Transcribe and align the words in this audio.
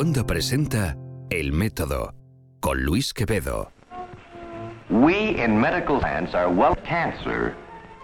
Wanda 0.00 0.24
presenta 0.26 0.96
El 1.28 1.52
Método 1.52 2.14
con 2.60 2.82
Luis 2.84 3.12
Quevedo. 3.12 3.70
We 4.88 5.44
in 5.44 5.60
medical 5.60 6.00
science 6.00 6.34
are 6.34 6.48
well 6.48 6.74
cancer 6.88 7.54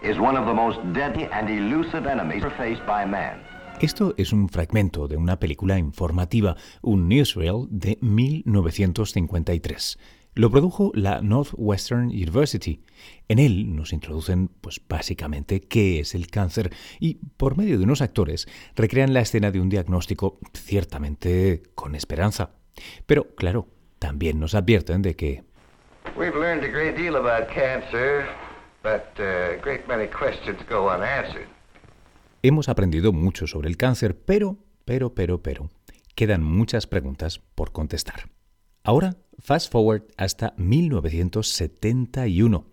is 0.02 0.18
one 0.18 0.38
of 0.38 0.46
the 0.46 0.52
most 0.52 0.78
deadly 0.92 1.26
and 1.32 1.48
elusive 1.48 2.06
enemies 2.06 2.44
faced 2.58 2.84
by 2.86 3.06
man. 3.06 3.40
Esto 3.80 4.12
es 4.18 4.34
un 4.34 4.50
fragmento 4.50 5.08
de 5.08 5.16
una 5.16 5.38
película 5.38 5.78
informativa, 5.78 6.56
un 6.82 7.08
newsreel 7.08 7.66
de 7.70 7.96
1953. 8.02 9.96
Lo 10.36 10.50
produjo 10.50 10.92
la 10.94 11.22
Northwestern 11.22 12.08
University. 12.08 12.84
En 13.26 13.38
él 13.38 13.74
nos 13.74 13.94
introducen, 13.94 14.48
pues 14.60 14.82
básicamente, 14.86 15.62
qué 15.62 15.98
es 15.98 16.14
el 16.14 16.26
cáncer 16.26 16.70
y, 17.00 17.14
por 17.38 17.56
medio 17.56 17.78
de 17.78 17.84
unos 17.84 18.02
actores, 18.02 18.46
recrean 18.74 19.14
la 19.14 19.20
escena 19.22 19.50
de 19.50 19.60
un 19.60 19.70
diagnóstico 19.70 20.38
ciertamente 20.52 21.62
con 21.74 21.94
esperanza. 21.94 22.50
Pero, 23.06 23.34
claro, 23.34 23.68
también 23.98 24.38
nos 24.38 24.54
advierten 24.54 25.00
de 25.00 25.16
que 25.16 25.44
We've 26.18 26.38
learned 26.38 26.64
a 26.64 26.68
great 26.68 26.98
deal 26.98 27.16
about 27.16 27.48
cancer, 27.48 28.26
but 28.82 29.18
uh, 29.18 29.54
a 29.54 29.62
great 29.62 29.88
many 29.88 30.06
questions 30.06 30.58
go 30.68 30.86
unanswered. 30.94 31.48
hemos 32.42 32.68
aprendido 32.68 33.10
mucho 33.14 33.46
sobre 33.46 33.70
el 33.70 33.78
cáncer, 33.78 34.18
pero, 34.18 34.58
pero, 34.84 35.14
pero, 35.14 35.42
pero, 35.42 35.70
quedan 36.14 36.42
muchas 36.42 36.86
preguntas 36.86 37.40
por 37.54 37.72
contestar. 37.72 38.28
Ahora, 38.84 39.16
fast 39.46 39.70
forward 39.70 40.02
hasta 40.16 40.54
1971. 40.56 42.66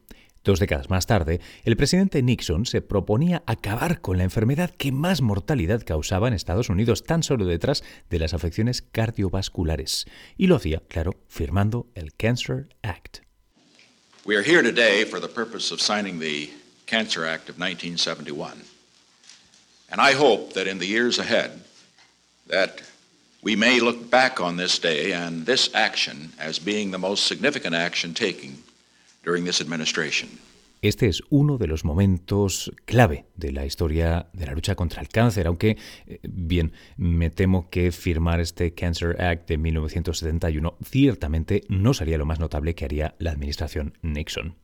Dos 0.44 0.59
décadas 0.59 0.90
más 0.90 1.05
tarde, 1.05 1.40
el 1.64 1.77
presidente 1.77 2.23
Nixon 2.23 2.66
se 2.66 2.81
proponía 2.81 3.44
acabar 3.45 4.02
con 4.02 4.18
la 4.18 4.23
enfermedad 4.23 4.72
que 4.72 4.91
más 4.91 5.22
mortalidad 5.22 5.84
causaba 5.86 6.28
en 6.28 6.34
Estados 6.34 6.70
Unidos, 6.70 7.04
tan 7.04 7.22
solo 7.23 7.45
detrás 7.45 7.81
de 8.09 8.20
las 8.20 8.34
afecciones 8.34 8.81
cardiovasculares. 8.81 10.06
Y 10.36 10.47
lo 10.47 10.58
hacía, 10.58 10.81
claro, 10.89 11.16
firmando 11.30 11.88
el 11.95 12.14
Cancer 12.16 12.67
Act. 12.81 13.19
We 14.25 14.36
are 14.36 14.44
here 14.44 14.64
today 14.64 15.06
for 15.06 15.22
the 15.22 15.30
purpose 15.30 15.73
of 15.73 15.80
signing 15.80 16.19
the 16.19 16.50
Cancer 16.88 17.25
Act 17.25 17.50
of 17.50 17.58
1971. 17.58 18.64
And 19.92 20.02
I 20.02 20.14
hope 20.14 20.53
that 20.53 20.67
in 20.67 20.80
the 20.80 20.88
years 20.88 21.19
ahead 21.19 21.62
that 22.47 22.81
we 23.44 23.55
may 23.55 23.80
look 23.80 24.09
back 24.09 24.39
on 24.39 24.58
this 24.58 24.80
day 24.80 25.13
and 25.13 25.45
this 25.45 25.69
action 25.73 26.31
as 26.39 26.59
being 26.59 26.91
the 26.91 26.97
most 26.97 27.27
significant 27.27 27.75
action 27.75 28.13
taken 28.13 28.63
during 29.23 29.45
this 29.45 29.61
administration. 29.61 30.30
Este 30.81 31.08
es 31.08 31.23
uno 31.30 31.58
de 31.58 31.67
los 31.67 31.85
momentos 31.85 32.69
clave 32.83 33.25
de 33.38 33.53
la 33.53 33.66
historia 33.66 34.27
de 34.33 34.45
la 34.45 34.53
lucha 34.53 34.75
contra 34.75 35.02
el 35.02 35.08
cáncer, 35.08 35.47
aunque, 35.47 35.77
eh, 36.08 36.19
bien, 36.23 36.73
me 36.97 37.30
temo 37.30 37.69
que 37.69 37.94
firmar 37.94 38.41
este 38.41 38.73
Cancer 38.73 39.22
Act 39.22 39.47
de 39.47 39.57
1971 39.57 40.78
ciertamente 40.83 41.63
no 41.69 41.94
sería 41.94 42.17
lo 42.17 42.25
más 42.25 42.41
notable 42.41 42.75
que 42.75 42.83
haría 42.83 43.16
la 43.17 43.31
administración 43.31 43.97
Nixon. 44.02 44.62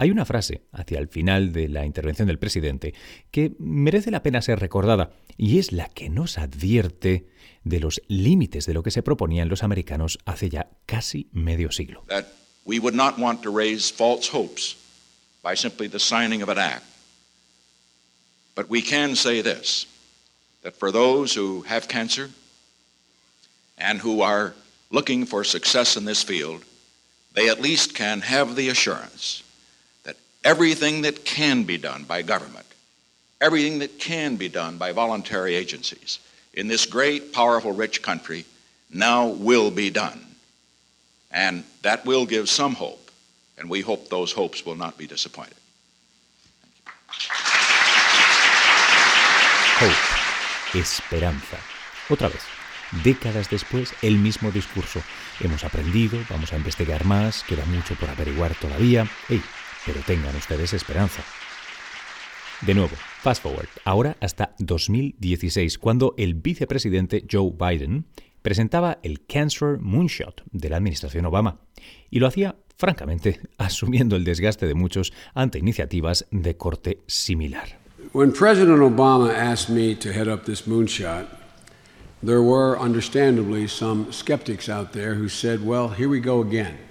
Hay 0.00 0.12
una 0.12 0.24
frase 0.24 0.62
hacia 0.72 1.00
el 1.00 1.08
final 1.08 1.52
de 1.52 1.68
la 1.68 1.84
intervención 1.84 2.28
del 2.28 2.38
presidente 2.38 2.94
que 3.32 3.56
merece 3.58 4.12
la 4.12 4.22
pena 4.22 4.40
ser 4.40 4.60
recordada 4.60 5.10
y 5.36 5.58
es 5.58 5.72
la 5.72 5.88
que 5.88 6.08
nos 6.08 6.38
advierte 6.38 7.26
de 7.64 7.80
los 7.80 8.00
límites 8.06 8.64
de 8.66 8.74
lo 8.74 8.84
que 8.84 8.92
se 8.92 9.02
proponían 9.02 9.48
los 9.48 9.64
americanos 9.64 10.20
hace 10.24 10.50
ya 10.50 10.70
casi 10.86 11.28
medio 11.32 11.72
siglo. 11.72 12.04
That 12.06 12.26
we 12.64 12.78
would 12.78 12.94
not 12.94 13.18
want 13.18 13.42
to 13.42 13.50
raise 13.50 13.92
false 13.92 14.30
hopes 14.32 14.76
by 15.42 15.56
simply 15.56 15.88
the 15.88 15.98
signing 15.98 16.42
of 16.42 16.48
an 16.48 16.58
act. 16.58 16.84
But 18.54 18.66
we 18.70 18.82
can 18.82 19.16
say 19.16 19.42
this 19.42 19.88
that 20.62 20.76
for 20.76 20.92
those 20.92 21.34
who 21.34 21.64
have 21.68 21.88
cancer 21.88 22.30
and 23.76 24.00
who 24.00 24.22
are 24.22 24.54
looking 24.92 25.26
for 25.26 25.44
success 25.44 25.96
in 25.96 26.04
this 26.04 26.22
field, 26.22 26.62
they 27.34 27.48
at 27.48 27.60
least 27.60 27.96
can 27.96 28.20
have 28.20 28.54
the 28.54 28.68
assurance 28.68 29.42
everything 30.44 31.02
that 31.02 31.24
can 31.24 31.64
be 31.64 31.78
done 31.78 32.04
by 32.04 32.22
government, 32.22 32.66
everything 33.40 33.78
that 33.80 33.98
can 33.98 34.36
be 34.36 34.48
done 34.48 34.78
by 34.78 34.92
voluntary 34.92 35.54
agencies 35.54 36.18
in 36.54 36.68
this 36.68 36.86
great, 36.86 37.32
powerful, 37.32 37.72
rich 37.72 38.02
country 38.02 38.44
now 38.92 39.28
will 39.28 39.70
be 39.70 39.90
done. 39.90 40.24
And 41.30 41.64
that 41.82 42.06
will 42.06 42.26
give 42.26 42.48
some 42.48 42.74
hope, 42.74 43.10
and 43.58 43.68
we 43.68 43.82
hope 43.82 44.08
those 44.08 44.32
hopes 44.32 44.64
will 44.64 44.76
not 44.76 44.96
be 44.96 45.06
disappointed. 45.06 45.54
Hope, 49.78 50.78
esperanza. 50.78 51.58
Otra 52.08 52.28
vez, 52.28 52.42
décadas 53.04 53.50
después, 53.50 53.92
el 54.02 54.16
mismo 54.16 54.50
discurso. 54.50 55.02
Hemos 55.40 55.62
aprendido, 55.62 56.18
vamos 56.28 56.52
a 56.52 56.56
investigar 56.56 57.04
más, 57.04 57.44
queda 57.44 57.64
mucho 57.66 57.94
por 57.94 58.08
averiguar 58.08 58.54
todavía. 58.54 59.08
Ey, 59.28 59.42
pero 59.86 60.00
tengan 60.06 60.34
ustedes 60.36 60.72
esperanza. 60.74 61.22
De 62.66 62.74
nuevo, 62.74 62.96
fast 63.22 63.42
forward, 63.42 63.68
ahora 63.84 64.16
hasta 64.20 64.54
2016, 64.58 65.78
cuando 65.78 66.14
el 66.18 66.34
vicepresidente 66.34 67.24
Joe 67.30 67.52
Biden 67.52 68.06
presentaba 68.42 68.98
el 69.02 69.24
Cancer 69.26 69.78
Moonshot 69.78 70.42
de 70.50 70.68
la 70.68 70.76
administración 70.76 71.26
Obama. 71.26 71.60
Y 72.10 72.18
lo 72.18 72.26
hacía, 72.26 72.56
francamente, 72.76 73.40
asumiendo 73.58 74.16
el 74.16 74.24
desgaste 74.24 74.66
de 74.66 74.74
muchos 74.74 75.12
ante 75.34 75.58
iniciativas 75.58 76.26
de 76.30 76.56
corte 76.56 77.02
similar. 77.06 77.78
When 78.12 78.32
President 78.32 78.80
Obama 78.80 79.32
asked 79.34 79.68
me 79.68 79.94
to 79.96 80.12
head 80.12 80.28
up 80.28 80.44
this 80.44 80.66
moonshot, 80.66 81.26
there 82.22 82.40
were 82.40 82.78
understandably 82.78 83.68
some 83.68 84.10
skeptics 84.10 84.68
out 84.68 84.92
there 84.92 85.14
who 85.14 85.28
said, 85.28 85.64
well, 85.64 85.90
here 85.90 86.08
we 86.08 86.20
go 86.20 86.40
again. 86.40 86.87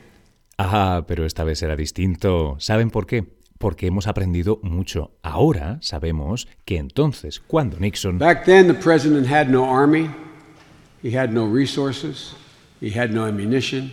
Ah, 0.57 1.05
pero 1.07 1.25
esta 1.25 1.43
vez 1.43 1.61
era 1.61 1.75
distinto. 1.75 2.55
¿Saben 2.59 2.89
por 2.89 3.05
qué? 3.05 3.25
Porque 3.59 3.85
hemos 3.85 4.07
aprendido 4.07 4.59
mucho. 4.63 5.11
Ahora 5.21 5.77
sabemos 5.81 6.47
que 6.65 6.77
entonces, 6.77 7.39
cuando 7.39 7.79
Nixon... 7.79 8.17
Back 8.17 8.45
then, 8.45 8.67
the 8.67 8.73
president 8.73 9.27
had 9.27 9.49
no 9.49 9.65
army, 9.65 10.09
he 11.03 11.15
had 11.15 11.29
no 11.29 11.45
resources, 11.45 12.33
he 12.81 12.89
had 12.89 13.11
no 13.11 13.27
ammunition, 13.27 13.91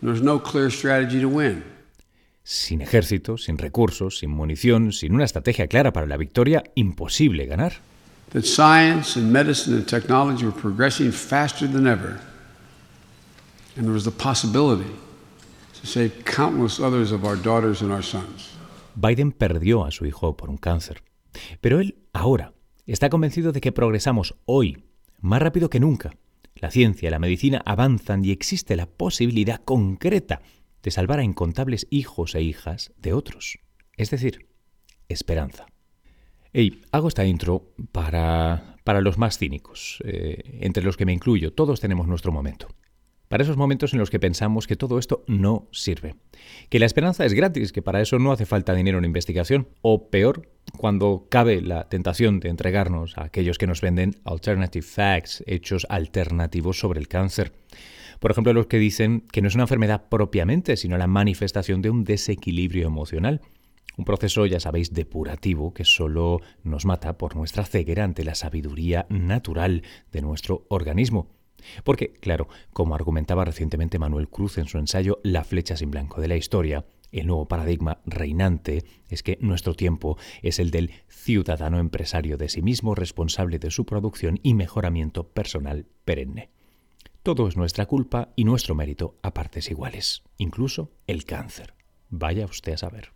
there 0.00 0.12
was 0.12 0.22
no 0.22 0.38
clear 0.38 0.70
strategy 0.70 1.20
to 1.20 1.28
win. 1.28 1.64
Sin 2.44 2.82
ejército, 2.82 3.38
sin 3.38 3.56
recursos, 3.56 4.18
sin 4.18 4.30
munición, 4.30 4.92
sin 4.92 5.14
una 5.14 5.24
estrategia 5.24 5.68
clara 5.68 5.92
para 5.92 6.06
la 6.06 6.16
victoria, 6.18 6.62
imposible 6.74 7.46
ganar. 7.46 7.74
That 8.30 8.44
science 8.44 9.16
and 9.16 9.32
medicine 9.32 9.74
and 9.74 9.86
technology 9.86 10.44
were 10.44 10.52
progressing 10.52 11.12
faster 11.12 11.66
than 11.66 11.86
ever, 11.86 12.18
and 13.76 13.86
there 13.86 13.94
was 13.94 14.04
the 14.04 14.10
possibility 14.10 14.90
Biden 18.94 19.32
perdió 19.32 19.84
a 19.84 19.90
su 19.90 20.06
hijo 20.06 20.36
por 20.36 20.50
un 20.50 20.56
cáncer. 20.56 21.02
Pero 21.60 21.80
él, 21.80 21.98
ahora, 22.12 22.52
está 22.86 23.08
convencido 23.10 23.52
de 23.52 23.60
que 23.60 23.72
progresamos 23.72 24.36
hoy, 24.44 24.84
más 25.20 25.42
rápido 25.42 25.70
que 25.70 25.80
nunca. 25.80 26.16
La 26.54 26.70
ciencia 26.70 27.08
y 27.08 27.10
la 27.10 27.18
medicina 27.18 27.62
avanzan 27.64 28.24
y 28.24 28.30
existe 28.30 28.76
la 28.76 28.86
posibilidad 28.86 29.62
concreta 29.64 30.42
de 30.82 30.90
salvar 30.90 31.20
a 31.20 31.24
incontables 31.24 31.86
hijos 31.90 32.34
e 32.34 32.42
hijas 32.42 32.92
de 32.98 33.12
otros. 33.12 33.58
Es 33.96 34.10
decir, 34.10 34.48
esperanza. 35.08 35.66
Hey, 36.52 36.82
hago 36.92 37.08
esta 37.08 37.24
intro 37.24 37.72
para, 37.92 38.76
para 38.84 39.00
los 39.00 39.16
más 39.16 39.38
cínicos, 39.38 40.02
eh, 40.04 40.58
entre 40.60 40.84
los 40.84 40.96
que 40.96 41.06
me 41.06 41.12
incluyo. 41.12 41.52
Todos 41.54 41.80
tenemos 41.80 42.06
nuestro 42.06 42.30
momento. 42.30 42.68
Para 43.32 43.44
esos 43.44 43.56
momentos 43.56 43.94
en 43.94 43.98
los 43.98 44.10
que 44.10 44.20
pensamos 44.20 44.66
que 44.66 44.76
todo 44.76 44.98
esto 44.98 45.24
no 45.26 45.66
sirve. 45.72 46.16
Que 46.68 46.78
la 46.78 46.84
esperanza 46.84 47.24
es 47.24 47.32
gratis, 47.32 47.72
que 47.72 47.80
para 47.80 48.02
eso 48.02 48.18
no 48.18 48.30
hace 48.30 48.44
falta 48.44 48.74
dinero 48.74 48.98
en 48.98 49.06
investigación. 49.06 49.68
O 49.80 50.10
peor, 50.10 50.50
cuando 50.76 51.28
cabe 51.30 51.62
la 51.62 51.88
tentación 51.88 52.40
de 52.40 52.50
entregarnos 52.50 53.16
a 53.16 53.24
aquellos 53.24 53.56
que 53.56 53.66
nos 53.66 53.80
venden 53.80 54.16
alternative 54.24 54.84
facts, 54.84 55.42
hechos 55.46 55.86
alternativos 55.88 56.78
sobre 56.78 57.00
el 57.00 57.08
cáncer. 57.08 57.54
Por 58.20 58.32
ejemplo, 58.32 58.52
los 58.52 58.66
que 58.66 58.78
dicen 58.78 59.24
que 59.32 59.40
no 59.40 59.48
es 59.48 59.54
una 59.54 59.64
enfermedad 59.64 60.10
propiamente, 60.10 60.76
sino 60.76 60.98
la 60.98 61.06
manifestación 61.06 61.80
de 61.80 61.88
un 61.88 62.04
desequilibrio 62.04 62.86
emocional. 62.86 63.40
Un 63.96 64.04
proceso, 64.04 64.44
ya 64.44 64.60
sabéis, 64.60 64.92
depurativo 64.92 65.72
que 65.72 65.86
solo 65.86 66.42
nos 66.64 66.84
mata 66.84 67.16
por 67.16 67.34
nuestra 67.34 67.64
ceguera 67.64 68.04
ante 68.04 68.24
la 68.24 68.34
sabiduría 68.34 69.06
natural 69.08 69.84
de 70.12 70.20
nuestro 70.20 70.66
organismo. 70.68 71.30
Porque, 71.84 72.12
claro, 72.12 72.48
como 72.72 72.94
argumentaba 72.94 73.44
recientemente 73.44 73.98
Manuel 73.98 74.28
Cruz 74.28 74.58
en 74.58 74.66
su 74.66 74.78
ensayo 74.78 75.20
La 75.22 75.44
flecha 75.44 75.76
sin 75.76 75.90
blanco 75.90 76.20
de 76.20 76.28
la 76.28 76.36
historia, 76.36 76.84
el 77.12 77.26
nuevo 77.26 77.46
paradigma 77.46 78.00
reinante 78.06 78.84
es 79.08 79.22
que 79.22 79.38
nuestro 79.40 79.74
tiempo 79.74 80.16
es 80.42 80.58
el 80.58 80.70
del 80.70 80.92
ciudadano 81.08 81.78
empresario 81.78 82.38
de 82.38 82.48
sí 82.48 82.62
mismo 82.62 82.94
responsable 82.94 83.58
de 83.58 83.70
su 83.70 83.84
producción 83.84 84.40
y 84.42 84.54
mejoramiento 84.54 85.28
personal 85.28 85.86
perenne. 86.04 86.50
Todo 87.22 87.46
es 87.46 87.56
nuestra 87.56 87.86
culpa 87.86 88.32
y 88.34 88.44
nuestro 88.44 88.74
mérito 88.74 89.16
a 89.22 89.32
partes 89.32 89.70
iguales, 89.70 90.22
incluso 90.38 90.90
el 91.06 91.24
cáncer. 91.24 91.74
Vaya 92.08 92.46
usted 92.46 92.72
a 92.72 92.78
saber. 92.78 93.12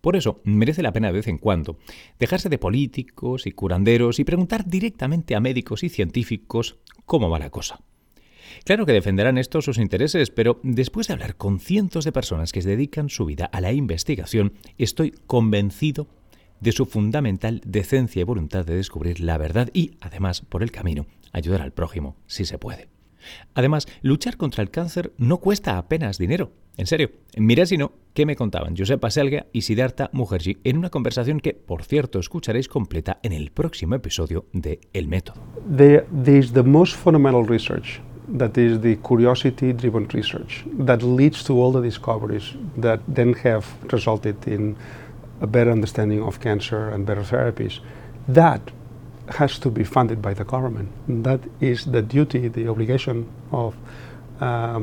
Por 0.00 0.16
eso 0.16 0.40
merece 0.44 0.82
la 0.82 0.92
pena 0.92 1.08
de 1.08 1.14
vez 1.14 1.28
en 1.28 1.38
cuando 1.38 1.78
dejarse 2.18 2.48
de 2.48 2.58
políticos 2.58 3.46
y 3.46 3.52
curanderos 3.52 4.18
y 4.18 4.24
preguntar 4.24 4.66
directamente 4.66 5.34
a 5.34 5.40
médicos 5.40 5.82
y 5.82 5.88
científicos 5.88 6.78
cómo 7.04 7.30
va 7.30 7.38
la 7.38 7.50
cosa. 7.50 7.80
Claro 8.64 8.86
que 8.86 8.92
defenderán 8.92 9.38
estos 9.38 9.64
sus 9.64 9.78
intereses, 9.78 10.30
pero 10.30 10.60
después 10.62 11.06
de 11.06 11.14
hablar 11.14 11.36
con 11.36 11.60
cientos 11.60 12.04
de 12.04 12.12
personas 12.12 12.52
que 12.52 12.62
se 12.62 12.68
dedican 12.68 13.08
su 13.08 13.24
vida 13.26 13.46
a 13.46 13.60
la 13.60 13.72
investigación, 13.72 14.52
estoy 14.78 15.12
convencido 15.26 16.08
de 16.60 16.72
su 16.72 16.86
fundamental 16.86 17.60
decencia 17.64 18.20
y 18.20 18.24
voluntad 18.24 18.64
de 18.64 18.76
descubrir 18.76 19.20
la 19.20 19.38
verdad 19.38 19.70
y, 19.72 19.92
además, 20.00 20.40
por 20.40 20.62
el 20.62 20.72
camino, 20.72 21.06
ayudar 21.32 21.62
al 21.62 21.72
prójimo, 21.72 22.16
si 22.26 22.44
se 22.44 22.58
puede. 22.58 22.97
Además, 23.54 23.86
luchar 24.02 24.36
contra 24.36 24.62
el 24.62 24.70
cáncer 24.70 25.12
no 25.18 25.38
cuesta 25.38 25.78
apenas 25.78 26.18
dinero. 26.18 26.52
En 26.78 26.86
serio, 26.86 27.10
mira 27.36 27.66
si 27.66 27.76
no, 27.76 27.90
¿qué 28.14 28.24
me 28.24 28.36
contaban 28.36 28.76
Josepa 28.76 29.10
Selga 29.10 29.46
y 29.52 29.62
Siddhartha 29.62 30.10
Mukherjee 30.12 30.58
en 30.62 30.78
una 30.78 30.90
conversación 30.90 31.40
que, 31.40 31.52
por 31.52 31.82
cierto, 31.82 32.20
escucharéis 32.20 32.68
completa 32.68 33.18
en 33.24 33.32
el 33.32 33.50
próximo 33.50 33.96
episodio 33.96 34.46
de 34.52 34.78
El 34.92 35.08
Método. 35.08 35.40
There, 35.76 36.06
is 36.26 36.52
the 36.52 36.62
most 36.62 36.94
fundamental 36.94 37.44
research, 37.44 38.00
that 38.38 38.56
is 38.56 38.80
the 38.80 38.96
curiosity-driven 38.96 40.06
research, 40.12 40.64
that 40.86 41.02
leads 41.02 41.42
to 41.44 41.54
all 41.54 41.72
the 41.72 41.82
discoveries 41.82 42.54
that 42.80 43.00
then 43.12 43.34
have 43.44 43.64
resulted 43.90 44.36
in 44.46 44.76
a 45.40 45.46
better 45.46 45.72
understanding 45.72 46.22
of 46.22 46.38
cancer 46.38 46.92
and 46.94 47.04
better 47.04 47.24
therapies. 47.24 47.80
That 48.28 48.60
has 49.30 49.58
to 49.60 49.70
be 49.70 49.84
funded 49.84 50.20
by 50.20 50.34
the 50.34 50.44
government. 50.44 50.88
That 51.06 51.40
is 51.60 51.90
the 51.90 52.02
duty, 52.02 52.48
the 52.48 52.68
obligation 52.68 53.26
of 53.52 53.74
uh, 54.40 54.80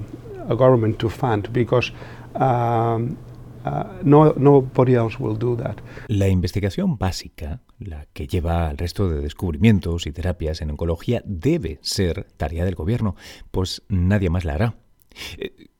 a 0.50 0.56
government 0.56 0.97
to 1.00 1.09
fund 1.09 1.51
because 1.51 1.92
um, 2.36 3.18
uh, 3.65 3.83
no, 4.03 4.33
nobody 4.38 4.95
else 4.95 5.18
will 5.19 5.38
do 5.38 5.56
that. 5.57 5.77
La 6.07 6.27
investigación 6.27 6.97
básica, 6.97 7.62
la 7.80 8.06
que 8.13 8.27
lleva 8.27 8.68
al 8.68 8.77
resto 8.77 9.09
de 9.09 9.21
descubrimientos 9.21 10.06
y 10.06 10.12
terapias 10.12 10.62
en 10.62 10.71
oncología, 10.71 11.21
debe 11.25 11.80
ser 11.81 12.27
tarea 12.38 12.65
del 12.65 12.75
gobierno, 12.75 13.15
pues 13.51 13.81
nadie 13.89 14.30
más 14.30 14.45
la 14.45 14.53
hará. 14.53 14.75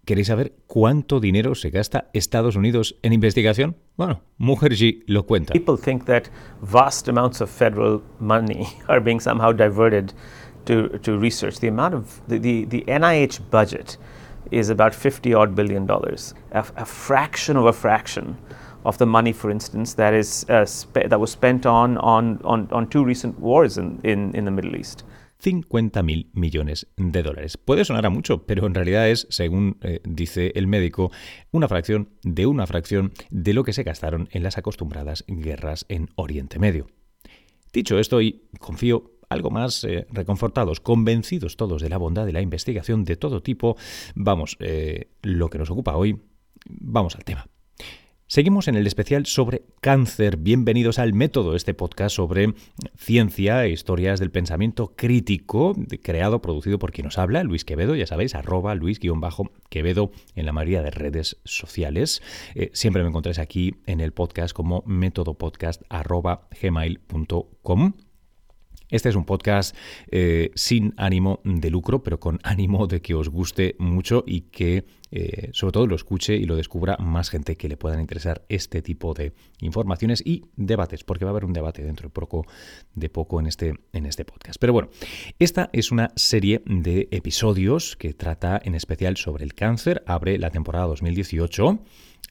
¿Queréis 0.06 0.28
saber 0.28 0.54
cuánto 0.68 1.20
dinero 1.20 1.56
se 1.56 1.72
gasta 1.72 2.10
Estados 2.14 2.56
Unidos 2.56 2.96
en 3.02 3.12
investigación? 3.12 3.76
Bueno, 3.98 4.22
Mukherjee 4.38 5.04
lo 5.08 5.26
cuenta. 5.26 5.54
People 5.54 5.78
think 5.78 6.06
that 6.06 6.30
vast 6.62 7.08
amounts 7.08 7.42
of 7.42 7.50
federal 7.50 8.04
money 8.20 8.68
are 8.88 9.00
being 9.00 9.20
somehow 9.20 9.52
diverted 9.52 10.14
to, 10.66 11.00
to 11.00 11.18
research. 11.18 11.60
The 11.60 11.70
amount 11.70 11.96
of 11.96 12.22
the, 12.28 12.38
the, 12.38 12.66
the 12.66 12.84
NIH 12.88 13.50
budget 13.50 13.98
is 14.52 14.70
about 14.70 14.94
50 14.94 15.34
odd 15.34 15.56
billion 15.56 15.88
dollars, 15.88 16.36
a, 16.52 16.64
a, 16.78 16.86
fraction 16.86 17.58
of 17.58 17.66
a 17.66 17.74
fraction 17.74 18.38
of 18.86 19.00
the 19.00 19.08
money, 19.08 19.34
for 19.34 19.50
instance, 19.50 19.96
that 19.96 20.14
is 20.14 20.46
uh, 20.50 20.68
that 20.94 21.20
was 21.20 21.32
spent 21.32 21.66
on, 21.66 21.98
on, 21.98 22.40
on, 22.44 22.70
on 22.72 22.88
two 22.88 23.04
recent 23.04 23.40
wars 23.40 23.80
in, 23.80 24.00
in, 24.04 24.36
in 24.36 24.46
the 24.46 24.52
Middle 24.52 24.76
East. 24.76 25.04
50.000 25.44 26.30
millones 26.34 26.88
de 26.98 27.24
dólares. 27.24 27.58
Puede 27.58 27.86
sonar 27.86 28.06
a 28.06 28.10
mucho, 28.10 28.46
pero 28.46 28.66
en 28.66 28.74
realidad 28.74 29.10
es, 29.10 29.28
según 29.30 29.78
eh, 29.82 30.02
dice 30.04 30.52
el 30.56 30.68
médico, 30.68 31.12
una 31.52 31.68
fracción 31.68 32.10
de 32.24 32.46
una 32.46 32.68
fracción 32.68 33.14
de 33.30 33.54
lo 33.54 33.64
que 33.64 33.74
se 33.74 33.84
gastaron 33.84 34.30
en 34.32 34.44
las 34.44 34.58
acostumbradas 34.58 35.24
guerras 35.28 35.86
en 35.90 36.10
Oriente 36.16 36.60
Medio. 36.60 36.88
Dicho 37.74 38.00
esto, 38.00 38.22
y 38.22 38.44
confío 38.60 39.12
algo 39.30 39.50
más 39.50 39.84
eh, 39.84 40.08
reconfortados, 40.12 40.80
convencidos 40.80 41.58
todos 41.58 41.82
de 41.82 41.90
la 41.90 41.98
bondad 41.98 42.26
de 42.26 42.34
la 42.34 42.42
investigación 42.42 43.04
de 43.04 43.18
todo 43.18 43.42
tipo, 43.42 43.76
vamos, 44.16 44.58
eh, 44.60 45.10
lo 45.22 45.50
que 45.50 45.58
nos 45.58 45.70
ocupa 45.70 45.96
hoy, 45.96 46.18
vamos 46.66 47.16
al 47.16 47.24
tema. 47.24 47.48
Seguimos 48.28 48.68
en 48.68 48.74
el 48.74 48.88
especial 48.88 49.28
sobre 49.28 49.66
cáncer. 49.82 50.38
Bienvenidos 50.38 50.98
al 50.98 51.14
Método, 51.14 51.56
este 51.56 51.76
podcast 51.76 52.16
sobre 52.16 52.56
ciencia 52.98 53.64
e 53.64 53.70
historias 53.70 54.20
del 54.20 54.32
pensamiento 54.32 54.96
crítico, 54.96 55.76
creado, 56.02 56.42
producido 56.42 56.80
por 56.80 56.92
quien 56.92 57.06
nos 57.06 57.20
habla, 57.20 57.44
Luis 57.44 57.66
Quevedo, 57.66 57.96
ya 57.96 58.08
sabéis, 58.08 58.34
arroba 58.34 58.74
Luis-Quevedo 58.74 60.12
en 60.34 60.46
la 60.48 60.54
mayoría 60.54 60.82
de 60.82 60.90
redes 60.90 61.38
sociales. 61.44 62.24
Eh, 62.56 62.72
siempre 62.74 63.04
me 63.04 63.10
encontráis 63.10 63.38
aquí 63.38 63.76
en 63.86 64.02
el 64.02 64.12
podcast 64.12 64.56
como 64.56 64.82
métodopodcast 64.88 65.84
arroba 65.90 66.48
gmail.com. 66.60 67.94
Este 68.90 69.10
es 69.10 69.16
un 69.16 69.26
podcast 69.26 69.76
eh, 70.12 70.52
sin 70.56 70.94
ánimo 70.98 71.42
de 71.44 71.70
lucro, 71.70 72.04
pero 72.04 72.20
con 72.20 72.40
ánimo 72.44 72.88
de 72.88 73.02
que 73.02 73.14
os 73.14 73.30
guste 73.30 73.76
mucho 73.78 74.24
y 74.26 74.42
que 74.42 74.86
eh, 75.12 75.50
sobre 75.54 75.72
todo 75.72 75.88
lo 75.88 75.96
escuche 75.96 76.36
y 76.36 76.46
lo 76.46 76.56
descubra 76.56 76.98
más 76.98 77.30
gente 77.30 77.56
que 77.56 77.70
le 77.70 77.78
puedan 77.78 78.00
interesar 78.00 78.44
este 78.50 78.82
tipo 78.82 79.14
de 79.14 79.34
informaciones 79.60 80.22
y 80.26 80.44
debates, 80.56 81.04
porque 81.04 81.26
va 81.26 81.32
a 81.32 81.34
haber 81.34 81.46
un 81.46 81.54
debate 81.54 81.84
dentro 81.84 82.08
de 82.08 82.14
poco, 82.14 82.46
de 82.94 83.10
poco 83.10 83.40
en, 83.40 83.48
este, 83.48 83.74
en 83.94 84.06
este 84.06 84.26
podcast. 84.26 84.60
Pero 84.60 84.74
bueno, 84.74 84.90
esta 85.40 85.70
es 85.74 85.92
una 85.92 86.12
serie 86.16 86.64
de 86.66 87.08
episodios 87.12 87.96
que 87.96 88.14
trata 88.14 88.60
en 88.64 88.76
especial 88.76 89.18
sobre 89.18 89.44
el 89.44 89.54
cáncer, 89.54 90.04
abre 90.08 90.38
la 90.38 90.50
temporada 90.50 90.86
2018 90.88 91.80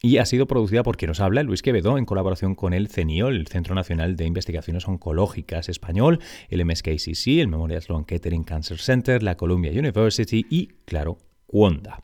y 0.02 0.18
ha 0.18 0.26
sido 0.26 0.46
producida 0.46 0.82
por 0.82 0.98
quien 0.98 1.08
nos 1.08 1.20
habla, 1.20 1.42
Luis 1.42 1.62
Quevedo, 1.62 1.96
en 1.96 2.04
colaboración 2.04 2.54
con 2.54 2.74
el 2.74 2.88
CENIO, 2.88 3.28
el 3.28 3.46
Centro 3.46 3.74
Nacional 3.74 4.16
de 4.16 4.26
Investigaciones 4.26 4.86
Oncológicas 4.86 5.70
Español, 5.70 6.20
el 6.50 6.64
MSKCC, 6.64 7.40
el 7.40 7.48
Memorial 7.48 7.80
Sloan 7.80 8.04
Kettering 8.04 8.44
Cancer 8.44 8.78
Center, 8.78 9.22
la 9.22 9.36
Columbia 9.36 9.72
University 9.72 10.44
y, 10.50 10.68
claro, 10.84 11.16
Cuonda. 11.54 12.02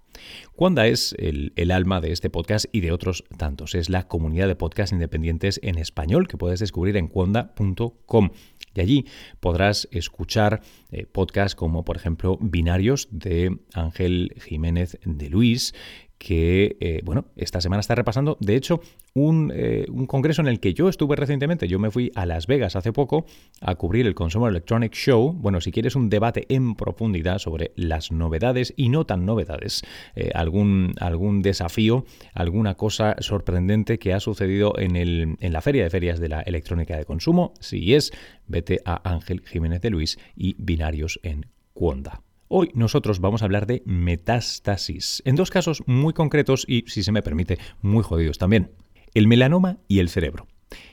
Cuonda 0.54 0.86
es 0.86 1.12
el, 1.18 1.70
alma 1.72 2.00
de 2.00 2.12
este 2.12 2.30
podcast 2.30 2.66
y 2.70 2.82
de 2.82 2.92
otros 2.92 3.24
tantos. 3.36 3.74
Es 3.74 3.90
la 3.90 4.06
comunidad 4.06 4.46
de 4.46 4.54
podcasts 4.54 4.92
independientes 4.92 5.58
en 5.64 5.76
español 5.76 6.28
que 6.28 6.36
puedes 6.36 6.60
descubrir 6.60 6.96
en 6.96 7.08
cuonda.com. 7.08 8.30
Y 8.76 8.80
allí 8.80 9.06
podrás 9.40 9.88
escuchar 9.90 10.60
eh, 10.92 11.04
podcasts 11.04 11.56
como, 11.56 11.84
por 11.84 11.96
ejemplo, 11.96 12.38
Binarios 12.40 13.08
de 13.10 13.58
Ángel 13.74 14.36
Jiménez 14.40 15.00
de 15.04 15.28
Luis, 15.30 15.74
que, 16.20 16.76
eh, 16.80 17.00
bueno, 17.02 17.24
esta 17.34 17.62
semana 17.62 17.80
está 17.80 17.94
repasando, 17.94 18.36
de 18.40 18.54
hecho, 18.54 18.82
un, 19.14 19.50
eh, 19.54 19.86
un, 19.90 20.06
congreso 20.06 20.42
en 20.42 20.48
el 20.48 20.60
que 20.60 20.74
yo 20.74 20.90
estuve 20.90 21.16
recientemente. 21.16 21.66
Yo 21.66 21.78
me 21.78 21.90
fui 21.90 22.12
a 22.14 22.26
Las 22.26 22.46
Vegas 22.46 22.76
hace 22.76 22.92
poco 22.92 23.24
a 23.62 23.74
cubrir 23.76 24.06
el 24.06 24.14
Consumer 24.14 24.50
Electronic 24.50 24.92
Show. 24.92 25.32
Bueno, 25.32 25.62
si 25.62 25.72
quieres 25.72 25.96
un 25.96 26.10
debate 26.10 26.44
en 26.50 26.74
profundidad 26.74 27.38
sobre 27.38 27.72
las 27.74 28.12
novedades 28.12 28.74
y 28.76 28.90
no 28.90 29.06
tan 29.06 29.24
novedades, 29.24 29.80
eh, 30.14 30.30
algún, 30.34 30.92
algún 31.00 31.40
desafío, 31.40 32.04
alguna 32.34 32.74
cosa 32.74 33.16
sorprendente 33.20 33.98
que 33.98 34.12
ha 34.12 34.20
sucedido 34.20 34.78
en, 34.78 34.96
el, 34.96 35.38
en 35.40 35.52
la 35.54 35.62
Feria 35.62 35.84
de 35.84 35.90
Ferias 35.90 36.20
de 36.20 36.28
la 36.28 36.42
Electrónica 36.42 36.98
de 36.98 37.06
Consumo, 37.06 37.54
si 37.60 37.94
es, 37.94 38.12
vete 38.46 38.82
a 38.84 39.10
Ángel 39.10 39.40
Jiménez 39.46 39.80
de 39.80 39.88
Luis 39.88 40.18
y 40.36 40.54
Binarios 40.58 41.18
en 41.22 41.46
Cuonda. 41.72 42.20
Hoy 42.52 42.72
nosotros 42.74 43.20
vamos 43.20 43.42
a 43.42 43.44
hablar 43.44 43.68
de 43.68 43.80
metástasis, 43.86 45.22
en 45.24 45.36
dos 45.36 45.50
casos 45.50 45.84
muy 45.86 46.12
concretos 46.12 46.64
y, 46.66 46.82
si 46.88 47.04
se 47.04 47.12
me 47.12 47.22
permite, 47.22 47.58
muy 47.80 48.02
jodidos 48.02 48.38
también. 48.38 48.72
El 49.14 49.28
melanoma 49.28 49.78
y 49.86 50.00
el 50.00 50.08
cerebro. 50.08 50.48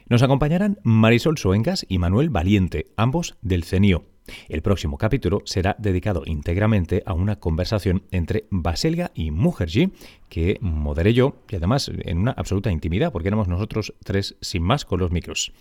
Nos 0.08 0.22
acompañarán 0.22 0.78
Marisol 0.84 1.40
Soengas 1.40 1.84
y 1.90 1.98
Manuel 1.98 2.30
Valiente, 2.30 2.94
ambos 2.96 3.40
del 3.42 3.64
CENIO. 3.64 4.06
El 4.48 4.62
próximo 4.62 4.98
capítulo 4.98 5.42
será 5.46 5.76
dedicado 5.80 6.24
íntegramente 6.26 7.04
a 7.06 7.14
una 7.14 7.38
conversación 7.38 8.04
entre 8.12 8.46
Baselga 8.50 9.12
y 9.14 9.32
Mukherjee, 9.32 9.92
que 10.30 10.58
moderé 10.62 11.14
yo, 11.14 11.38
y 11.50 11.56
además 11.56 11.90
en 11.90 12.18
una 12.18 12.32
absoluta 12.32 12.72
intimidad, 12.72 13.12
porque 13.12 13.30
éramos 13.30 13.48
nosotros 13.48 13.94
tres 14.04 14.36
sin 14.42 14.64
más 14.64 14.86
con 14.86 15.00
los 15.00 15.12
micros. 15.12 15.54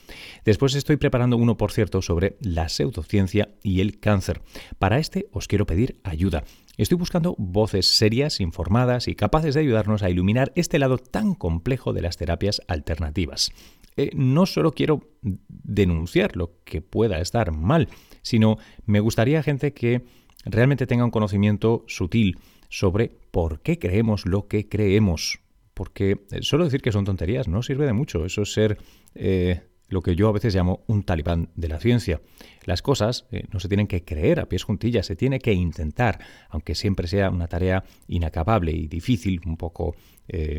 Después 0.44 0.74
estoy 0.74 0.96
preparando 0.96 1.36
uno, 1.36 1.56
por 1.56 1.72
cierto, 1.72 2.02
sobre 2.02 2.36
la 2.40 2.68
pseudociencia 2.68 3.50
y 3.62 3.80
el 3.80 4.00
cáncer. 4.00 4.42
Para 4.78 4.98
este 4.98 5.28
os 5.32 5.48
quiero 5.48 5.66
pedir 5.66 6.00
ayuda. 6.02 6.44
Estoy 6.76 6.98
buscando 6.98 7.34
voces 7.38 7.86
serias, 7.86 8.38
informadas 8.40 9.08
y 9.08 9.14
capaces 9.14 9.54
de 9.54 9.60
ayudarnos 9.60 10.02
a 10.02 10.10
iluminar 10.10 10.52
este 10.56 10.78
lado 10.78 10.98
tan 10.98 11.34
complejo 11.34 11.94
de 11.94 12.02
las 12.02 12.18
terapias 12.18 12.60
alternativas. 12.68 13.50
Eh, 13.96 14.10
no 14.14 14.44
solo 14.44 14.72
quiero 14.72 15.08
denunciar 15.48 16.36
lo 16.36 16.52
que 16.64 16.82
pueda 16.82 17.18
estar 17.18 17.50
mal, 17.50 17.88
sino 18.26 18.58
me 18.86 18.98
gustaría 18.98 19.40
gente 19.40 19.72
que 19.72 20.02
realmente 20.44 20.88
tenga 20.88 21.04
un 21.04 21.12
conocimiento 21.12 21.84
sutil 21.86 22.38
sobre 22.68 23.12
por 23.30 23.60
qué 23.60 23.78
creemos 23.78 24.26
lo 24.26 24.48
que 24.48 24.68
creemos. 24.68 25.38
Porque 25.74 26.24
eh, 26.32 26.38
solo 26.40 26.64
decir 26.64 26.82
que 26.82 26.90
son 26.90 27.04
tonterías 27.04 27.46
no 27.46 27.62
sirve 27.62 27.86
de 27.86 27.92
mucho. 27.92 28.26
Eso 28.26 28.42
es 28.42 28.52
ser 28.52 28.78
eh, 29.14 29.60
lo 29.88 30.02
que 30.02 30.16
yo 30.16 30.28
a 30.28 30.32
veces 30.32 30.56
llamo 30.56 30.82
un 30.88 31.04
talibán 31.04 31.50
de 31.54 31.68
la 31.68 31.78
ciencia. 31.78 32.20
Las 32.64 32.82
cosas 32.82 33.28
eh, 33.30 33.44
no 33.52 33.60
se 33.60 33.68
tienen 33.68 33.86
que 33.86 34.02
creer 34.02 34.40
a 34.40 34.48
pies 34.48 34.64
juntillas, 34.64 35.06
se 35.06 35.14
tiene 35.14 35.38
que 35.38 35.52
intentar, 35.52 36.18
aunque 36.48 36.74
siempre 36.74 37.06
sea 37.06 37.30
una 37.30 37.46
tarea 37.46 37.84
inacabable 38.08 38.72
y 38.72 38.88
difícil, 38.88 39.40
un 39.46 39.56
poco 39.56 39.94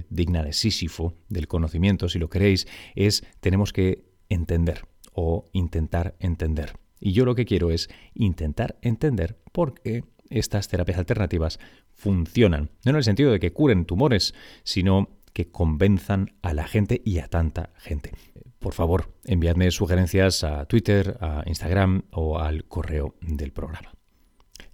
digna 0.09 0.43
de 0.43 0.53
Sísifo 0.53 1.15
del 1.27 1.49
conocimiento, 1.49 2.07
si 2.07 2.19
lo 2.19 2.29
queréis, 2.29 2.69
es 2.95 3.25
tenemos 3.41 3.73
que 3.73 4.05
entender 4.29 4.85
o 5.11 5.43
intentar 5.51 6.15
entender. 6.21 6.86
Y 6.99 7.11
yo 7.13 7.25
lo 7.25 7.35
que 7.35 7.45
quiero 7.45 7.71
es 7.71 7.89
intentar 8.13 8.77
entender 8.81 9.37
por 9.51 9.73
qué 9.73 10.03
estas 10.29 10.67
terapias 10.67 10.97
alternativas 10.97 11.59
funcionan. 11.93 12.69
No 12.83 12.91
en 12.91 12.97
el 12.97 13.03
sentido 13.03 13.31
de 13.31 13.39
que 13.39 13.53
curen 13.53 13.85
tumores, 13.85 14.33
sino 14.63 15.09
que 15.33 15.51
convenzan 15.51 16.31
a 16.41 16.53
la 16.53 16.67
gente 16.67 17.01
y 17.05 17.19
a 17.19 17.27
tanta 17.27 17.71
gente. 17.77 18.11
Por 18.59 18.73
favor, 18.73 19.13
enviadme 19.25 19.69
sugerencias 19.71 20.43
a 20.43 20.65
Twitter, 20.65 21.17
a 21.21 21.43
Instagram 21.45 22.03
o 22.11 22.39
al 22.39 22.65
correo 22.65 23.15
del 23.21 23.51
programa. 23.51 23.93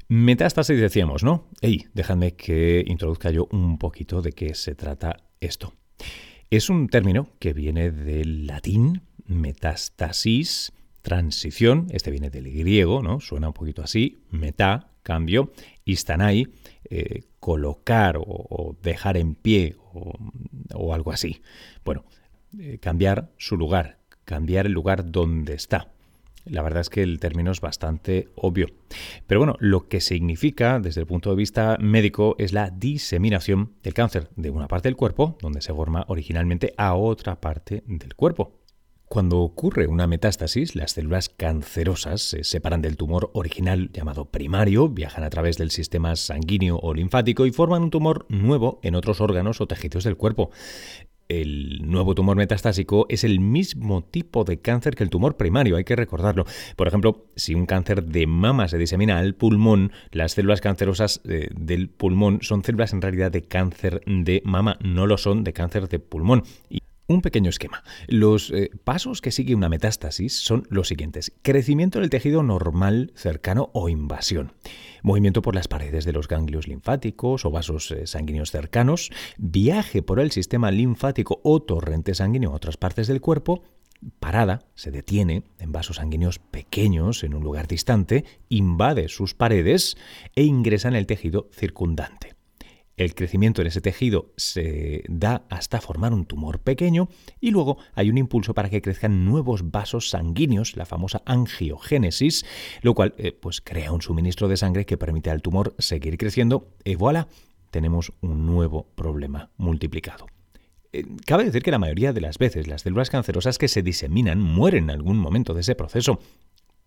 Metástasis 0.08 0.80
decíamos, 0.80 1.24
¿no? 1.24 1.50
Ey, 1.62 1.88
déjame 1.94 2.36
que 2.36 2.84
introduzca 2.88 3.32
yo 3.32 3.48
un 3.52 3.78
poquito 3.78 4.22
de 4.22 4.32
qué 4.32 4.54
se 4.54 4.76
trata 4.76 5.18
esto. 5.40 5.74
Es 6.50 6.70
un 6.70 6.88
término 6.88 7.30
que 7.40 7.54
viene 7.54 7.92
del 7.92 8.48
latín 8.48 9.02
metástasis, 9.26 10.72
transición, 11.04 11.88
este 11.92 12.10
viene 12.10 12.32
del 12.32 12.52
griego, 12.52 13.04
¿no? 13.04 13.20
Suena 13.20 13.50
un 13.50 13.54
poquito 13.54 13.84
así, 13.84 14.24
meta, 14.32 14.90
cambio, 15.04 15.52
y 15.86 15.98
stanai, 15.98 16.48
eh, 16.90 17.26
colocar 17.40 18.18
o, 18.18 18.76
dejar 18.82 19.18
en 19.18 19.36
pie 19.36 19.76
o, 20.74 20.94
algo 20.94 21.12
así. 21.12 21.42
Bueno, 21.84 22.06
eh, 22.58 22.80
cambiar 22.80 23.30
su 23.38 23.58
lugar, 23.58 24.00
cambiar 24.24 24.66
el 24.66 24.72
lugar 24.72 25.12
donde 25.12 25.54
está. 25.54 25.90
La 26.46 26.62
verdad 26.62 26.82
es 26.82 26.90
que 26.90 27.04
el 27.04 27.20
término 27.20 27.52
es 27.52 27.62
bastante 27.62 28.30
obvio. 28.36 28.68
Pero 29.28 29.40
bueno, 29.40 29.56
lo 29.60 29.88
que 29.88 30.02
significa 30.02 30.80
desde 30.80 31.02
el 31.02 31.08
punto 31.08 31.30
de 31.30 31.36
vista 31.36 31.78
médico 31.80 32.36
es 32.38 32.54
la 32.54 32.70
diseminación 32.70 33.74
del 33.84 33.94
cáncer 33.94 34.30
de 34.36 34.50
una 34.50 34.68
parte 34.68 34.88
del 34.88 34.96
cuerpo, 34.96 35.38
donde 35.42 35.62
se 35.62 35.74
forma 35.74 36.06
originalmente, 36.08 36.74
a 36.78 36.96
otra 36.96 37.40
parte 37.40 37.84
del 37.88 38.16
cuerpo. 38.16 38.63
Cuando 39.14 39.42
ocurre 39.42 39.86
una 39.86 40.08
metástasis, 40.08 40.76
las 40.76 40.94
células 40.94 41.30
cancerosas 41.30 42.20
se 42.20 42.44
separan 42.44 42.82
del 42.82 42.98
tumor 42.98 43.30
original 43.36 43.92
llamado 43.94 44.26
primario, 44.26 44.90
viajan 44.90 45.24
a 45.24 45.30
través 45.30 45.56
del 45.60 45.70
sistema 45.70 46.16
sanguíneo 46.16 46.80
o 46.82 46.96
linfático 46.96 47.46
y 47.46 47.52
forman 47.52 47.84
un 47.84 47.92
tumor 47.92 48.26
nuevo 48.30 48.80
en 48.82 48.96
otros 48.96 49.22
órganos 49.22 49.62
o 49.62 49.68
tejidos 49.68 50.06
del 50.06 50.18
cuerpo 50.18 50.50
el 51.30 51.90
nuevo 51.90 52.16
tumor 52.16 52.36
metastásico 52.36 53.06
es 53.10 53.24
el 53.24 53.40
mismo 53.40 54.04
tipo 54.04 54.44
de 54.44 54.60
cáncer 54.60 54.96
que 54.96 55.04
el 55.04 55.10
tumor 55.10 55.38
primario, 55.38 55.78
hay 55.78 55.84
que 55.84 55.96
recordarlo. 55.96 56.46
Por 56.76 56.88
ejemplo, 56.88 57.26
si 57.36 57.56
un 57.56 57.66
cáncer 57.66 58.04
de 58.04 58.28
mama 58.28 58.68
se 58.68 58.78
disemina 58.78 59.20
al 59.20 59.36
pulmón, 59.36 59.92
las 60.12 60.34
células 60.34 60.62
cancerosas 60.62 61.22
eh, 61.26 61.50
del 61.56 61.90
pulmón 61.90 62.40
son 62.42 62.64
células 62.64 62.94
en 62.94 63.02
realidad 63.02 63.32
de 63.32 63.44
cáncer 63.44 64.02
de 64.06 64.42
mama, 64.44 64.78
no 64.82 65.08
lo 65.08 65.18
son 65.18 65.44
de 65.44 65.54
cáncer 65.54 65.88
de 65.88 66.00
pulmón. 66.00 66.44
Un 67.06 67.22
pequeño 67.22 67.50
esquema. 67.50 67.84
Los 68.08 68.50
eh, 68.52 68.72
pasos 68.86 69.20
que 69.20 69.32
sigue 69.32 69.56
una 69.56 69.68
metástasis 69.68 70.40
son 70.40 70.66
los 70.70 70.88
siguientes. 70.88 71.34
Crecimiento 71.42 72.00
del 72.00 72.10
tejido 72.10 72.44
normal, 72.44 73.12
cercano 73.16 73.70
o 73.74 73.90
invasión. 73.90 74.54
Movimiento 75.02 75.42
por 75.42 75.54
las 75.54 75.68
paredes 75.68 76.06
de 76.06 76.14
los 76.14 76.30
ganglios 76.30 76.66
linfáticos 76.66 77.44
o 77.44 77.52
vasos 77.52 77.92
eh, 77.92 78.08
sanguíneos 78.08 78.52
cercanos. 78.52 79.12
Viaje 79.38 80.02
por 80.02 80.22
el 80.22 80.32
sistema 80.32 80.72
linfático 80.72 81.42
o 81.44 81.62
torrente 81.62 82.16
sanguíneo 82.16 82.52
a 82.52 82.56
otras 82.56 82.78
partes 82.78 83.08
del 83.08 83.20
cuerpo. 83.20 83.64
Parada, 84.22 84.62
se 84.74 84.92
detiene 84.92 85.44
en 85.60 85.74
vasos 85.74 85.98
sanguíneos 85.98 86.40
pequeños 86.40 87.26
en 87.26 87.34
un 87.34 87.44
lugar 87.44 87.68
distante, 87.68 88.24
invade 88.48 89.10
sus 89.10 89.34
paredes 89.34 89.98
e 90.36 90.44
ingresa 90.44 90.88
en 90.88 90.96
el 90.96 91.06
tejido 91.06 91.50
circundante. 91.52 92.33
El 92.96 93.16
crecimiento 93.16 93.62
en 93.62 93.68
ese 93.68 93.82
tejido 93.82 94.32
se 94.38 95.04
da 95.10 95.46
hasta 95.50 95.82
formar 95.82 96.14
un 96.14 96.26
tumor 96.26 96.60
pequeño 96.60 97.10
y 97.40 97.50
luego 97.50 97.78
hay 97.96 98.10
un 98.10 98.20
impulso 98.20 98.54
para 98.54 98.70
que 98.70 98.84
crezcan 98.84 99.26
nuevos 99.26 99.72
vasos 99.72 100.10
sanguíneos, 100.10 100.78
la 100.78 100.86
famosa 100.86 101.24
angiogénesis, 101.26 102.46
lo 102.82 102.94
cual 102.94 103.16
eh, 103.18 103.32
pues 103.32 103.62
crea 103.62 103.92
un 103.92 104.02
suministro 104.02 104.48
de 104.48 104.58
sangre 104.58 104.86
que 104.86 104.98
permite 104.98 105.32
al 105.32 105.42
tumor 105.42 105.74
seguir 105.80 106.18
creciendo 106.18 106.70
y 106.84 106.94
voilà, 106.94 107.28
tenemos 107.72 108.14
un 108.22 108.46
nuevo 108.46 108.88
problema 108.96 109.50
multiplicado. 109.58 110.28
Eh, 110.92 111.06
cabe 111.26 111.46
decir 111.46 111.64
que 111.64 111.72
la 111.72 111.80
mayoría 111.80 112.14
de 112.14 112.22
las 112.22 112.38
veces 112.38 112.68
las 112.68 112.84
células 112.84 113.10
cancerosas 113.10 113.58
que 113.58 113.68
se 113.68 113.82
diseminan 113.82 114.40
mueren 114.40 114.86
en 114.86 114.92
algún 114.92 115.18
momento 115.18 115.56
de 115.56 115.62
ese 115.62 115.74
proceso, 115.74 116.20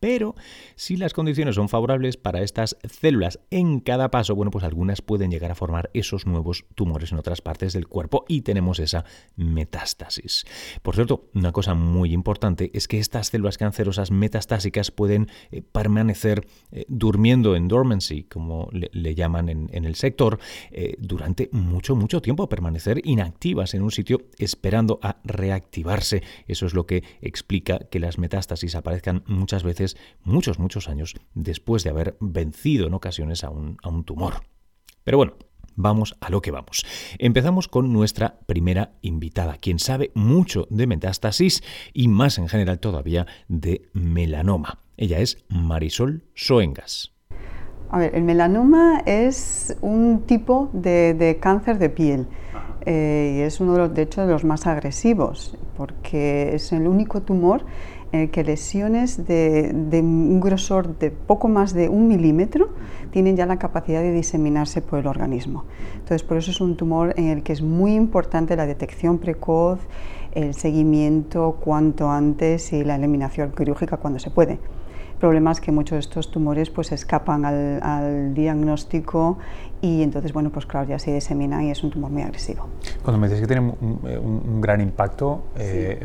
pero 0.01 0.35
si 0.75 0.97
las 0.97 1.13
condiciones 1.13 1.55
son 1.55 1.69
favorables 1.69 2.17
para 2.17 2.43
estas 2.43 2.77
células 2.85 3.41
en 3.51 3.81
cada 3.81 4.11
paso, 4.11 4.35
bueno, 4.35 4.51
pues 4.51 4.65
algunas 4.65 5.03
pueden 5.03 5.31
llegar 5.31 5.51
a 5.51 5.55
formar 5.55 5.91
esos 5.95 6.27
nuevos 6.27 6.65
tumores 6.75 7.13
en 7.13 7.19
otras 7.19 7.41
partes 7.41 7.73
del 7.73 7.89
cuerpo 7.89 8.25
y 8.29 8.43
tenemos 8.43 8.79
esa 8.79 9.05
metástasis. 9.37 10.45
Por 10.83 10.95
cierto, 10.95 11.29
una 11.35 11.53
cosa 11.53 11.75
muy 11.75 12.13
importante 12.13 12.71
es 12.75 12.89
que 12.89 12.99
estas 12.99 13.29
células 13.29 13.59
cancerosas 13.59 14.11
metastásicas 14.11 14.91
pueden 14.91 15.29
eh, 15.51 15.63
permanecer 15.63 16.47
eh, 16.73 16.85
durmiendo 16.89 17.57
en 17.57 17.69
dormancy, 17.69 18.25
como 18.25 18.69
le, 18.73 19.15
llaman 19.15 19.49
en, 19.49 19.85
el 19.85 19.95
sector, 19.95 20.39
eh, 20.71 20.97
durante 20.99 21.49
mucho, 21.53 21.97
mucho 21.97 22.21
tiempo, 22.21 22.49
permanecer 22.49 23.01
inactivas 23.05 23.75
en 23.75 23.83
un 23.83 23.91
sitio 23.91 24.23
esperando 24.39 24.99
a 25.03 25.17
reactivarse. 25.25 26.23
Eso 26.47 26.67
es 26.67 26.75
lo 26.75 26.87
que 26.87 27.03
explica 27.21 27.79
que 27.79 28.01
las 28.01 28.19
metástasis 28.19 28.75
aparezcan 28.75 29.23
muchas 29.27 29.63
veces 29.63 29.86
muchos, 30.25 30.59
muchos 30.59 30.89
años 30.89 31.15
después 31.35 31.85
de 31.85 31.91
haber 31.91 32.17
vencido 32.21 32.87
en 32.87 32.95
ocasiones 32.95 33.45
a 33.45 33.51
un, 33.51 33.77
a 33.83 33.89
un 33.89 34.05
tumor. 34.05 34.35
Pero 35.05 35.19
bueno, 35.19 35.35
vamos 35.77 36.17
a 36.21 36.31
lo 36.31 36.43
que 36.43 36.51
vamos. 36.51 36.85
Empezamos 37.19 37.69
con 37.69 37.93
nuestra 37.93 38.41
primera 38.47 38.93
invitada, 39.03 39.59
quien 39.59 39.79
sabe 39.79 40.11
mucho 40.15 40.67
de 40.71 40.87
metástasis 40.87 41.63
y 41.93 42.09
más 42.09 42.39
en 42.39 42.49
general 42.49 42.81
todavía 42.81 43.27
de 43.49 43.89
melanoma. 43.93 44.81
Ella 44.97 45.21
es 45.21 45.45
Marisol 45.49 46.25
Soengas. 46.35 47.13
A 47.91 47.99
ver, 47.99 48.17
el 48.17 48.25
melanoma 48.25 49.03
es 49.07 49.77
un 49.81 50.23
tipo 50.27 50.71
de, 50.73 51.39
cáncer 51.41 51.79
de 51.79 51.89
piel 51.89 52.27
eh, 52.85 53.37
y 53.39 53.41
es 53.43 53.61
uno 53.61 53.75
de 53.75 53.79
los, 53.79 53.95
de 53.95 54.03
hecho, 54.03 54.27
de 54.27 54.33
los 54.33 54.45
más 54.45 54.67
agresivos 54.67 55.57
porque 55.77 56.55
es 56.55 56.73
el 56.73 56.87
único 56.87 57.23
tumor 57.23 57.65
en 58.13 58.29
que 58.29 58.45
lesiones 58.45 59.27
de, 59.27 59.71
un 60.03 60.41
grosor 60.41 60.99
de 60.99 61.11
poco 61.11 61.49
más 61.49 61.75
de 61.75 61.89
un 61.89 62.09
milímetro 62.09 62.69
tienen 63.11 63.37
ya 63.37 63.47
la 63.47 63.59
capacidad 63.59 64.01
de 64.01 64.13
diseminarse 64.13 64.83
por 64.83 64.99
el 64.99 65.07
organismo. 65.07 65.65
Entonces, 65.95 66.23
por 66.23 66.37
eso 66.37 66.51
es 66.51 66.61
un 66.61 66.77
tumor 66.77 67.15
en 67.17 67.27
el 67.27 67.43
que 67.43 67.53
es 67.53 67.63
muy 67.63 67.95
importante 67.95 68.57
la 68.57 68.67
detección 68.67 69.19
precoz, 69.19 69.81
el 70.33 70.55
seguimiento 70.55 71.59
cuanto 71.61 72.11
antes 72.11 72.73
y 72.73 72.85
la 72.85 72.97
eliminación 72.97 73.53
quirúrgica 73.53 73.97
cuando 73.97 74.19
se 74.19 74.31
puede. 74.31 74.59
El 75.17 75.21
problema 75.21 75.51
es 75.51 75.63
que 75.63 75.73
muchos 75.73 75.97
de 75.97 76.01
estos 76.01 76.31
tumores 76.31 76.69
pues 76.69 76.93
escapan 76.93 77.47
al, 77.47 77.83
al 77.83 78.35
diagnóstico 78.35 79.39
y 79.81 80.03
entonces, 80.03 80.33
bueno, 80.33 80.51
pues 80.51 80.67
claro, 80.67 80.89
ya 80.89 80.99
se 80.99 81.13
disemina 81.13 81.63
y 81.63 81.71
es 81.71 81.83
un 81.85 81.91
tumor 81.91 82.11
muy 82.11 82.23
agresivo. 82.23 82.67
Cuando 83.03 83.21
me 83.21 83.29
dices 83.29 83.41
que 83.41 83.47
tiene 83.47 83.75
un, 83.81 84.61
gran 84.61 84.81
impacto, 84.81 85.45
eh, 85.57 86.05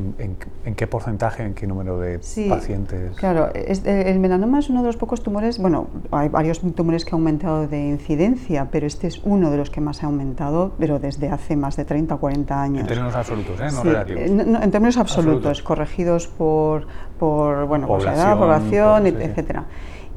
en, 0.66 0.76
qué 0.76 0.88
porcentaje, 0.88 1.44
en 1.44 1.54
qué 1.54 1.66
número 1.68 1.98
de 1.98 2.20
pacientes? 2.50 3.16
Claro, 3.16 3.50
el 3.54 4.20
melanoma 4.20 4.60
es 4.60 4.70
uno 4.70 4.82
de 4.82 4.88
los 4.88 4.98
pocos 4.98 5.24
tumores, 5.24 5.58
bueno, 5.58 5.88
hay 6.12 6.30
varios 6.30 6.60
tumores 6.76 7.06
que 7.06 7.12
han 7.12 7.22
aumentado 7.22 7.68
de 7.68 7.88
incidencia, 7.88 8.68
pero 8.72 8.88
este 8.88 9.08
es 9.08 9.22
uno 9.24 9.52
de 9.52 9.58
los 9.58 9.70
que 9.70 9.82
más 9.82 10.04
ha 10.04 10.08
aumentado, 10.08 10.74
pero 10.78 11.00
desde 11.00 11.30
hace 11.30 11.56
más 11.56 11.76
de 11.78 11.86
30 11.86 12.16
o 12.16 12.20
40 12.20 12.62
años. 12.62 12.82
En 12.82 12.88
términos 12.88 13.16
absolutos, 13.16 13.60
¿eh? 13.60 13.68
no 13.72 13.84
relativos. 13.84 14.22
Eh, 14.22 14.58
en 14.62 14.72
términos 14.72 14.98
absolutos, 14.98 15.62
corregidos 15.62 16.28
por, 16.28 16.88
por 17.20 17.66
bueno, 17.66 17.88
población, 17.88 18.16
edad, 18.16 18.38
población, 18.38 19.08
etcétera. 19.08 19.66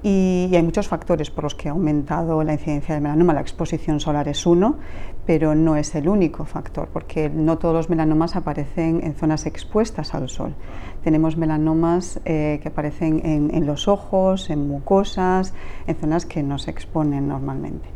Y, 0.06 0.50
hay 0.54 0.62
muchos 0.62 0.86
factores 0.86 1.30
por 1.30 1.44
los 1.44 1.54
que 1.54 1.70
ha 1.70 1.72
aumentado 1.72 2.44
la 2.44 2.52
incidencia 2.52 2.94
del 2.94 3.02
melanoma. 3.02 3.32
La 3.32 3.40
exposición 3.40 4.00
solar 4.00 4.28
es 4.28 4.44
uno, 4.44 4.76
pero 5.24 5.54
no 5.54 5.76
es 5.76 5.94
el 5.94 6.10
único 6.10 6.44
factor, 6.44 6.90
porque 6.92 7.30
no 7.30 7.56
todos 7.56 7.74
los 7.74 7.88
melanomas 7.88 8.36
aparecen 8.36 9.00
en 9.02 9.14
zonas 9.14 9.46
expuestas 9.46 10.14
al 10.14 10.28
sol. 10.28 10.54
Tenemos 11.02 11.38
melanomas 11.38 12.20
eh, 12.26 12.60
que 12.62 12.68
aparecen 12.68 13.22
en, 13.24 13.66
los 13.66 13.88
ojos, 13.88 14.50
en 14.50 14.68
mucosas, 14.68 15.54
en 15.86 15.96
zonas 15.96 16.26
que 16.26 16.42
no 16.42 16.58
se 16.58 16.70
exponen 16.70 17.26
normalmente. 17.26 17.88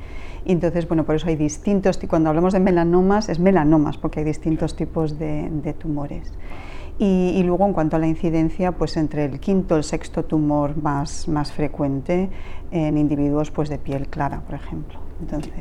Entonces, 0.47 0.89
bueno, 0.89 1.05
por 1.05 1.17
eso 1.17 1.29
hay 1.29 1.37
distintos, 1.37 2.01
cuando 2.09 2.31
hablamos 2.31 2.55
de 2.55 2.61
melanomas, 2.61 3.29
es 3.29 3.39
melanomas, 3.39 3.99
porque 3.99 4.21
hay 4.21 4.25
distintos 4.25 4.77
tipos 4.77 5.19
de 5.19 5.75
tumores. 5.79 6.33
Y, 7.01 7.43
luego, 7.45 7.65
en 7.65 7.73
cuanto 7.73 7.95
a 7.95 7.99
la 8.01 8.09
incidencia, 8.09 8.73
pues 8.73 8.97
entre 8.97 9.25
el 9.25 9.39
quinto 9.39 9.77
y 9.77 9.79
el 9.79 9.85
sexto 9.85 10.25
tumor 10.25 10.77
más, 10.77 11.29
más 11.29 11.53
frecuente 11.53 12.29
en 12.73 12.99
individuos 12.99 13.53
pues, 13.53 13.69
de 13.69 13.79
piel 13.79 14.09
clara, 14.09 14.41
por 14.41 14.57
ejemplo. 14.57 14.99
Entonces, 15.21 15.53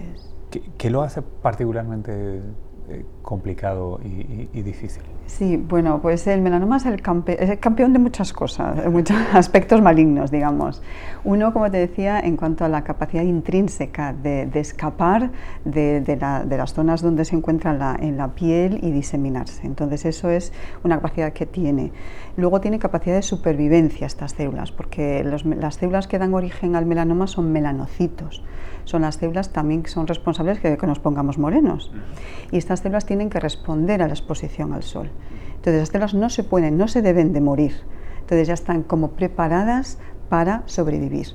qué 0.77 0.89
lo 0.89 1.03
hace 1.03 1.21
particularmente 1.21 2.41
eh, 2.89 3.03
complicado 3.21 3.99
y, 4.03 4.61
difícil. 4.61 5.03
Sí, 5.25 5.57
bueno, 5.57 6.01
pues 6.01 6.25
el 6.27 6.41
melanoma 6.41 6.77
es 6.77 6.85
el, 6.85 7.01
campeón 7.01 7.91
de 7.91 7.99
muchas 7.99 8.31
cosas, 8.31 8.81
de 8.81 8.89
muchos 8.89 9.17
aspectos 9.33 9.81
malignos, 9.81 10.31
digamos. 10.31 10.81
Uno, 11.25 11.51
como 11.51 11.69
te 11.69 11.77
decía, 11.77 12.19
en 12.21 12.37
cuanto 12.37 12.63
a 12.63 12.69
la 12.69 12.85
capacidad 12.85 13.23
intrínseca 13.23 14.13
de, 14.13 14.49
escapar 14.53 15.31
de, 15.65 16.17
las 16.49 16.73
zonas 16.73 17.01
donde 17.01 17.25
se 17.25 17.35
encuentra 17.35 17.97
en 17.99 18.15
la 18.15 18.29
piel 18.29 18.79
y 18.81 18.91
diseminarse. 18.91 19.67
Entonces, 19.67 20.05
eso 20.05 20.29
es 20.29 20.53
una 20.85 20.95
capacidad 20.95 21.33
que 21.33 21.45
tiene. 21.45 21.91
Luego 22.37 22.61
tiene 22.61 22.79
capacidad 22.79 23.15
de 23.15 23.21
supervivencia 23.21 24.07
estas 24.07 24.31
células, 24.31 24.71
porque 24.71 25.25
las 25.25 25.75
células 25.75 26.07
que 26.07 26.19
dan 26.19 26.33
origen 26.33 26.77
al 26.77 26.85
melanoma 26.85 27.27
son 27.27 27.51
melanocitos 27.51 28.43
son 28.87 29.01
las 29.03 29.15
células 29.15 29.49
también 29.51 29.83
que 29.83 29.89
son 29.89 30.07
responsables 30.07 30.61
de 30.63 30.77
que 30.77 30.87
nos 30.87 30.99
pongamos 30.99 31.37
morenos. 31.37 31.91
Y 32.51 32.57
estas 32.57 32.79
células 32.79 33.05
tienen 33.05 33.29
que 33.29 33.39
responder 33.39 34.01
a 34.01 34.07
la 34.07 34.13
exposición 34.13 34.73
al 34.73 34.83
sol. 34.83 35.11
Entonces 35.55 35.79
las 35.79 35.89
células 35.89 36.13
no 36.13 36.29
se 36.29 36.43
pueden, 36.43 36.77
no 36.77 36.87
se 36.87 37.01
deben 37.01 37.33
de 37.33 37.41
morir. 37.41 37.75
Entonces 38.21 38.47
ya 38.47 38.53
están 38.53 38.83
como 38.83 39.11
preparadas 39.11 39.99
para 40.29 40.63
sobrevivir. 40.65 41.27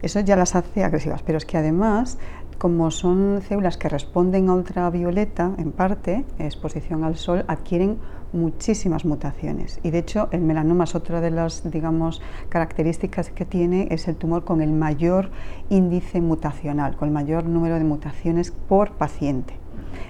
Eso 0.00 0.20
ya 0.20 0.36
las 0.36 0.54
hace 0.54 0.84
agresivas, 0.84 1.22
pero 1.22 1.38
es 1.38 1.44
que 1.44 1.56
además 1.56 2.18
como 2.58 2.90
son 2.90 3.40
células 3.46 3.76
que 3.76 3.88
responden 3.88 4.48
a 4.48 4.54
ultravioleta, 4.54 5.52
en 5.58 5.70
parte, 5.70 6.24
exposición 6.38 7.04
al 7.04 7.16
sol, 7.16 7.44
adquieren 7.46 7.98
muchísimas 8.32 9.04
mutaciones. 9.04 9.80
Y 9.82 9.90
de 9.90 9.98
hecho, 9.98 10.28
el 10.32 10.40
melanoma 10.40 10.84
es 10.84 10.94
otra 10.94 11.20
de 11.20 11.30
las, 11.30 11.70
digamos, 11.70 12.20
características 12.48 13.30
que 13.30 13.44
tiene, 13.44 13.88
es 13.90 14.08
el 14.08 14.16
tumor 14.16 14.44
con 14.44 14.60
el 14.60 14.72
mayor 14.72 15.30
índice 15.70 16.20
mutacional, 16.20 16.96
con 16.96 17.08
el 17.08 17.14
mayor 17.14 17.44
número 17.44 17.76
de 17.76 17.84
mutaciones 17.84 18.50
por 18.50 18.92
paciente. 18.92 19.54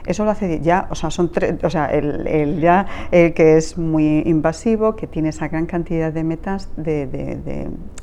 Eso 0.06 0.24
lo 0.24 0.30
hace 0.30 0.60
ya, 0.60 0.86
o 0.90 0.94
sea, 0.94 1.10
son 1.10 1.30
tres, 1.30 1.62
o 1.62 1.70
sea, 1.70 1.86
el, 1.86 2.60
ya 2.60 2.86
el 3.10 3.34
que 3.34 3.56
es 3.56 3.78
muy 3.78 4.22
invasivo, 4.26 4.96
que 4.96 5.06
tiene 5.06 5.30
esa 5.30 5.48
gran 5.48 5.66
cantidad 5.66 6.12
de 6.12 6.24
metas, 6.24 6.68
de, 6.76 7.02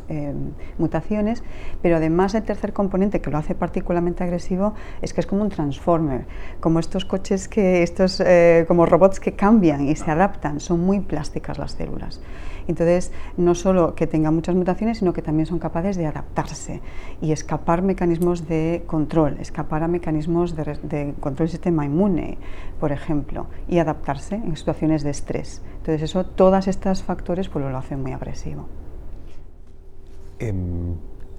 em, 0.08 0.52
mutaciones, 0.78 1.44
pero 1.82 1.98
además 1.98 2.36
el 2.36 2.44
tercer 2.44 2.74
componente 2.74 3.22
que 3.22 3.32
lo 3.32 3.38
hace 3.38 3.56
particularmente 3.56 4.24
agresivo 4.24 4.74
es 5.02 5.14
que 5.14 5.22
es 5.22 5.28
como 5.28 5.42
un 5.42 5.50
transformer, 5.50 6.26
como 6.60 6.80
estos 6.80 7.06
coches 7.06 7.48
que, 7.48 7.82
estos 7.84 8.22
eh, 8.22 8.66
como 8.68 8.86
robots 8.86 9.20
que 9.20 9.34
cambian 9.34 9.88
y 9.88 9.96
se 9.96 10.12
adaptan, 10.12 10.60
son 10.60 10.82
muy 10.82 11.00
plásticas 11.00 11.58
las 11.58 11.72
células. 11.72 12.22
Entonces, 12.68 13.12
no 13.38 13.56
solo 13.56 13.96
que 13.96 14.08
tengan 14.08 14.34
muchas 14.34 14.56
mutaciones, 14.56 15.00
sino 15.00 15.14
que 15.14 15.22
también 15.22 15.46
son 15.46 15.60
capaces 15.60 15.96
de 15.98 16.06
adaptarse 16.06 16.82
y 17.22 17.32
escapar 17.32 17.82
mecanismos 17.82 18.48
de 18.48 18.84
control, 18.88 19.38
escapar 19.40 19.84
a 19.84 19.88
mecanismos 19.88 20.56
de, 20.56 20.78
de 20.84 21.14
control 21.20 21.48
del 21.48 21.50
sistema 21.50 21.86
inmune, 21.86 22.38
por 22.80 22.92
ejemplo, 22.92 23.48
y 23.68 23.80
adaptarse 23.80 24.36
en 24.36 24.56
situaciones 24.56 25.04
de 25.04 25.12
estrés. 25.12 25.62
Entonces, 25.78 26.04
eso, 26.04 26.26
todos 26.26 26.68
estos 26.68 27.04
factores 27.04 27.50
pues, 27.50 27.64
lo 27.66 27.78
hacen 27.78 28.02
muy 28.02 28.12
agresivo. 28.12 28.68
Em, 30.40 30.96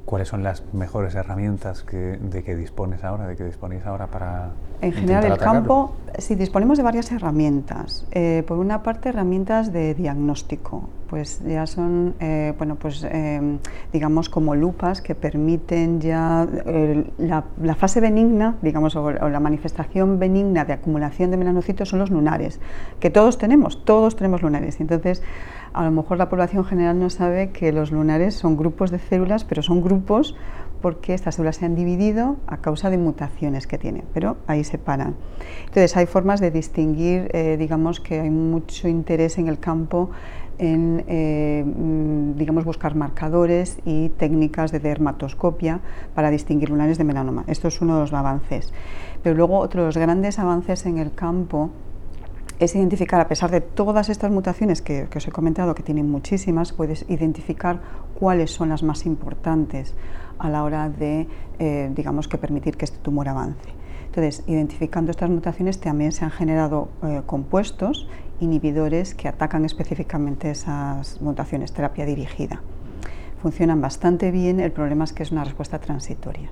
¿Cuáles 0.07 0.29
son 0.29 0.45
las 0.45 0.63
mejores 0.73 1.17
herramientas 1.17 1.85
de 1.85 2.45
que 2.45 2.55
dispones 2.55 3.03
ahora, 3.03 3.27
de 3.27 3.35
que 3.35 3.43
disponéis 3.43 3.85
ahora 3.87 4.07
para 4.07 4.51
En 4.81 4.93
general, 4.93 5.25
el 5.25 5.37
campo, 5.37 5.97
sí, 6.17 6.37
disponemos 6.37 6.79
de 6.79 6.85
varias 6.85 7.11
herramientas. 7.11 8.07
Eh, 8.13 8.45
por 8.47 8.59
una 8.59 8.85
parte, 8.85 9.09
herramientas 9.09 9.73
de 9.73 9.95
diagnóstico, 9.95 10.89
pues 11.11 11.41
ya 11.45 11.67
son, 11.67 12.15
eh, 12.21 12.55
bueno, 12.57 12.77
pues 12.77 13.05
eh, 13.11 13.59
digamos 13.93 14.29
como 14.29 14.55
lupas 14.55 15.03
que 15.03 15.17
permiten 15.17 16.01
ya 16.01 16.47
la, 17.19 17.75
fase 17.75 18.01
benigna, 18.01 18.55
digamos, 18.63 18.95
o, 18.95 19.07
o, 19.07 19.29
la 19.29 19.41
manifestación 19.41 20.21
benigna 20.21 20.65
de 20.65 20.75
acumulación 20.75 21.33
de 21.33 21.37
melanocitos 21.37 21.89
son 21.89 21.99
los 21.99 22.11
lunares, 22.11 22.61
que 23.01 23.11
todos 23.11 23.39
tenemos, 23.39 23.85
todos 23.85 24.15
tenemos 24.15 24.41
lunares. 24.41 24.81
Entonces, 24.81 25.21
a 25.77 25.85
lo 25.85 25.91
mejor 25.91 26.17
la 26.17 26.31
población 26.31 26.65
general 26.65 26.99
no 26.99 27.11
sabe 27.11 27.51
que 27.51 27.71
los 27.71 27.93
lunares 27.93 28.35
son 28.35 28.57
grupos 28.57 28.91
de 28.91 28.99
células, 28.99 29.45
pero 29.45 29.61
son 29.63 29.83
grupos 29.83 30.35
porque 30.81 31.13
estas 31.13 31.35
células 31.35 31.57
se 31.57 31.67
han 31.67 31.75
dividido 31.75 32.37
a 32.47 32.59
causa 32.59 32.89
de 32.89 32.97
mutaciones 32.97 33.67
que 33.67 33.77
tienen, 33.77 34.05
pero 34.15 34.39
ahí 34.47 34.65
se 34.65 34.79
paran. 34.79 35.17
Entonces 35.61 35.95
hay 35.97 36.07
formas 36.07 36.41
de 36.41 36.51
distinguir, 36.51 37.29
eh, 37.33 37.57
digamos 37.59 38.01
que 38.01 38.21
hay 38.21 38.31
mucho 38.31 38.89
interés 38.89 39.37
en 39.37 39.49
el 39.49 39.59
campo 39.59 40.11
en 40.59 41.05
eh, 41.07 41.63
mm, 41.67 42.39
digamos, 42.39 42.65
buscar 42.65 42.95
marcadores 42.95 43.79
y 43.85 44.09
técnicas 44.11 44.73
de 44.73 44.81
dermatoscopia 44.81 45.81
para 46.15 46.31
distinguir 46.31 46.71
lunares 46.71 46.97
de 46.97 47.05
melanoma. 47.05 47.45
Esto 47.47 47.69
es 47.69 47.83
uno 47.83 47.97
de 47.97 48.01
los 48.01 48.13
avances. 48.15 48.73
Pero 49.23 49.37
luego 49.37 49.59
otro 49.59 49.83
de 49.83 49.89
los 49.89 49.99
grandes 49.99 50.39
avances 50.39 50.87
en 50.87 50.97
el 50.97 51.13
campo 51.13 51.71
es 52.59 52.75
identificar, 52.75 53.21
a 53.21 53.29
pesar 53.29 53.51
de 53.51 53.61
todas 53.61 54.09
estas 54.09 54.31
mutaciones 54.31 54.81
que, 54.81 55.09
os 55.15 55.29
he 55.29 55.31
comentado, 55.31 55.75
que 55.75 55.83
tienen 55.83 56.11
muchísimas, 56.11 56.73
puedes 56.73 57.05
identificar 57.09 57.81
cuáles 58.19 58.51
son 58.51 58.71
las 58.71 58.83
más 58.83 59.05
importantes 59.05 59.95
a 60.39 60.49
la 60.49 60.65
hora 60.65 60.89
de, 60.89 61.27
eh, 61.59 61.91
digamos, 61.95 62.29
que 62.29 62.39
permitir 62.39 62.77
que 62.77 62.87
este 62.87 62.99
tumor 62.99 63.29
avance. 63.29 63.69
Entonces, 64.07 64.43
identificando 64.47 65.11
estas 65.11 65.29
mutaciones 65.29 65.79
también 65.79 66.13
se 66.13 66.25
han 66.25 66.31
generado 66.31 66.89
eh, 67.03 67.23
compuestos 67.27 68.09
inhibidores 68.41 69.15
que 69.15 69.29
atacan 69.29 69.65
específicamente 69.65 70.51
esas 70.51 71.21
mutaciones, 71.21 71.73
terapia 71.73 72.07
dirigida. 72.07 72.63
Funcionan 73.43 73.81
bastante 73.83 74.31
bien, 74.31 74.61
el 74.61 74.73
problema 74.73 75.05
es 75.05 75.13
que 75.13 75.23
es 75.23 75.33
una 75.33 75.45
respuesta 75.45 75.79
transitoria. 75.79 76.51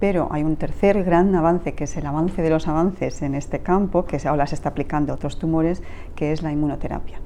Pero 0.00 0.28
hay 0.30 0.42
un 0.42 0.56
tercer 0.56 1.04
gran 1.04 1.34
avance, 1.34 1.74
que 1.74 1.84
es 1.84 1.96
el 1.96 2.06
avance 2.06 2.40
de 2.40 2.50
los 2.50 2.66
avances 2.66 3.20
en 3.20 3.34
este 3.34 3.60
campo, 3.60 4.06
que 4.06 4.18
ahora 4.26 4.46
se 4.46 4.54
está 4.54 4.70
aplicando 4.70 5.12
a 5.12 5.16
otros 5.16 5.38
tumores, 5.38 5.82
que 6.16 6.32
es 6.32 6.42
la 6.42 6.50
inmunoterapia. 6.50 7.20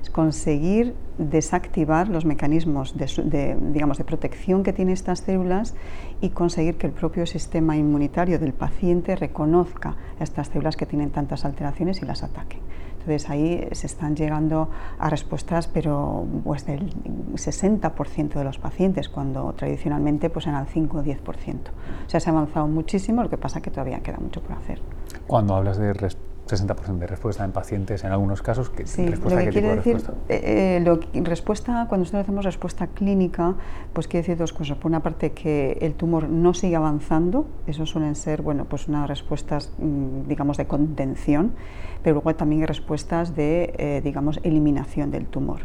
Es 0.00 0.08
conseguir 0.08 0.94
desactivar 1.18 2.08
los 2.08 2.24
mecanismos 2.24 2.96
de, 2.96 4.04
protección 4.06 4.62
que 4.62 4.72
tienen 4.72 4.94
estas 4.94 5.20
células 5.20 5.74
y 6.20 6.30
conseguir 6.30 6.76
que 6.76 6.86
el 6.86 6.92
propio 6.92 7.26
sistema 7.26 7.76
inmunitario 7.76 8.38
del 8.38 8.52
paciente 8.52 9.16
reconozca 9.16 9.96
estas 10.20 10.48
células 10.48 10.76
que 10.76 10.86
tienen 10.86 11.10
tantas 11.10 11.44
alteraciones 11.44 12.02
y 12.02 12.06
las 12.06 12.22
ataque. 12.22 12.58
Entonces 13.02 13.30
ahí 13.30 13.68
se 13.72 13.86
están 13.86 14.16
llegando 14.16 14.70
a 14.98 15.10
respuestas, 15.10 15.66
pero 15.66 16.24
pues 16.44 16.66
del 16.66 16.92
60% 17.34 18.34
de 18.34 18.44
los 18.44 18.58
pacientes, 18.58 19.08
cuando 19.08 19.52
tradicionalmente 19.54 20.30
pues 20.30 20.46
eran 20.46 20.62
el 20.62 20.68
5 20.68 20.98
o 20.98 21.02
10%. 21.02 21.16
O 22.06 22.10
sea, 22.10 22.20
se 22.20 22.30
ha 22.30 22.32
avanzado 22.32 22.66
muchísimo, 22.68 23.22
lo 23.22 23.30
que 23.30 23.38
pasa 23.38 23.60
que 23.60 23.70
todavía 23.70 24.00
queda 24.00 24.18
mucho 24.18 24.40
por 24.40 24.52
hacer. 24.56 24.80
Cuando 25.26 25.54
hablas 25.54 25.78
de 25.78 25.92
60% 26.46 26.98
de 26.98 27.06
respuesta 27.06 27.44
en 27.44 27.52
pacientes 27.52 28.04
en 28.04 28.12
algunos 28.12 28.42
casos. 28.42 28.70
¿qué, 28.70 28.86
sí, 28.86 29.06
respuesta, 29.06 29.40
lo 29.40 29.46
que 29.46 29.52
quiere 29.52 29.76
decir, 29.76 29.94
respuesta? 29.94 30.20
Eh, 30.28 30.82
eh, 30.84 31.20
respuesta, 31.22 31.86
cuando 31.88 31.98
nosotros 31.98 32.22
hacemos 32.22 32.44
respuesta 32.44 32.86
clínica, 32.88 33.54
pues 33.92 34.08
quiere 34.08 34.22
decir 34.22 34.38
dos 34.38 34.52
cosas. 34.52 34.76
Por 34.78 34.90
una 34.90 35.00
parte, 35.00 35.32
que 35.32 35.78
el 35.80 35.94
tumor 35.94 36.28
no 36.28 36.54
sigue 36.54 36.76
avanzando, 36.76 37.46
eso 37.66 37.86
suelen 37.86 38.14
ser, 38.14 38.42
bueno, 38.42 38.64
pues 38.64 38.88
unas 38.88 39.08
respuestas, 39.08 39.72
mm, 39.78 40.28
digamos, 40.28 40.56
de 40.56 40.66
contención, 40.66 41.52
pero 42.02 42.14
luego 42.14 42.34
también 42.34 42.62
hay 42.62 42.66
respuestas 42.66 43.34
de, 43.36 43.74
eh, 43.78 44.00
digamos, 44.02 44.40
eliminación 44.42 45.10
del 45.10 45.26
tumor. 45.26 45.60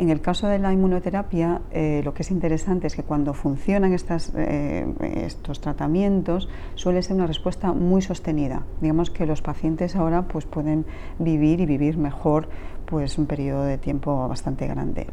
En 0.00 0.08
el 0.08 0.22
caso 0.22 0.46
de 0.46 0.58
la 0.58 0.72
inmunoterapia, 0.72 1.60
eh, 1.70 2.00
lo 2.02 2.14
que 2.14 2.22
es 2.22 2.30
interesante 2.30 2.86
es 2.86 2.96
que 2.96 3.02
cuando 3.02 3.34
funcionan 3.34 3.94
eh, 3.94 4.94
estos 5.26 5.60
tratamientos 5.60 6.48
suele 6.74 7.02
ser 7.02 7.16
una 7.16 7.26
respuesta 7.26 7.74
muy 7.74 8.00
sostenida. 8.00 8.62
Digamos 8.80 9.10
que 9.10 9.26
los 9.26 9.42
pacientes 9.42 9.96
ahora 9.96 10.22
pues, 10.22 10.46
pueden 10.46 10.86
vivir 11.18 11.60
y 11.60 11.66
vivir 11.66 11.98
mejor 11.98 12.48
pues, 12.86 13.18
un 13.18 13.26
periodo 13.26 13.64
de 13.64 13.76
tiempo 13.76 14.26
bastante 14.26 14.66
grande. 14.66 15.06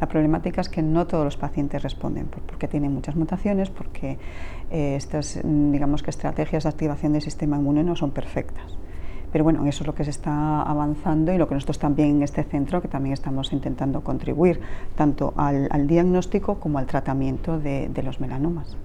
La 0.00 0.06
problemática 0.06 0.60
es 0.60 0.68
que 0.68 0.82
no 0.82 1.08
todos 1.08 1.24
los 1.24 1.36
pacientes 1.36 1.82
responden 1.82 2.28
porque 2.28 2.68
tienen 2.68 2.94
muchas 2.94 3.16
mutaciones, 3.16 3.70
porque 3.70 4.18
eh, 4.70 4.94
estas 4.94 5.40
digamos 5.42 6.04
que 6.04 6.10
estrategias 6.10 6.62
de 6.62 6.68
activación 6.68 7.12
del 7.12 7.22
sistema 7.22 7.56
inmune 7.56 7.82
no 7.82 7.96
son 7.96 8.12
perfectas. 8.12 8.78
Pero 9.32 9.44
bueno, 9.44 9.66
eso 9.66 9.82
es 9.82 9.86
lo 9.86 9.94
que 9.94 10.04
se 10.04 10.10
está 10.10 10.62
avanzando 10.62 11.32
y 11.32 11.38
lo 11.38 11.48
que 11.48 11.54
nosotros 11.54 11.78
también 11.78 12.16
en 12.16 12.22
este 12.22 12.42
centro, 12.44 12.80
que 12.80 12.88
también 12.88 13.12
estamos 13.12 13.52
intentando 13.52 14.02
contribuir 14.02 14.60
tanto 14.96 15.34
al, 15.36 15.86
diagnóstico 15.86 16.58
como 16.60 16.78
al 16.78 16.86
tratamiento 16.86 17.58
de 17.58 18.02
los 18.02 18.20
melanomas. 18.20 18.76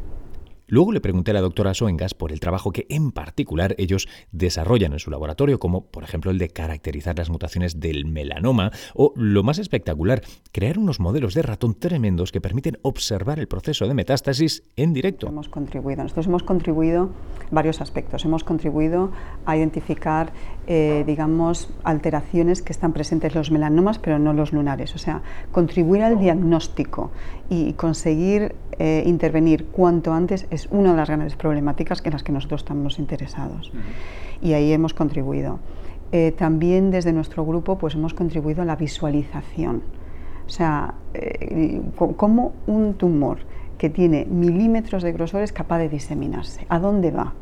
Luego 0.67 0.91
le 0.91 1.01
pregunté 1.01 1.31
a 1.31 1.33
la 1.33 1.41
doctora 1.41 1.73
Soengas 1.73 2.13
por 2.13 2.31
el 2.31 2.39
trabajo 2.39 2.71
que 2.71 2.85
en 2.89 3.11
particular 3.11 3.75
ellos 3.77 4.07
desarrollan 4.31 4.93
en 4.93 4.99
su 4.99 5.11
laboratorio, 5.11 5.59
como 5.59 5.85
por 5.85 6.03
ejemplo 6.03 6.31
el 6.31 6.37
de 6.37 6.49
caracterizar 6.49 7.17
las 7.17 7.29
mutaciones 7.29 7.79
del 7.79 8.05
melanoma 8.05 8.71
o, 8.93 9.13
lo 9.15 9.43
más 9.43 9.59
espectacular, 9.59 10.21
crear 10.51 10.77
unos 10.77 10.99
modelos 10.99 11.33
de 11.33 11.41
ratón 11.41 11.75
tremendos 11.75 12.31
que 12.31 12.41
permiten 12.41 12.77
observar 12.81 13.39
el 13.39 13.47
proceso 13.47 13.87
de 13.87 13.93
metástasis 13.93 14.63
en 14.75 14.93
directo. 14.93 15.27
Hemos 15.27 15.49
contribuido, 15.49 16.03
nosotros 16.03 16.27
hemos 16.27 16.43
contribuido 16.43 17.09
varios 17.53 17.81
aspectos. 17.81 18.25
Hemos 18.25 18.43
contribuido 18.43 19.11
a 19.45 19.55
identificar, 19.55 20.33
eh, 20.67 21.03
digamos, 21.05 21.69
alteraciones 21.83 22.61
que 22.61 22.73
están 22.73 22.93
presentes 22.93 23.31
en 23.33 23.37
los 23.37 23.51
melanomas, 23.51 23.99
pero 23.99 24.19
no 24.19 24.33
los 24.33 24.51
lunares. 24.51 24.95
O 24.95 24.97
sea, 24.97 25.21
contribuir 25.51 26.03
al 26.03 26.19
diagnóstico 26.19 27.11
y 27.53 27.73
conseguir 27.73 28.55
eh, 28.79 29.03
intervenir 29.05 29.65
cuanto 29.67 30.11
antes 30.11 30.47
es 30.49 30.67
una 30.71 30.91
de 30.91 30.97
las 30.97 31.07
grandes 31.07 31.35
problemáticas 31.35 32.01
en 32.03 32.13
las 32.13 32.23
que 32.23 32.31
nosotros 32.31 32.61
estamos 32.61 32.97
interesados. 32.97 33.71
Y 34.41 34.53
ahí 34.53 34.71
hemos 34.71 34.95
contribuido. 34.95 35.59
Eh, 36.11 36.31
también 36.31 36.89
desde 36.89 37.13
nuestro 37.13 37.45
grupo 37.45 37.77
pues 37.77 37.93
hemos 37.93 38.15
contribuido 38.15 38.63
a 38.63 38.65
la 38.65 38.75
visualización. 38.75 39.83
O 40.47 40.49
sea, 40.49 40.95
eh, 41.13 41.81
cómo 42.17 42.53
un 42.65 42.95
tumor 42.95 43.37
que 43.77 43.89
tiene 43.91 44.25
milímetros 44.25 45.03
de 45.03 45.11
grosor 45.11 45.43
es 45.43 45.53
capaz 45.53 45.77
de 45.77 45.89
diseminarse. 45.89 46.65
¿A 46.69 46.79
dónde 46.79 47.11
va? 47.11 47.33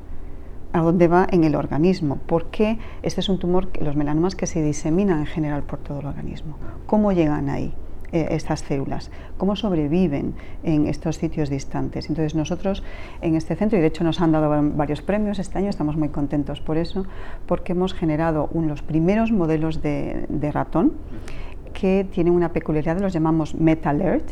¿A 0.74 0.82
dónde 0.82 1.08
va 1.08 1.26
en 1.32 1.46
el 1.46 1.56
organismo? 1.56 2.18
¿Por 2.18 2.48
qué 2.48 2.80
este 3.02 3.22
es 3.22 3.30
un 3.30 3.40
tumor, 3.40 3.70
los 3.80 3.96
melanomas 3.96 4.36
que 4.36 4.46
se 4.46 4.62
diseminan 4.62 5.20
en 5.20 5.26
general 5.26 5.64
por 5.64 5.80
todo 5.80 6.02
el 6.02 6.06
organismo? 6.06 6.58
¿Cómo 6.86 7.14
llegan 7.14 7.50
ahí? 7.50 7.74
Eh, 8.14 8.28
estas 8.32 8.60
células, 8.60 9.10
cómo 9.38 9.56
sobreviven 9.56 10.34
en 10.64 10.86
estos 10.88 11.16
sitios 11.16 11.50
distantes. 11.50 12.10
Entonces 12.10 12.36
nosotros 12.36 12.84
en 13.22 13.36
este 13.36 13.56
centro, 13.56 13.80
y 13.80 13.82
de 13.82 13.88
hecho 13.88 14.04
nos 14.04 14.20
han 14.20 14.34
dado 14.34 14.50
varios 14.76 15.02
premios 15.02 15.40
este 15.40 15.60
año, 15.60 15.70
estamos 15.70 15.96
muy 15.96 16.10
contentos 16.10 16.60
por 16.60 16.76
eso, 16.76 17.06
porque 17.46 17.72
hemos 17.72 17.94
generado 17.94 18.50
los 18.54 18.82
primeros 18.82 19.32
modelos 19.32 19.82
de, 19.82 20.28
ratón 20.52 20.92
que 21.72 22.06
tienen 22.12 22.34
una 22.34 22.52
peculiaridad, 22.52 23.00
los 23.00 23.14
llamamos 23.14 23.56
MetaAlert, 23.56 24.30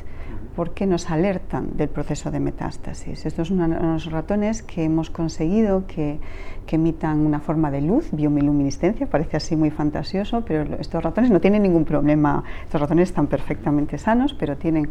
porque 0.60 0.86
nos 0.86 1.10
alertan 1.10 1.78
del 1.78 1.88
proceso 1.88 2.32
de 2.32 2.42
metástasis. 2.42 3.26
Estos 3.26 3.48
son 3.48 3.62
unos 3.62 4.12
ratones 4.12 4.62
que 4.62 4.84
hemos 4.84 5.10
conseguido 5.10 5.88
que, 5.88 6.20
emitan 6.68 7.20
una 7.20 7.40
forma 7.40 7.72
de 7.72 7.80
luz, 7.80 8.10
bioluminiscencia, 8.12 9.08
parece 9.08 9.38
así 9.38 9.56
muy 9.56 9.72
fantasioso, 9.72 10.44
pero 10.46 10.76
estos 10.76 11.02
ratones 11.02 11.32
no 11.32 11.40
tienen 11.40 11.64
ningún 11.64 11.86
problema, 11.86 12.44
estos 12.66 12.82
ratones 12.82 13.08
están 13.08 13.28
perfectamente 13.28 13.98
sanos, 13.98 14.34
pero 14.34 14.58
tienen 14.58 14.90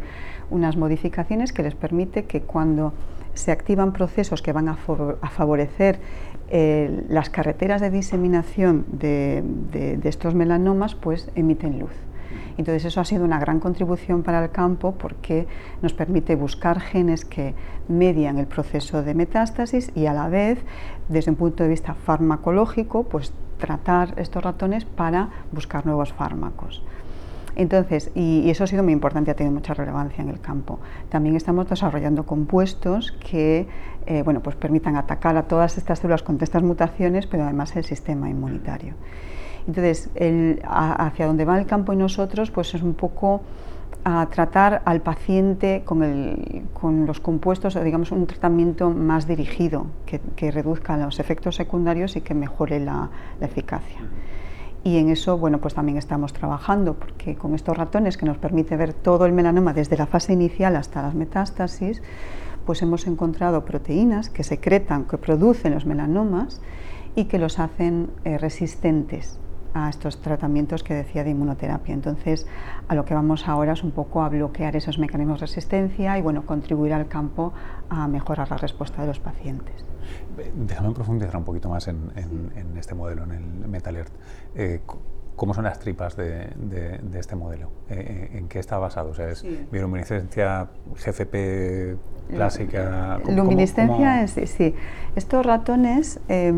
unas 0.49 0.75
modificaciones 0.75 1.53
que 1.53 1.61
les 1.61 1.75
permite 1.75 2.25
que 2.25 2.41
cuando 2.41 2.93
se 3.35 3.51
activan 3.51 3.93
procesos 3.93 4.41
que 4.41 4.51
van 4.51 4.69
a, 4.69 4.75
favorecer 4.75 5.99
eh, 6.49 7.05
las 7.09 7.29
carreteras 7.29 7.79
de 7.79 7.91
diseminación 7.91 8.87
de, 8.91 9.43
de 9.71 10.09
estos 10.09 10.33
melanomas, 10.33 10.95
pues 10.95 11.29
emiten 11.35 11.77
luz. 11.77 12.08
Entonces 12.59 12.83
eso 12.83 12.99
ha 12.99 13.05
sido 13.05 13.23
una 13.23 13.39
gran 13.39 13.61
contribución 13.61 14.21
para 14.21 14.43
el 14.43 14.51
campo 14.51 14.91
porque 14.91 15.47
nos 15.81 15.93
permite 15.93 16.35
buscar 16.35 16.81
genes 16.81 17.23
que 17.23 17.55
median 17.87 18.37
el 18.37 18.47
proceso 18.47 19.01
de 19.01 19.13
metástasis 19.13 19.93
y 19.95 20.07
a 20.07 20.13
la 20.13 20.27
vez, 20.27 20.59
desde 21.07 21.31
un 21.31 21.37
punto 21.37 21.63
de 21.63 21.69
vista 21.69 21.93
farmacológico, 21.93 23.03
pues 23.03 23.31
tratar 23.59 24.13
estos 24.17 24.43
ratones 24.43 24.83
para 24.83 25.29
buscar 25.53 25.85
nuevos 25.85 26.11
fármacos. 26.11 26.83
Entonces, 27.55 28.11
y, 28.13 28.49
eso 28.49 28.65
ha 28.65 28.67
sido 28.67 28.83
muy 28.83 28.91
importante, 28.91 29.31
ha 29.31 29.35
tenido 29.35 29.53
mucha 29.53 29.73
relevancia 29.73 30.21
en 30.21 30.27
el 30.27 30.41
campo. 30.41 30.81
También 31.07 31.37
estamos 31.37 31.69
desarrollando 31.69 32.25
compuestos 32.25 33.13
que 33.13 33.69
eh, 34.05 34.21
bueno, 34.23 34.41
pues 34.41 34.57
permitan 34.57 34.97
atacar 34.97 35.37
a 35.37 35.43
todas 35.43 35.77
estas 35.77 35.99
células 35.99 36.23
con 36.23 36.37
estas 36.41 36.61
mutaciones, 36.61 37.25
pero 37.25 37.43
además 37.43 37.73
el 37.77 37.85
sistema 37.85 38.29
inmunitario. 38.29 38.95
Entonces, 39.67 40.09
hacia 40.63 41.27
donde 41.27 41.45
va 41.45 41.59
el 41.59 41.65
campo 41.65 41.93
y 41.93 41.95
nosotros, 41.95 42.51
pues 42.51 42.73
es 42.73 42.81
un 42.81 42.93
poco 42.93 43.41
a 44.03 44.25
tratar 44.27 44.81
al 44.85 45.01
paciente 45.01 45.83
con, 45.85 47.05
los 47.05 47.19
compuestos, 47.19 47.81
digamos, 47.83 48.11
un 48.11 48.27
tratamiento 48.27 48.89
más 48.89 49.27
dirigido, 49.27 49.87
que, 50.05 50.51
reduzca 50.51 50.97
los 50.97 51.19
efectos 51.19 51.55
secundarios 51.55 52.15
y 52.15 52.21
que 52.21 52.33
mejore 52.33 52.79
la, 52.79 53.09
eficacia. 53.41 54.01
Y 54.83 54.97
en 54.97 55.09
eso, 55.09 55.37
bueno, 55.37 55.59
pues 55.59 55.73
también 55.73 55.97
estamos 55.97 56.31
trabajando, 56.31 56.93
porque 56.93 57.35
con 57.35 57.53
estos 57.53 57.77
ratones 57.77 58.17
que 58.17 58.25
nos 58.25 58.37
permite 58.37 58.77
ver 58.77 58.93
todo 58.93 59.25
el 59.25 59.33
melanoma 59.33 59.73
desde 59.73 59.97
la 59.97 60.05
fase 60.05 60.31
inicial 60.31 60.77
hasta 60.77 61.01
las 61.01 61.15
metástasis, 61.15 62.01
pues 62.65 62.81
hemos 62.81 63.05
encontrado 63.05 63.65
proteínas 63.65 64.29
que 64.29 64.43
secretan, 64.43 65.03
que 65.05 65.17
producen 65.17 65.73
los 65.73 65.85
melanomas 65.85 66.61
y 67.15 67.25
que 67.25 67.39
los 67.39 67.59
hacen 67.59 68.09
eh, 68.23 68.37
resistentes 68.37 69.39
a 69.73 69.89
estos 69.89 70.21
tratamientos 70.21 70.83
que 70.83 70.93
decía 70.93 71.23
de 71.23 71.31
inmunoterapia. 71.31 71.93
Entonces, 71.93 72.47
a 72.87 72.95
lo 72.95 73.05
que 73.05 73.13
vamos 73.13 73.47
ahora 73.47 73.73
es 73.73 73.83
un 73.83 73.91
poco 73.91 74.21
a 74.21 74.29
bloquear 74.29 74.75
esos 74.75 74.99
mecanismos 74.99 75.39
de 75.39 75.47
resistencia 75.47 76.17
y 76.17 76.21
bueno, 76.21 76.45
contribuir 76.45 76.93
al 76.93 77.07
campo 77.07 77.53
a 77.89 78.07
mejorar 78.07 78.49
la 78.49 78.57
respuesta 78.57 79.01
de 79.01 79.07
los 79.07 79.19
pacientes. 79.19 79.85
Déjame 80.55 80.91
profundizar 80.91 81.37
un 81.37 81.43
poquito 81.43 81.69
más 81.69 81.87
en, 81.87 82.11
este 82.77 82.95
modelo, 82.95 83.23
en 83.23 83.31
el 83.31 83.67
MetaLert. 83.67 84.11
Eh, 84.55 84.81
¿Cómo 85.39 85.53
son 85.53 85.63
las 85.63 85.79
tripas 85.79 86.17
de, 86.17 86.99
este 87.17 87.33
modelo? 87.33 87.71
Eh, 87.89 88.29
eh, 88.33 88.37
¿En 88.39 88.49
qué 88.49 88.59
está 88.59 88.77
basado? 88.77 89.11
O 89.11 89.13
sea, 89.13 89.29
¿Es 89.29 89.45
bioluminiscencia 89.71 90.67
GFP 90.93 91.95
clásica? 92.35 93.21
Luminiscencia, 93.25 94.27
sí, 94.27 94.47
sí. 94.47 94.75
Estos 95.15 95.45
ratones, 95.45 96.19
eh, 96.27 96.51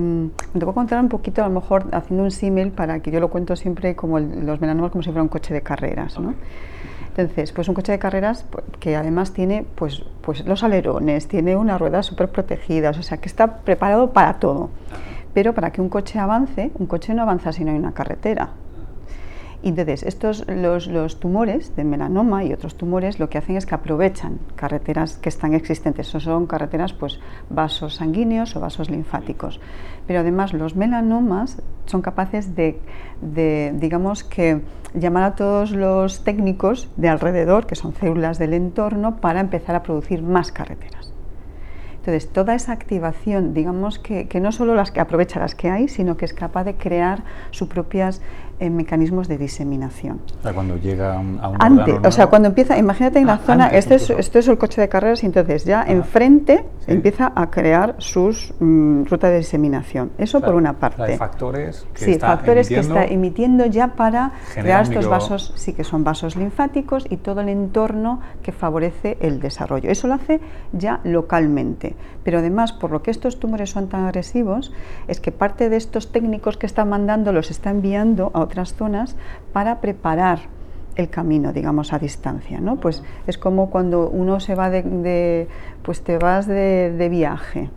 te 0.54 0.66
voy 0.66 0.72
a 0.72 0.74
contar 0.74 1.00
un 1.00 1.10
poquito, 1.10 1.44
a 1.44 1.48
lo 1.48 1.54
mejor 1.54 1.90
haciendo 1.92 2.24
un 2.24 2.32
símil 2.32 2.72
para 2.72 3.02
que 3.02 3.12
yo 3.12 3.20
lo 3.20 3.30
cuento 3.30 3.56
siempre 3.56 3.96
como 3.96 4.20
los 4.20 4.60
melanomas 4.60 4.90
como 4.90 5.04
si 5.04 5.12
fuera 5.12 5.22
un 5.22 5.30
coche 5.30 5.54
de 5.54 5.62
carreras, 5.62 6.20
¿no? 6.20 6.34
Entonces, 7.10 7.52
pues 7.52 7.68
un 7.70 7.76
coche 7.76 7.92
de 7.92 8.00
carreras 8.00 8.48
pues, 8.50 8.66
que 8.80 8.96
además 8.96 9.32
tiene 9.32 9.64
pues, 9.76 10.04
pues 10.22 10.44
los 10.48 10.64
alerones, 10.64 11.28
tiene 11.28 11.56
unas 11.56 11.80
ruedas 11.80 12.08
súper 12.08 12.32
protegidas, 12.32 12.98
o 12.98 13.04
sea 13.04 13.18
que 13.18 13.30
está 13.30 13.58
preparado 13.58 14.12
para 14.12 14.40
todo. 14.40 14.72
Pero 15.36 15.54
para 15.54 15.72
que 15.72 15.82
un 15.82 15.90
coche 15.90 16.18
avance, 16.18 16.72
un 16.80 16.88
coche 16.88 17.14
no 17.14 17.22
avanza 17.22 17.54
si 17.54 17.64
no 17.64 17.70
hay 17.70 17.78
una 17.78 17.92
carretera. 17.92 18.50
Entonces, 19.64 20.02
estos, 20.04 20.46
los, 20.48 21.20
tumores 21.20 21.76
de 21.76 21.84
melanoma 21.84 22.44
y 22.44 22.52
otros 22.52 22.76
tumores 22.76 23.20
lo 23.20 23.30
que 23.30 23.38
hacen 23.38 23.58
es 23.58 23.68
que 23.68 23.76
aprovechan 23.76 24.40
carreteras 24.56 25.18
que 25.18 25.30
están 25.30 25.54
existentes. 25.54 26.08
son 26.08 26.48
carreteras, 26.48 26.94
pues, 26.94 27.20
vasos 27.50 27.96
sanguíneos 27.96 28.56
o 28.56 28.60
vasos 28.60 28.90
linfáticos. 28.90 29.60
Pero 30.08 30.22
además 30.22 30.54
los 30.54 30.76
melanomas 30.76 31.62
son 31.86 32.02
capaces 32.02 32.56
de, 32.56 32.80
de, 33.22 33.74
digamos 33.76 34.24
que, 34.24 34.62
llamar 34.96 35.24
a 35.24 35.36
todos 35.36 35.72
los 35.72 36.24
técnicos 36.24 36.90
de 36.98 37.10
alrededor, 37.10 37.68
que 37.68 37.76
son 37.76 37.94
células 37.94 38.40
del 38.40 38.54
entorno, 38.54 39.18
para 39.18 39.42
empezar 39.42 39.76
a 39.76 39.84
producir 39.84 40.24
más 40.24 40.52
carreteras. 40.52 41.14
Entonces, 42.02 42.34
toda 42.34 42.56
esa 42.56 42.72
activación, 42.72 43.54
digamos 43.54 44.00
que, 44.00 44.28
que, 44.28 44.40
no 44.40 44.52
solo 44.52 44.74
las 44.74 44.90
que 44.90 45.00
aprovecha 45.00 45.40
las 45.40 45.54
que 45.54 45.70
hay, 45.70 45.88
sino 45.88 46.18
que 46.18 46.26
es 46.26 46.34
capaz 46.34 46.64
de 46.64 46.74
crear 46.74 47.24
sus 47.52 47.68
propias 47.68 48.24
en 48.62 48.76
mecanismos 48.76 49.28
de 49.28 49.38
diseminación. 49.38 50.22
O 50.40 50.44
sea, 50.44 50.54
cuando 50.54 50.78
llega 50.78 51.16
a 51.16 51.20
un, 51.20 51.40
Antes, 51.60 51.96
o 52.04 52.12
sea, 52.12 52.28
cuando 52.28 52.48
empieza, 52.48 52.78
imagínate 52.78 53.20
en 53.20 53.26
la 53.26 53.34
ah, 53.34 53.42
zona, 53.46 53.68
este 53.68 53.96
es, 53.96 54.10
esto 54.12 54.40
es 54.40 54.48
el 54.48 54.58
coche 54.58 54.80
de 54.80 54.88
carreras 54.88 55.24
y 55.24 55.26
entonces 55.26 55.66
ya 55.66 55.82
ah. 55.82 55.92
enfrente 55.92 56.64
empieza 56.88 57.32
a 57.36 57.50
crear 57.50 57.96
sus 57.98 58.54
mm, 58.60 59.06
rutas 59.06 59.32
de 59.32 59.38
diseminación. 59.40 60.12
Eso 60.18 60.40
por 60.42 60.56
una 60.56 60.74
parte. 60.74 61.04
Hay 61.04 61.18
factores 61.18 61.88
que 61.94 62.06
sí, 62.06 62.20
factores 62.20 62.70
que 62.70 62.80
está 62.80 63.06
emitiendo 63.06 63.66
ya 63.66 63.90
para 63.90 64.32
crear 64.54 64.84
estos 64.84 65.08
vasos, 65.08 65.54
sí 65.56 65.74
que 65.74 65.84
son 65.84 66.04
vasos 66.04 66.36
linfáticos 66.36 67.06
y 67.10 67.18
todo 67.18 67.42
el 67.42 67.50
entorno 67.50 68.22
que 68.44 68.52
favorece 68.52 69.18
el 69.22 69.40
desarrollo. 69.40 69.90
Eso 69.90 70.08
lo 70.08 70.14
hace 70.14 70.40
ya 70.72 71.00
localmente. 71.04 71.96
Pero 72.24 72.40
además, 72.40 72.74
por 72.74 72.92
lo 72.92 73.02
que 73.02 73.10
estos 73.10 73.40
tumores 73.40 73.72
son 73.72 73.88
tan 73.88 74.06
agresivos, 74.06 74.72
es 75.08 75.20
que 75.20 75.32
parte 75.32 75.70
de 75.70 75.78
estos 75.78 76.12
técnicos 76.12 76.58
que 76.58 76.68
están 76.68 76.90
mandando 76.90 77.32
los 77.32 77.50
está 77.50 77.72
enviando 77.72 78.32
a 78.34 78.42
otras 78.52 78.74
zonas 78.76 79.16
para 79.54 79.80
preparar 79.80 80.40
el 80.96 81.10
camino, 81.10 81.54
digamos, 81.54 81.94
a 81.94 82.00
distancia, 82.00 82.60
¿no? 82.60 82.76
Pues 82.76 83.02
es 83.26 83.38
como 83.38 83.70
cuando 83.70 84.10
uno 84.10 84.42
se 84.42 84.56
va 84.56 84.70
de, 84.70 85.48
pues 85.84 86.04
te 86.04 86.18
vas 86.18 86.48
de, 86.48 87.08
viaje. 87.10 87.70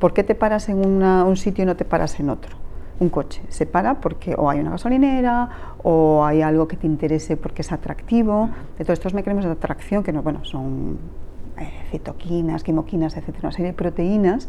¿Por 0.00 0.12
qué 0.12 0.24
te 0.24 0.34
paras 0.34 0.68
en 0.68 0.78
un 0.78 1.36
sitio 1.36 1.62
y 1.62 1.66
no 1.66 1.76
te 1.76 1.84
paras 1.84 2.18
en 2.18 2.30
otro? 2.30 2.56
Un 3.00 3.10
coche 3.10 3.42
se 3.48 3.64
para 3.64 4.00
porque 4.00 4.34
o 4.36 4.50
hay 4.50 4.58
una 4.58 4.72
gasolinera 4.72 5.48
o 5.84 6.24
hay 6.24 6.42
algo 6.42 6.66
que 6.66 6.76
te 6.76 6.88
interese 6.88 7.36
porque 7.36 7.62
es 7.62 7.70
atractivo. 7.70 8.50
De 8.76 8.84
todos 8.84 8.98
estos 8.98 9.14
mecanismos 9.14 9.44
de 9.44 9.52
atracción 9.52 10.02
que 10.02 10.12
no, 10.12 10.22
bueno, 10.22 10.44
son 10.44 10.98
eh, 11.58 11.70
citoquinas, 11.92 12.64
quimoquinas, 12.64 13.16
etcétera, 13.16 13.48
una 13.48 13.52
serie 13.52 13.70
de 13.70 13.76
proteínas 13.76 14.48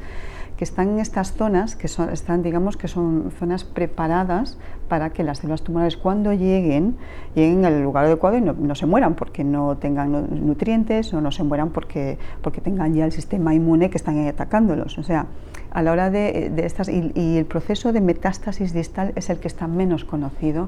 que 0.60 0.65
están 0.65 0.89
en 0.89 1.00
estas 1.00 1.32
zonas, 1.36 1.78
que 1.78 1.88
son, 1.88 2.10
están, 2.10 2.43
digamos, 2.43 2.76
que 2.76 2.89
son 2.89 3.32
zonas 3.39 3.63
preparadas 3.63 4.58
para 4.89 5.12
que 5.12 5.24
las 5.24 5.38
células 5.38 5.62
tumorales 5.62 5.95
cuando 5.95 6.34
lleguen, 6.34 6.98
lleguen 7.34 7.63
al 7.63 7.82
lugar 7.82 8.04
adecuado 8.04 8.36
y 8.36 8.41
no, 8.41 8.76
se 8.76 8.86
mueran 8.86 9.15
porque 9.15 9.45
no 9.45 9.78
tengan 9.78 10.12
nutrientes 10.45 11.13
o 11.13 11.22
no 11.22 11.32
se 11.32 11.43
mueran 11.43 11.69
porque, 11.69 12.17
porque 12.41 12.60
tengan 12.60 12.93
ya 12.93 13.06
el 13.06 13.13
sistema 13.13 13.56
inmune 13.56 13.89
que 13.89 13.95
están 13.95 14.28
atacándolos. 14.28 14.98
O 14.98 15.04
sea, 15.04 15.28
a 15.72 15.82
la 15.82 15.93
hora 15.93 16.10
de, 16.10 16.52
estas, 16.58 16.89
y, 16.89 17.38
el 17.38 17.45
proceso 17.45 17.93
de 17.93 18.02
metástasis 18.02 18.74
distal 18.74 19.13
es 19.15 19.30
el 19.30 19.39
que 19.39 19.48
está 19.48 19.65
menos 19.65 20.04
conocido 20.04 20.67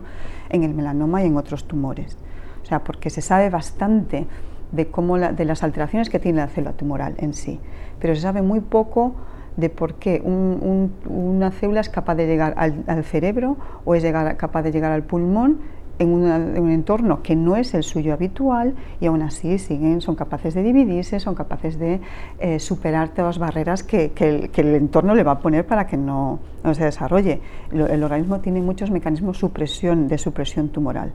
en 0.52 0.64
el 0.64 0.74
melanoma 0.74 1.22
y 1.22 1.26
en 1.26 1.36
otros 1.36 1.66
tumores. 1.66 2.18
O 2.64 2.66
sea, 2.66 2.86
porque 2.86 3.10
se 3.10 3.22
sabe 3.22 3.50
bastante 3.50 4.26
de, 4.72 4.88
cómo 4.88 5.20
de 5.20 5.44
las 5.44 5.64
alteraciones 5.64 6.10
que 6.10 6.20
tiene 6.20 6.40
la 6.40 6.48
célula 6.48 6.72
tumoral 6.72 7.16
en 7.18 7.34
sí, 7.34 7.60
pero 8.00 8.16
se 8.16 8.22
sabe 8.22 8.42
muy 8.42 8.62
poco 8.62 9.16
de 9.58 9.70
por 9.70 9.96
qué 9.96 10.22
una 10.22 11.52
célula 11.52 11.82
es 11.82 11.90
capaz 11.90 12.16
de 12.16 12.28
llegar 12.28 12.54
al, 12.58 13.04
cerebro 13.04 13.58
o 13.86 13.96
es 13.96 14.04
llegar, 14.04 14.38
capaz 14.38 14.64
de 14.64 14.72
llegar 14.72 14.92
al 14.92 15.04
pulmón 15.04 15.60
en, 16.00 16.10
un 16.10 16.72
entorno 16.72 17.22
que 17.22 17.36
no 17.36 17.56
es 17.56 17.74
el 17.74 17.84
suyo 17.84 18.14
habitual 18.14 18.76
y 19.00 19.06
aún 19.06 19.22
así 19.22 19.58
siguen, 19.60 20.02
son 20.02 20.16
capaces 20.16 20.54
de 20.54 20.64
dividirse, 20.64 21.20
son 21.20 21.36
capaces 21.36 21.78
de 21.78 22.02
eh, 22.40 22.60
superar 22.60 23.10
todas 23.10 23.36
las 23.36 23.40
barreras 23.40 23.84
que, 23.84 24.12
el, 24.18 24.76
entorno 24.76 25.14
le 25.16 25.24
va 25.24 25.34
a 25.34 25.40
poner 25.40 25.66
para 25.66 25.86
que 25.86 25.98
no, 25.98 26.40
se 26.74 26.86
desarrolle. 26.86 27.42
El, 27.72 28.04
organismo 28.04 28.40
tiene 28.40 28.62
muchos 28.62 28.90
mecanismos 28.90 29.40
de 29.40 30.18
supresión 30.18 30.70
tumoral 30.70 31.12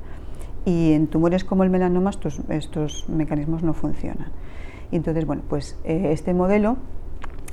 y 0.65 0.93
en 0.93 1.07
tumores 1.07 1.45
como 1.45 1.63
el 1.65 1.71
melanoma 1.71 2.11
estos, 2.49 3.09
mecanismos 3.09 3.63
no 3.63 3.73
funcionan. 3.73 4.29
Entonces, 4.93 5.25
bueno, 5.27 5.43
pues 5.49 5.79
eh, 5.85 6.11
este 6.13 6.33
modelo 6.33 6.77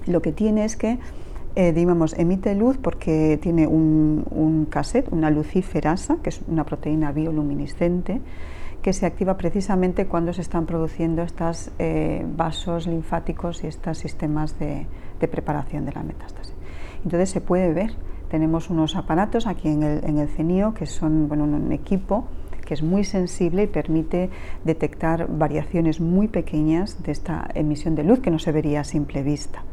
lo 0.06 0.22
que 0.22 0.32
tiene 0.32 0.66
es 0.66 0.76
que, 0.76 1.00
eh, 1.56 1.72
digamos, 1.74 2.18
emite 2.18 2.56
luz 2.56 2.78
porque 2.78 3.40
tiene 3.42 3.68
un, 3.68 4.26
un 4.32 4.66
cassette, 4.66 5.12
una 5.12 5.30
luciferasa, 5.30 6.18
que 6.24 6.30
es 6.30 6.42
una 6.48 6.66
proteína 6.66 7.12
bioluminiscente, 7.12 8.22
que 8.84 8.94
se 8.94 9.06
activa 9.06 9.38
precisamente 9.38 10.06
cuando 10.06 10.34
se 10.34 10.42
están 10.42 10.66
produciendo 10.66 11.24
estos 11.24 11.72
eh, 11.80 12.26
vasos 12.36 12.86
linfáticos 12.86 13.64
y 13.64 13.68
estos 13.68 13.98
sistemas 13.98 14.60
de, 14.60 14.86
preparación 15.32 15.86
de 15.86 15.94
la 15.94 16.04
metástasis. 16.04 16.54
Entonces 17.06 17.30
se 17.30 17.40
puede 17.40 17.72
ver, 17.72 17.94
tenemos 18.30 18.70
unos 18.70 18.98
aparatos 18.98 19.48
aquí 19.48 19.70
en 19.70 19.84
el, 19.84 20.04
en 20.04 20.18
el 20.18 20.28
CENIO 20.28 20.74
que 20.74 20.86
son 20.86 21.30
bueno, 21.30 21.46
un 21.46 21.72
equipo 21.72 22.26
que 22.66 22.74
es 22.74 22.84
muy 22.84 23.06
sensible 23.06 23.64
y 23.64 23.68
permite 23.68 24.30
detectar 24.66 25.28
variaciones 25.30 26.02
muy 26.02 26.28
pequeñas 26.28 27.02
de 27.04 27.14
esta 27.14 27.50
emisión 27.54 27.96
de 27.96 28.04
luz 28.04 28.20
que 28.20 28.32
no 28.32 28.40
se 28.40 28.52
vería 28.52 28.82
a 28.82 28.84
simple 28.84 29.24
vista. 29.24 29.64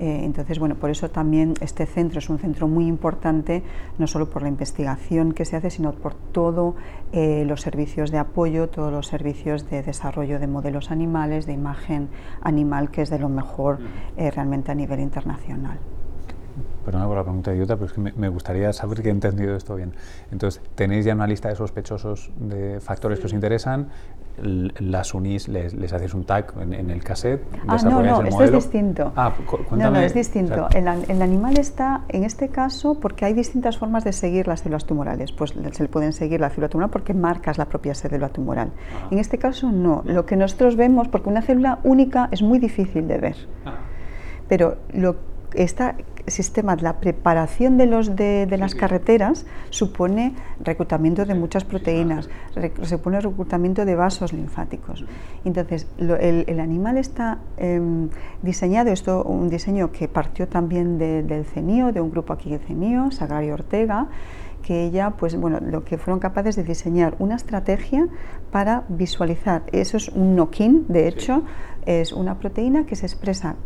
Eh, 0.00 0.24
entonces, 0.24 0.58
bueno, 0.58 0.76
por 0.76 0.88
eso 0.88 1.10
también 1.10 1.52
este 1.60 1.84
centro 1.84 2.20
es 2.20 2.30
un 2.30 2.38
centro 2.38 2.66
muy 2.66 2.86
importante, 2.86 3.62
no 3.98 4.06
solo 4.06 4.30
por 4.30 4.40
la 4.40 4.48
investigación 4.48 5.32
que 5.32 5.44
se 5.44 5.56
hace, 5.56 5.68
sino 5.68 5.92
por 5.92 6.14
todos 6.14 6.74
eh, 7.12 7.44
los 7.46 7.60
servicios 7.60 8.10
de 8.10 8.16
apoyo, 8.16 8.70
todos 8.70 8.90
los 8.90 9.06
servicios 9.06 9.68
de 9.68 9.82
desarrollo 9.82 10.38
de 10.38 10.46
modelos 10.46 10.90
animales, 10.90 11.44
de 11.44 11.52
imagen 11.52 12.08
animal, 12.40 12.90
que 12.90 13.02
es 13.02 13.10
de 13.10 13.18
lo 13.18 13.28
mejor 13.28 13.78
eh, 14.16 14.30
realmente 14.30 14.72
a 14.72 14.74
nivel 14.74 15.00
internacional. 15.00 15.78
Perdona 16.84 17.06
por 17.06 17.16
la 17.16 17.22
pregunta 17.22 17.54
idiota, 17.54 17.76
pero 17.76 17.86
es 17.86 17.92
que 17.92 18.00
me, 18.00 18.28
gustaría 18.30 18.72
saber 18.72 19.02
que 19.02 19.08
he 19.08 19.12
entendido 19.12 19.54
esto 19.54 19.76
bien. 19.76 19.92
Entonces, 20.32 20.62
¿tenéis 20.74 21.04
ya 21.04 21.14
una 21.14 21.26
lista 21.26 21.50
de 21.50 21.56
sospechosos 21.56 22.32
de 22.38 22.80
factores 22.80 23.20
que 23.20 23.26
os 23.26 23.34
interesan? 23.34 23.88
Las 24.42 25.14
unís, 25.14 25.48
les, 25.48 25.74
les 25.74 25.92
hacéis 25.92 26.14
un 26.14 26.24
tag 26.24 26.52
en, 26.60 26.90
el 26.90 27.02
cassette. 27.02 27.42
Ah, 27.66 27.76
no, 27.84 28.02
no, 28.02 28.22
esto 28.22 28.44
es 28.44 28.52
distinto. 28.52 29.12
Ah, 29.16 29.32
no, 29.70 29.90
no, 29.90 30.00
es 30.00 30.14
distinto. 30.14 30.68
el, 30.74 31.22
animal 31.22 31.58
está, 31.58 32.02
en 32.08 32.24
este 32.24 32.48
caso, 32.48 32.94
porque 32.94 33.24
hay 33.24 33.32
distintas 33.34 33.78
formas 33.78 34.04
de 34.04 34.12
seguir 34.12 34.48
las 34.48 34.60
células 34.60 34.86
tumorales. 34.86 35.32
Pues 35.32 35.54
se 35.72 35.82
le 35.82 35.88
pueden 35.88 36.12
seguir 36.12 36.40
la 36.40 36.50
célula 36.50 36.68
tumoral 36.68 36.90
porque 36.90 37.14
marcas 37.14 37.58
la 37.58 37.66
propia 37.66 37.94
célula 37.94 38.28
tumoral. 38.28 38.72
Ah. 38.94 39.08
En 39.10 39.18
este 39.18 39.38
caso, 39.38 39.70
no. 39.70 40.02
Lo 40.04 40.26
que 40.26 40.36
nosotros 40.36 40.76
vemos, 40.76 41.08
porque 41.08 41.28
una 41.28 41.42
célula 41.42 41.78
única 41.84 42.28
es 42.30 42.42
muy 42.42 42.58
difícil 42.58 43.08
de 43.08 43.18
ver. 43.18 43.36
Ah. 43.64 43.74
Pero 44.48 44.78
lo 44.92 45.16
esta 45.54 45.96
sistema, 46.26 46.76
la 46.76 47.00
preparación 47.00 47.76
de, 47.76 47.86
los, 47.86 48.16
de, 48.16 48.46
las 48.58 48.74
carreteras 48.74 49.46
supone 49.70 50.34
reclutamiento 50.60 51.24
de 51.24 51.34
muchas 51.34 51.64
proteínas, 51.64 52.28
supone 52.82 53.20
reclutamiento 53.20 53.84
de 53.84 53.94
vasos 53.94 54.32
linfáticos. 54.32 55.04
Entonces, 55.44 55.86
el, 55.98 56.60
animal 56.60 56.98
está 56.98 57.38
em, 57.56 58.08
diseñado, 58.42 58.90
esto 58.90 59.22
un 59.24 59.48
diseño 59.48 59.92
que 59.92 60.08
partió 60.08 60.48
también 60.48 60.98
del 60.98 61.44
CENIO, 61.44 61.92
de 61.92 62.00
un 62.00 62.10
grupo 62.10 62.32
aquí 62.32 62.50
de 62.50 62.58
CENIO, 62.58 63.10
Sagrario 63.10 63.54
Ortega, 63.54 64.08
que 64.62 64.84
ella, 64.84 65.10
pues 65.10 65.36
bueno, 65.36 65.58
lo 65.60 65.84
que 65.84 65.98
fueron 65.98 66.20
capaces 66.20 66.56
de 66.56 66.64
diseñar 66.64 67.16
una 67.18 67.36
estrategia 67.36 68.08
para 68.50 68.84
visualizar. 68.88 69.62
Eso 69.72 69.96
es 69.96 70.08
un 70.08 70.36
knock-in, 70.36 70.86
de 70.88 71.08
hecho, 71.08 71.42
es 71.86 72.12
una 72.12 72.38
proteína 72.38 72.84
que 72.86 72.96
se 72.96 73.06
expresa 73.06 73.56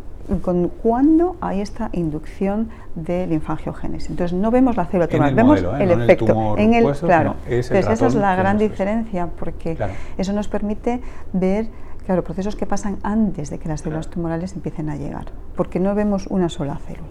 con 0.41 0.69
cuando 0.69 1.35
hay 1.41 1.61
esta 1.61 1.89
inducción 1.93 2.69
de 2.95 3.27
linfangiogénesis. 3.27 4.09
Entonces 4.09 4.37
no 4.37 4.51
vemos 4.51 4.75
la 4.75 4.85
célula 4.85 5.07
tumoral, 5.07 5.35
vemos 5.35 5.61
¿eh? 5.61 5.67
el 5.79 5.91
efecto 5.91 6.57
en 6.57 6.73
el, 6.73 6.91
claro. 6.93 7.35
Entonces 7.45 7.87
esa 7.87 8.07
es 8.07 8.15
la 8.15 8.35
gran 8.35 8.57
diferencia 8.57 9.27
porque 9.27 9.77
eso 10.17 10.33
nos 10.33 10.47
permite 10.47 11.01
ver 11.33 11.67
claro, 12.05 12.23
procesos 12.23 12.55
que 12.55 12.65
pasan 12.65 12.97
antes 13.03 13.49
de 13.49 13.59
que 13.59 13.67
las 13.67 13.81
células 13.81 14.07
tumorales 14.09 14.53
empiecen 14.53 14.89
a 14.89 14.95
llegar, 14.95 15.25
porque 15.55 15.79
no 15.79 15.93
vemos 15.95 16.27
una 16.27 16.49
sola 16.49 16.77
célula. 16.77 17.07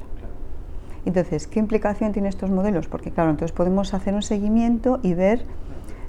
Entonces, 1.05 1.47
¿qué 1.47 1.59
implicación 1.59 2.13
tienen 2.13 2.29
estos 2.31 2.51
modelos? 2.51 2.89
Porque 2.89 3.11
claro, 3.11 3.31
entonces 3.31 3.55
podemos 3.55 3.93
hacer 3.93 4.15
un 4.15 4.23
seguimiento 4.23 5.01
y 5.03 5.15
ver 5.15 5.45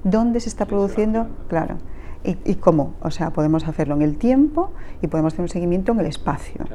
dónde 0.03 0.39
se 0.39 0.49
está 0.49 0.65
produciendo, 0.65 1.27
claro, 1.49 1.77
y, 2.23 2.37
y 2.45 2.55
cómo. 2.55 2.93
O 3.01 3.11
sea, 3.11 3.31
podemos 3.31 3.67
hacerlo 3.67 3.95
en 3.95 4.03
el 4.03 4.17
tiempo 4.17 4.71
y 5.01 5.07
podemos 5.07 5.33
hacer 5.33 5.43
un 5.43 5.49
seguimiento 5.49 5.91
en 5.91 5.99
el 5.99 6.05
espacio 6.05 6.65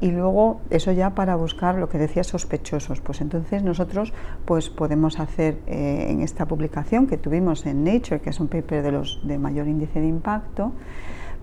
y 0.00 0.10
luego 0.10 0.60
eso 0.70 0.92
ya 0.92 1.10
para 1.10 1.36
buscar 1.36 1.76
lo 1.76 1.88
que 1.88 1.98
decía 1.98 2.24
sospechosos. 2.24 3.00
Pues 3.00 3.20
entonces 3.20 3.62
nosotros 3.62 4.12
pues 4.44 4.70
podemos 4.70 5.20
hacer 5.20 5.58
eh, 5.66 6.06
en 6.08 6.20
esta 6.20 6.46
publicación 6.46 7.06
que 7.06 7.16
tuvimos 7.16 7.66
en 7.66 7.84
Nature, 7.84 8.20
que 8.20 8.30
es 8.30 8.40
un 8.40 8.48
paper 8.48 8.82
de 8.82 8.92
los 8.92 9.20
de 9.24 9.38
mayor 9.38 9.68
índice 9.68 10.00
de 10.00 10.06
impacto, 10.06 10.72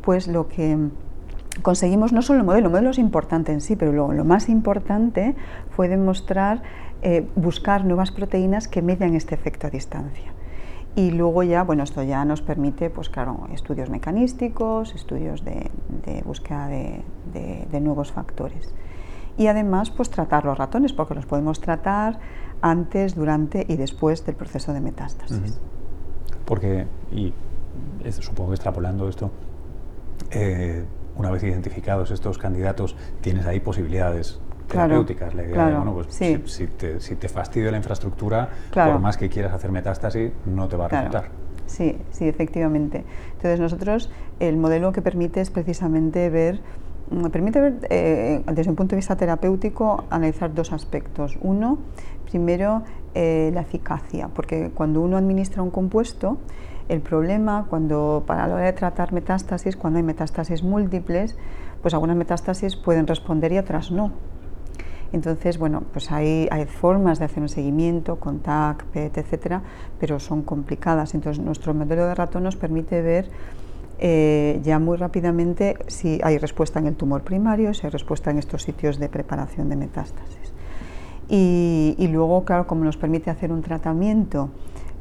pues 0.01 0.27
lo 0.27 0.47
que 0.47 0.77
conseguimos 1.61 2.13
no 2.13 2.21
solo 2.21 2.39
el 2.39 2.45
modelo, 2.45 2.67
el 2.67 2.71
modelo 2.71 2.89
es 2.91 2.99
importante 2.99 3.51
en 3.51 3.61
sí, 3.61 3.75
pero 3.75 3.91
lo, 3.91 4.11
lo 4.11 4.25
más 4.25 4.49
importante 4.49 5.35
fue 5.69 5.87
demostrar 5.87 6.61
eh, 7.01 7.27
buscar 7.35 7.85
nuevas 7.85 8.11
proteínas 8.11 8.67
que 8.67 8.81
median 8.81 9.15
este 9.15 9.35
efecto 9.35 9.67
a 9.67 9.69
distancia. 9.69 10.34
Y 10.95 11.11
luego 11.11 11.43
ya, 11.43 11.63
bueno, 11.63 11.83
esto 11.83 12.03
ya 12.03 12.23
nos 12.23 12.41
permite, 12.41 12.89
pues 12.89 13.09
claro, 13.09 13.47
estudios 13.51 13.89
mecanísticos, 13.89 14.95
estudios 14.95 15.43
de, 15.43 15.69
búsqueda 16.23 16.67
de, 16.67 17.79
nuevos 17.81 18.13
factores. 18.13 18.73
Y 19.37 19.47
además, 19.47 19.91
pues 19.91 20.09
tratar 20.09 20.45
los 20.45 20.57
ratones, 20.57 20.93
porque 20.93 21.13
los 21.13 21.25
podemos 21.25 21.59
tratar 21.59 22.19
antes, 22.61 23.15
durante 23.15 23.65
y 23.67 23.75
después 23.75 24.25
del 24.25 24.35
proceso 24.35 24.71
de 24.71 24.79
metástasis. 24.79 25.59
Porque, 26.45 26.87
y 27.11 27.33
supongo 28.11 28.51
que 28.51 28.55
extrapolando 28.55 29.09
esto, 29.09 29.31
eh, 30.31 30.85
una 31.17 31.29
vez 31.29 31.43
identificados 31.43 32.11
estos 32.11 32.37
candidatos, 32.37 32.95
tienes 33.19 33.45
ahí 33.45 33.59
posibilidades 33.59 34.39
terapéuticas. 34.67 35.33
la 35.33 35.43
idea 35.43 35.67
de, 35.67 35.75
bueno, 35.75 35.93
pues 35.93 36.07
si, 36.09 36.67
te, 36.67 36.99
si, 36.99 37.15
fastidia 37.15 37.71
la 37.71 37.77
infraestructura, 37.77 38.49
por 38.73 38.99
más 38.99 39.17
que 39.17 39.29
quieras 39.29 39.53
hacer 39.53 39.71
metástasis, 39.71 40.31
no 40.45 40.67
te 40.67 40.75
va 40.75 40.85
a 40.85 40.87
resultar. 40.89 41.29
Sí, 41.65 41.97
sí, 42.11 42.27
efectivamente. 42.27 43.03
Entonces 43.33 43.59
nosotros 43.59 44.11
el 44.39 44.57
modelo 44.57 44.91
que 44.91 45.01
permite 45.01 45.41
es 45.41 45.49
precisamente 45.49 46.29
ver, 46.29 46.59
mm, 47.09 47.25
permite 47.27 47.59
ver 47.59 47.73
eh, 47.89 48.43
desde 48.51 48.69
un 48.69 48.75
punto 48.75 48.91
de 48.91 48.97
vista 48.97 49.15
terapéutico 49.15 50.05
analizar 50.09 50.53
dos 50.53 50.71
aspectos. 50.71 51.37
Uno, 51.41 51.79
primero 52.29 52.83
eh, 53.13 53.51
la 53.53 53.61
eficacia, 53.61 54.29
porque 54.33 54.71
cuando 54.73 55.01
uno 55.01 55.17
administra 55.17 55.63
un 55.63 55.71
compuesto, 55.71 56.37
el 56.87 57.01
problema 57.01 57.65
cuando 57.69 58.23
para 58.27 58.47
la 58.47 58.55
hora 58.55 58.65
de 58.65 58.73
tratar 58.73 59.11
metástasis, 59.11 59.75
cuando 59.75 59.97
hay 59.97 60.03
metástasis 60.03 60.63
múltiples, 60.63 61.35
pues 61.81 61.93
algunas 61.93 62.15
metástasis 62.15 62.75
pueden 62.75 63.07
responder 63.07 63.51
y 63.53 63.57
otras 63.57 63.91
no. 63.91 64.11
Entonces, 65.13 65.57
bueno, 65.57 65.83
pues 65.93 66.11
hay, 66.11 66.47
hay 66.51 66.65
formas 66.65 67.19
de 67.19 67.25
hacer 67.25 67.41
un 67.41 67.49
seguimiento 67.49 68.17
con 68.17 68.39
TAC, 68.39 68.85
PET, 68.85 69.17
etcétera, 69.17 69.61
pero 69.99 70.19
son 70.19 70.41
complicadas. 70.41 71.13
Entonces, 71.13 71.43
nuestro 71.43 71.73
modelo 71.73 72.05
de 72.05 72.15
ratón 72.15 72.43
nos 72.43 72.55
permite 72.55 73.01
ver 73.01 73.29
eh, 73.97 74.59
ya 74.63 74.77
muy 74.79 74.97
rápidamente 74.97 75.77
si 75.87 76.19
hay 76.23 76.37
respuesta 76.37 76.79
en 76.79 76.87
el 76.87 76.95
tumor 76.95 77.23
primario, 77.23 77.73
si 77.73 77.85
hay 77.85 77.91
respuesta 77.91 78.31
en 78.31 78.39
estos 78.39 78.63
sitios 78.63 78.99
de 78.99 79.07
preparación 79.09 79.69
de 79.69 79.75
metástasis. 79.75 80.53
Y 81.27 82.07
luego, 82.11 82.45
claro, 82.45 82.67
como 82.67 82.83
nos 82.83 82.97
permite 82.97 83.31
hacer 83.31 83.51
un 83.51 83.63
tratamiento 83.63 84.49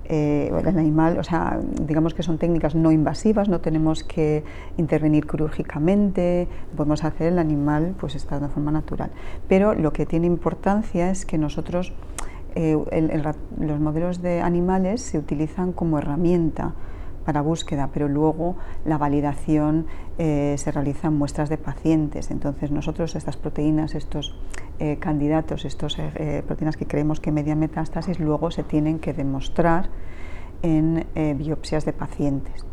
eh, 0.06 0.52
el 0.52 0.78
animal, 0.78 1.18
o 1.18 1.24
sea, 1.24 1.58
digamos 1.80 2.14
que 2.14 2.22
son 2.22 2.38
técnicas 2.38 2.74
no 2.74 2.92
invasivas, 2.92 3.48
no 3.48 3.60
tenemos 3.60 4.04
que 4.04 4.44
intervenir 4.76 5.26
quirúrgicamente, 5.26 6.48
podemos 6.76 7.04
hacer 7.04 7.32
el 7.32 7.38
animal 7.38 7.94
pues 7.98 8.14
está 8.14 8.38
de 8.38 8.48
forma 8.48 8.70
natural. 8.70 9.10
Pero 9.48 9.74
lo 9.74 9.92
que 9.92 10.06
tiene 10.06 10.26
importancia 10.26 11.10
es 11.10 11.24
que 11.24 11.38
nosotros, 11.38 11.92
eh, 12.54 12.76
los 13.58 13.80
modelos 13.80 14.20
de 14.20 14.40
animales 14.40 15.00
se 15.00 15.18
utilizan 15.18 15.72
como 15.72 15.98
herramienta 15.98 16.74
para 17.24 17.40
búsqueda, 17.40 17.90
pero 17.92 18.08
luego 18.08 18.56
la 18.84 18.98
validación 18.98 19.86
eh, 20.18 20.54
se 20.58 20.70
realiza 20.70 21.08
en 21.08 21.14
muestras 21.14 21.48
de 21.48 21.58
pacientes. 21.58 22.30
Entonces 22.30 22.70
nosotros 22.70 23.16
estas 23.16 23.36
proteínas, 23.36 23.94
estos 23.94 24.36
eh, 24.78 24.96
candidatos, 24.98 25.64
estas 25.64 25.98
eh, 25.98 26.42
proteínas 26.46 26.76
que 26.76 26.86
creemos 26.86 27.20
que 27.20 27.32
median 27.32 27.58
metástasis, 27.58 28.18
luego 28.20 28.50
se 28.50 28.62
tienen 28.62 28.98
que 28.98 29.12
demostrar 29.12 29.88
en 30.62 31.06
biopsias 31.36 31.84
de 31.84 31.92
pacientes. 31.92 32.64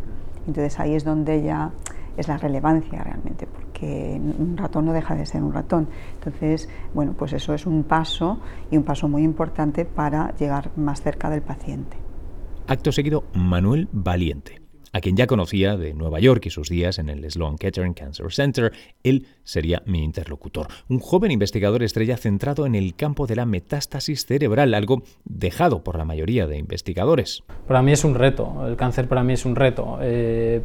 Entonces 0.47 0.79
ahí 0.79 0.95
es 0.95 1.03
donde 1.03 1.43
ya 1.43 1.71
es 2.17 2.27
la 2.27 2.37
relevancia 2.37 3.03
realmente, 3.03 3.47
porque 3.47 4.19
un 4.19 4.57
ratón 4.57 4.85
no 4.85 4.93
deja 4.93 5.15
de 5.15 5.25
ser 5.25 5.43
un 5.43 5.53
ratón. 5.53 5.87
Entonces, 6.15 6.69
bueno, 6.93 7.13
pues 7.17 7.33
eso 7.33 7.53
es 7.53 7.65
un 7.65 7.83
paso 7.83 8.39
y 8.69 8.77
un 8.77 8.83
paso 8.83 9.07
muy 9.07 9.23
importante 9.23 9.85
para 9.85 10.35
llegar 10.37 10.71
más 10.77 11.01
cerca 11.01 11.29
del 11.29 11.41
paciente. 11.41 11.97
Acto 12.67 12.91
seguido, 12.91 13.23
Manuel 13.33 13.87
Valiente, 13.91 14.60
a 14.93 15.01
quien 15.01 15.15
ya 15.15 15.27
conocía 15.27 15.77
de 15.77 15.93
Nueva 15.93 16.19
York 16.19 16.45
y 16.45 16.49
sus 16.49 16.69
días 16.69 16.99
en 16.99 17.09
el 17.09 17.29
Sloan 17.29 17.57
Kettering 17.57 17.93
Cancer 17.93 18.31
Center. 18.31 18.71
Él 19.03 19.27
sería 19.43 19.81
mi 19.85 20.03
interlocutor, 20.03 20.67
un 20.89 20.99
joven 20.99 21.31
investigador 21.31 21.83
estrella 21.83 22.17
centrado 22.17 22.65
en 22.65 22.75
el 22.75 22.95
campo 22.95 23.27
de 23.27 23.35
la 23.35 23.45
metástasis 23.45 24.25
cerebral, 24.25 24.73
algo 24.73 25.03
dejado 25.25 25.83
por 25.83 25.97
la 25.97 26.05
mayoría 26.05 26.47
de 26.47 26.57
investigadores. 26.57 27.43
Para 27.67 27.81
mí 27.81 27.91
es 27.91 28.03
un 28.03 28.15
reto, 28.15 28.67
el 28.67 28.75
cáncer 28.75 29.07
para 29.07 29.23
mí 29.23 29.33
es 29.33 29.45
un 29.45 29.55
reto, 29.55 29.97
eh, 30.01 30.61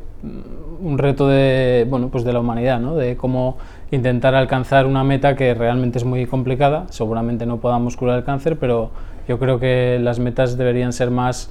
un 0.80 0.98
reto 0.98 1.28
de, 1.28 1.86
bueno, 1.88 2.08
pues 2.08 2.24
de 2.24 2.32
la 2.32 2.40
humanidad, 2.40 2.80
¿no? 2.80 2.96
de 2.96 3.16
cómo 3.16 3.58
intentar 3.90 4.34
alcanzar 4.34 4.86
una 4.86 5.04
meta 5.04 5.36
que 5.36 5.54
realmente 5.54 5.98
es 5.98 6.04
muy 6.04 6.26
complicada, 6.26 6.86
seguramente 6.90 7.46
no 7.46 7.60
podamos 7.60 7.96
curar 7.96 8.18
el 8.18 8.24
cáncer, 8.24 8.58
pero 8.58 8.90
yo 9.28 9.38
creo 9.38 9.58
que 9.58 9.98
las 10.00 10.18
metas 10.18 10.56
deberían 10.56 10.92
ser 10.92 11.10
más 11.10 11.50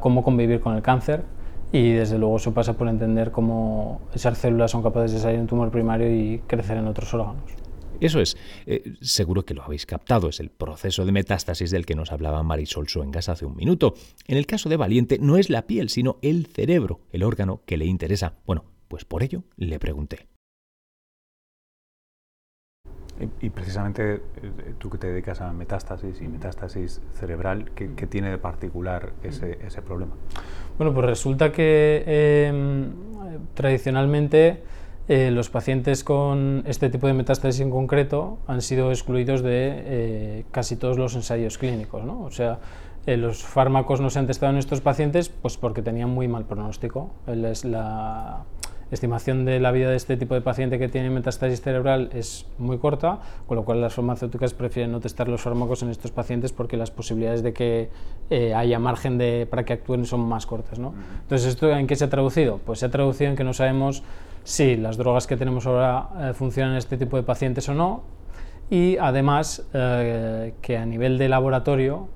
cómo 0.00 0.22
convivir 0.22 0.60
con 0.60 0.76
el 0.76 0.82
cáncer 0.82 1.22
y 1.72 1.92
desde 1.92 2.18
luego 2.18 2.36
eso 2.36 2.52
pasa 2.52 2.74
por 2.74 2.88
entender 2.88 3.30
cómo 3.30 4.00
esas 4.14 4.38
células 4.38 4.70
son 4.70 4.82
capaces 4.82 5.12
de 5.12 5.18
salir 5.18 5.36
de 5.36 5.42
un 5.42 5.48
tumor 5.48 5.70
primario 5.70 6.12
y 6.12 6.38
crecer 6.46 6.78
en 6.78 6.86
otros 6.86 7.12
órganos. 7.14 7.42
Eso 8.00 8.20
es, 8.20 8.36
eh, 8.66 8.94
seguro 9.00 9.44
que 9.44 9.54
lo 9.54 9.64
habéis 9.64 9.84
captado, 9.84 10.28
es 10.28 10.38
el 10.38 10.50
proceso 10.50 11.04
de 11.04 11.10
metástasis 11.10 11.70
del 11.70 11.84
que 11.84 11.96
nos 11.96 12.12
hablaba 12.12 12.44
Marisol 12.44 12.88
Suengas 12.88 13.28
hace 13.28 13.44
un 13.44 13.56
minuto. 13.56 13.94
En 14.28 14.36
el 14.36 14.46
caso 14.46 14.68
de 14.68 14.76
Valiente 14.76 15.18
no 15.20 15.36
es 15.36 15.50
la 15.50 15.66
piel, 15.66 15.88
sino 15.88 16.18
el 16.22 16.46
cerebro, 16.46 17.00
el 17.10 17.24
órgano 17.24 17.62
que 17.66 17.76
le 17.76 17.86
interesa. 17.86 18.34
Bueno, 18.46 18.64
pues 18.86 19.04
por 19.04 19.24
ello 19.24 19.42
le 19.56 19.80
pregunté. 19.80 20.28
Y, 23.40 23.50
precisamente 23.50 24.14
eh, 24.14 24.74
tú 24.78 24.90
que 24.90 24.98
te 24.98 25.08
dedicas 25.08 25.40
a 25.40 25.52
metástasis 25.52 26.20
y 26.22 26.28
metástasis 26.28 27.00
cerebral, 27.14 27.72
¿qué, 27.74 27.88
tiene 28.06 28.30
de 28.30 28.38
particular 28.38 29.12
ese, 29.24 29.58
ese, 29.66 29.82
problema? 29.82 30.14
Bueno, 30.78 30.94
pues 30.94 31.06
resulta 31.06 31.50
que 31.50 32.04
em, 32.06 32.92
tradicionalmente 33.54 34.62
eh, 35.08 35.30
los 35.32 35.50
pacientes 35.50 36.04
con 36.04 36.62
este 36.66 36.88
tipo 36.88 37.08
de 37.08 37.14
metástasis 37.14 37.60
en 37.60 37.70
concreto 37.70 38.38
han 38.46 38.62
sido 38.62 38.90
excluidos 38.90 39.42
de 39.42 39.82
eh, 39.84 40.44
casi 40.52 40.76
todos 40.76 40.96
los 40.96 41.16
ensayos 41.16 41.58
clínicos. 41.58 42.04
¿no? 42.04 42.22
O 42.22 42.30
sea, 42.30 42.60
los 43.06 43.42
fármacos 43.42 44.00
no 44.00 44.10
se 44.10 44.20
han 44.20 44.26
testado 44.26 44.52
en 44.52 44.58
estos 44.58 44.80
pacientes 44.80 45.30
pues 45.30 45.56
porque 45.56 45.82
tenían 45.82 46.10
muy 46.10 46.28
mal 46.28 46.44
pronóstico. 46.44 47.10
Es 47.26 47.64
la, 47.64 48.44
estimación 48.90 49.44
de 49.44 49.60
la 49.60 49.70
vida 49.70 49.90
de 49.90 49.96
este 49.96 50.16
tipo 50.16 50.34
de 50.34 50.40
paciente 50.40 50.78
que 50.78 50.88
tiene 50.88 51.10
metástasis 51.10 51.60
cerebral 51.60 52.10
es 52.12 52.46
muy 52.58 52.78
corta, 52.78 53.20
con 53.46 53.56
lo 53.56 53.64
cual 53.64 53.80
las 53.80 53.94
farmacéuticas 53.94 54.54
prefieren 54.54 54.92
no 54.92 55.00
testar 55.00 55.28
los 55.28 55.40
fármacos 55.40 55.82
en 55.82 55.90
estos 55.90 56.10
pacientes 56.10 56.52
porque 56.52 56.76
las 56.76 56.90
posibilidades 56.90 57.42
de 57.42 57.52
que 57.52 57.90
eh, 58.30 58.54
haya 58.54 58.78
margen 58.78 59.18
de, 59.18 59.46
para 59.48 59.64
que 59.64 59.74
actúen 59.74 60.04
son 60.04 60.20
más 60.20 60.46
cortas. 60.46 60.78
¿no? 60.78 60.94
Entonces, 61.22 61.48
¿esto 61.48 61.70
en 61.70 61.86
qué 61.86 61.96
se 61.96 62.04
ha 62.04 62.10
traducido? 62.10 62.60
Pues 62.64 62.78
se 62.80 62.86
ha 62.86 62.90
traducido 62.90 63.30
en 63.30 63.36
que 63.36 63.44
no 63.44 63.52
sabemos 63.52 64.02
si 64.44 64.76
las 64.76 64.96
drogas 64.96 65.26
que 65.26 65.36
tenemos 65.36 65.66
ahora 65.66 66.08
eh, 66.20 66.32
funcionan 66.32 66.72
en 66.72 66.78
este 66.78 66.96
tipo 66.96 67.16
de 67.16 67.22
pacientes 67.22 67.68
o 67.68 67.74
no, 67.74 68.02
y 68.70 68.98
además 68.98 69.66
eh, 69.72 70.54
que 70.60 70.76
a 70.76 70.84
nivel 70.84 71.18
de 71.18 71.28
laboratorio 71.28 72.08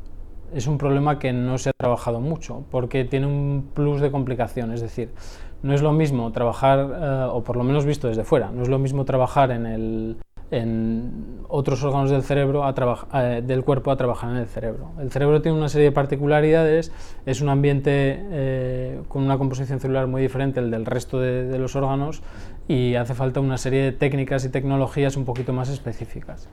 es 0.55 0.67
un 0.67 0.77
problema 0.77 1.19
que 1.19 1.33
no 1.33 1.57
se 1.59 1.71
ha 1.71 1.73
trabajado 1.73 2.21
mucho 2.21 2.65
porque 2.71 3.05
tiene 3.05 3.27
un 3.27 3.71
plus 3.75 4.01
de 4.01 4.11
complicación, 4.11 4.73
es 4.73 4.83
decir, 4.83 5.11
no 5.62 5.75
es 5.75 5.83
lo 5.83 5.92
mismo 5.92 6.31
trabajar, 6.33 6.79
eh, 6.81 7.27
o 7.31 7.42
por 7.42 7.57
lo 7.57 7.64
menos 7.64 7.85
visto 7.85 8.09
desde 8.09 8.25
fuera, 8.25 8.51
no 8.51 8.62
es 8.62 8.68
lo 8.68 8.79
mismo 8.79 9.05
trabajar 9.05 9.51
en, 9.53 9.66
el, 9.66 10.16
en 10.51 11.40
otros 11.48 11.83
órganos 11.85 12.11
del 12.11 12.22
cerebro, 12.22 12.64
a 12.64 12.75
eh, 13.14 13.42
del 13.42 13.62
cuerpo 13.62 13.90
a 13.90 13.96
trabajar 13.96 14.31
en 14.31 14.37
el 14.38 14.46
cerebro. 14.46 14.90
El 14.98 15.11
cerebro 15.11 15.40
tiene 15.40 15.57
una 15.57 15.68
serie 15.68 15.87
de 15.87 15.92
particularidades, 15.92 16.92
es 17.27 17.40
un 17.40 17.48
ambiente 17.48 18.18
eh, 18.20 19.01
con 19.09 19.22
una 19.22 19.38
composición 19.38 19.79
celular 19.79 20.09
muy 20.09 20.22
diferente 20.22 20.59
al 20.59 20.70
del 20.70 20.85
resto 20.85 21.20
de, 21.20 21.59
los 21.59 21.77
órganos 21.77 22.22
y 22.66 22.96
hace 22.96 23.14
falta 23.14 23.38
una 23.38 23.59
serie 23.59 23.83
de 23.83 23.92
técnicas 23.92 24.44
y 24.44 24.48
tecnologías 24.48 25.16
un 25.16 25.25
poquito 25.25 25.53
más 25.53 25.68
específicas. 25.68 26.48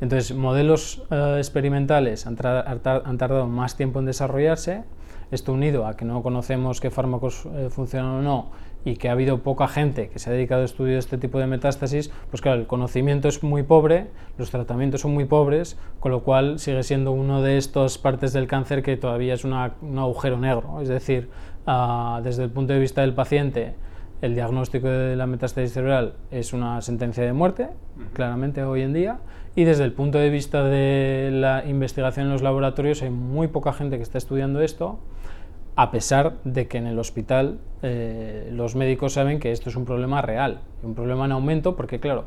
Entonces, 0.00 0.36
modelos 0.36 1.02
experimentales 1.38 2.26
han 2.26 2.36
tardado 2.36 3.46
más 3.46 3.76
tiempo 3.76 4.00
en 4.00 4.06
desarrollarse, 4.06 4.82
esto 5.30 5.52
unido 5.52 5.86
a 5.86 5.96
que 5.96 6.04
no 6.04 6.22
conocemos 6.22 6.80
qué 6.80 6.90
fármacos 6.90 7.46
eh, 7.46 7.68
funcionan 7.70 8.12
o 8.12 8.22
no 8.22 8.50
y 8.84 8.96
que 8.96 9.08
ha 9.08 9.12
habido 9.12 9.38
poca 9.38 9.66
gente 9.66 10.08
que 10.08 10.18
se 10.18 10.30
ha 10.30 10.32
dedicado 10.32 10.62
a 10.62 10.64
estudiar 10.66 10.98
este 10.98 11.16
tipo 11.16 11.38
de 11.38 11.46
metástasis, 11.46 12.10
pues 12.30 12.42
claro, 12.42 12.60
el 12.60 12.66
conocimiento 12.66 13.28
es 13.28 13.42
muy 13.42 13.62
pobre, 13.62 14.08
los 14.36 14.50
tratamientos 14.50 15.00
son 15.00 15.14
muy 15.14 15.24
pobres, 15.24 15.78
con 16.00 16.12
lo 16.12 16.22
cual 16.22 16.58
sigue 16.58 16.82
siendo 16.82 17.12
uno 17.12 17.40
de 17.42 17.56
estas 17.56 17.98
partes 17.98 18.32
del 18.32 18.46
cáncer 18.46 18.82
que 18.82 18.96
todavía 18.96 19.34
es 19.34 19.44
un 19.44 19.54
agujero 19.54 20.38
negro. 20.38 20.80
Es 20.82 20.88
decir, 20.88 21.30
ah, 21.66 22.20
desde 22.22 22.44
el 22.44 22.50
punto 22.50 22.74
de 22.74 22.78
vista 22.78 23.00
del 23.00 23.14
paciente, 23.14 23.74
el 24.20 24.34
diagnóstico 24.34 24.88
de 24.88 25.16
la 25.16 25.26
metástasis 25.26 25.72
cerebral 25.72 26.14
es 26.30 26.52
una 26.52 26.80
sentencia 26.82 27.24
de 27.24 27.32
muerte, 27.32 27.68
claramente 28.12 28.62
hoy 28.64 28.82
en 28.82 28.92
día, 28.92 29.18
y 29.56 29.64
desde 29.64 29.84
el 29.84 29.92
punto 29.92 30.18
de 30.18 30.30
vista 30.30 30.64
de 30.64 31.30
la 31.32 31.64
investigación 31.66 32.26
en 32.26 32.32
los 32.32 32.42
laboratorios 32.42 33.02
hay 33.02 33.10
muy 33.10 33.48
poca 33.48 33.72
gente 33.72 33.96
que 33.96 34.02
está 34.02 34.18
estudiando 34.18 34.60
esto 34.60 34.98
a 35.76 35.90
pesar 35.90 36.34
de 36.44 36.68
que 36.68 36.78
en 36.78 36.86
el 36.86 36.98
hospital 36.98 37.58
eh, 37.82 38.48
los 38.52 38.76
médicos 38.76 39.14
saben 39.14 39.40
que 39.40 39.50
esto 39.50 39.70
es 39.70 39.76
un 39.76 39.84
problema 39.84 40.22
real, 40.22 40.60
un 40.82 40.94
problema 40.94 41.24
en 41.24 41.32
aumento, 41.32 41.74
porque 41.74 41.98
claro, 41.98 42.26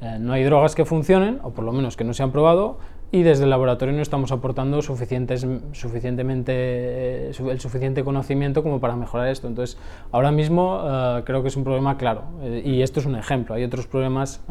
eh, 0.00 0.16
no 0.18 0.32
hay 0.32 0.42
drogas 0.42 0.74
que 0.74 0.84
funcionen, 0.84 1.38
o 1.42 1.50
por 1.50 1.64
lo 1.64 1.72
menos 1.72 1.96
que 1.96 2.04
no 2.04 2.12
se 2.12 2.22
han 2.22 2.32
probado, 2.32 2.78
y 3.12 3.22
desde 3.22 3.44
el 3.44 3.50
laboratorio 3.50 3.94
no 3.94 4.02
estamos 4.02 4.32
aportando 4.32 4.82
suficientes, 4.82 5.46
suficientemente, 5.72 6.52
eh, 6.54 7.32
el 7.50 7.60
suficiente 7.60 8.02
conocimiento 8.02 8.62
como 8.62 8.80
para 8.80 8.96
mejorar 8.96 9.28
esto. 9.28 9.46
Entonces, 9.46 9.78
ahora 10.10 10.32
mismo 10.32 10.80
creo 11.24 11.42
que 11.42 11.48
es 11.48 11.56
un 11.56 11.64
problema 11.64 11.98
claro, 11.98 12.24
y 12.64 12.82
esto 12.82 13.00
es 13.00 13.06
un 13.06 13.14
ejemplo. 13.14 13.54
Hay 13.54 13.64
otros 13.64 13.86
problemas 13.86 14.42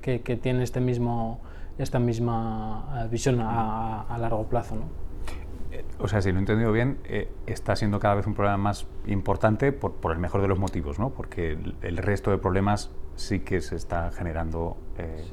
que, 0.00 0.18
tienen 0.20 0.62
este 0.62 0.80
mismo, 0.80 1.40
esta 1.78 1.98
misma 1.98 3.08
visión 3.10 3.40
a, 3.40 4.02
a 4.02 4.18
largo 4.18 4.44
plazo. 4.44 4.76
¿no? 4.76 5.09
O 5.98 6.08
sea, 6.08 6.22
si 6.22 6.30
lo 6.30 6.36
he 6.36 6.40
entendido 6.40 6.72
bien, 6.72 6.98
eh, 7.04 7.28
está 7.46 7.76
siendo 7.76 8.00
cada 8.00 8.14
vez 8.14 8.26
un 8.26 8.34
problema 8.34 8.56
más 8.56 8.86
importante 9.06 9.72
por, 9.72 9.92
por, 9.92 10.12
el 10.12 10.18
mejor 10.18 10.42
de 10.42 10.48
los 10.48 10.58
motivos, 10.58 10.98
¿no? 10.98 11.10
Porque 11.10 11.58
el, 11.82 11.96
resto 11.96 12.30
de 12.30 12.38
problemas 12.38 12.90
sí 13.16 13.40
que 13.40 13.60
se 13.60 13.76
está 13.76 14.10
generando 14.10 14.76
eh, 14.98 15.24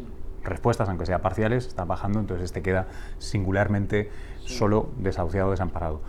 respuestas, 0.44 0.90
aunque 0.90 1.06
sea 1.06 1.22
parciales, 1.22 1.68
están 1.68 1.88
bajando, 1.88 2.20
entonces 2.20 2.46
este 2.46 2.62
queda 2.62 2.88
singularmente 3.18 4.10
solo, 4.40 4.90
desahuciado, 4.98 5.52
desamparado. 5.52 6.02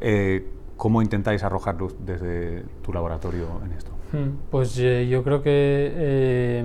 Eh, 0.00 0.48
¿Cómo 0.76 1.02
intentáis 1.02 1.44
arrojar 1.44 1.76
luz 1.76 1.94
desde 2.04 2.64
tu 2.82 2.92
laboratorio 2.92 3.60
en 3.64 3.72
esto? 3.72 3.92
Hmm, 4.12 4.36
pues 4.50 4.74
yo 4.74 5.22
creo 5.22 5.42
que 5.42 6.62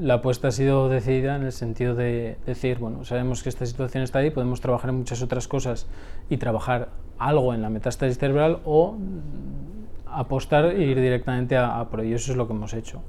la 0.00 0.14
apuesta 0.14 0.48
ha 0.48 0.52
sido 0.52 0.88
decidida 0.88 1.36
en 1.36 1.42
el 1.42 1.52
sentido 1.52 1.94
de 1.94 2.36
decir, 2.46 2.78
bueno, 2.78 3.04
sabemos 3.04 3.42
que 3.42 3.48
esta 3.48 3.66
situación 3.66 4.02
está 4.02 4.20
ahí, 4.20 4.30
podemos 4.30 4.60
trabajar 4.60 4.90
en 4.90 4.96
muchas 4.96 5.22
otras 5.22 5.48
cosas 5.48 5.86
y 6.28 6.36
trabajar 6.36 6.90
algo 7.18 7.54
en 7.54 7.62
la 7.62 7.70
metástasis 7.70 8.18
cerebral 8.18 8.60
o 8.64 8.96
apostar 10.06 10.66
e 10.66 10.82
ir 10.84 11.00
directamente 11.00 11.56
a, 11.56 11.80
a 11.80 11.88
por 11.88 12.00
ello. 12.00 12.16
Eso 12.16 12.32
es 12.32 12.38
lo 12.38 12.46
que 12.46 12.54
hemos 12.54 12.74
hecho. 12.74 13.02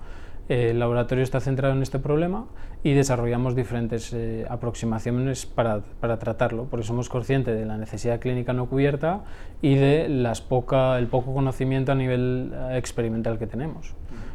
El 0.49 0.79
laboratorio 0.79 1.23
está 1.23 1.39
centrado 1.39 1.75
en 1.75 1.83
este 1.83 1.99
problema 1.99 2.45
y 2.83 2.93
desarrollamos 2.93 3.55
diferentes 3.55 4.11
eh, 4.13 4.47
aproximaciones 4.49 5.45
para, 5.45 5.81
para, 5.99 6.17
tratarlo, 6.17 6.65
porque 6.65 6.85
somos 6.85 7.07
conscientes 7.07 7.55
de 7.55 7.65
la 7.65 7.77
necesidad 7.77 8.19
clínica 8.19 8.51
no 8.53 8.67
cubierta 8.67 9.21
y 9.61 9.75
de 9.75 10.09
las 10.09 10.41
poca, 10.41 10.97
el 10.97 11.05
poco 11.05 11.35
conocimiento 11.35 11.91
a 11.91 11.95
nivel 11.95 12.51
eh, 12.51 12.77
experimental 12.77 13.37
que 13.37 13.45
tenemos. 13.45 13.93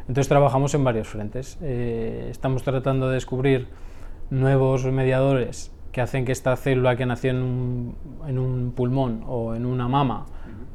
Entonces 0.09 0.29
trabajamos 0.29 0.75
en 0.75 0.85
varios 0.85 1.09
frentes. 1.09 1.59
Eh, 1.63 2.29
estamos 2.31 2.63
tratando 2.63 3.09
de 3.09 3.15
descubrir 3.15 3.69
nuevos 4.31 4.85
mediadores 4.85 5.73
que 5.93 6.01
hacen 6.01 6.25
que 6.25 6.33
esta 6.33 6.57
célula 6.57 6.97
que 6.97 7.07
nació 7.07 7.31
en 7.31 7.43
un, 7.43 7.97
en 8.27 8.39
un 8.39 8.73
pulmón 8.73 9.23
o 9.27 9.55
en 9.55 9.65
una 9.65 9.89
mama 9.89 10.27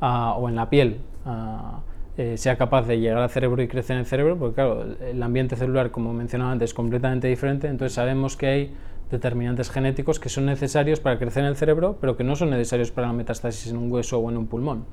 ah, 0.02 0.34
o 0.38 0.50
en 0.50 0.56
la 0.56 0.70
piel 0.70 1.02
ah, 1.26 1.82
eh, 2.18 2.38
sea 2.38 2.58
capaz 2.58 2.88
de 2.88 3.00
llegar 3.00 3.22
al 3.22 3.30
cerebro 3.30 3.62
y 3.62 3.68
crecer 3.68 3.96
en 3.96 4.00
el 4.02 4.06
cerebro, 4.06 4.38
porque 4.38 4.56
claro, 4.56 4.86
el 5.02 5.22
ambiente 5.22 5.56
celular, 5.56 5.92
como 5.92 6.14
mencionaba 6.14 6.52
antes, 6.52 6.72
es 6.72 6.74
completamente 6.74 7.28
diferente, 7.28 7.68
entonces 7.68 7.94
sabemos 7.94 8.36
que 8.36 8.48
hay 8.48 8.76
determinantes 9.12 9.70
genéticos 9.70 10.20
que 10.20 10.30
son 10.30 10.46
necesarios 10.46 11.00
para 11.00 11.18
crecer 11.18 11.44
en 11.44 11.50
el 11.50 11.56
cerebro, 11.56 11.98
pero 12.02 12.18
que 12.18 12.24
no 12.24 12.36
son 12.36 12.50
necesarios 12.50 12.92
para 12.92 13.08
la 13.08 13.14
metástasis 13.14 13.72
en 13.72 13.78
un 13.78 13.92
hueso 13.92 14.20
o 14.20 14.30
en 14.30 14.38
un 14.38 14.48
pulmón. 14.48 14.86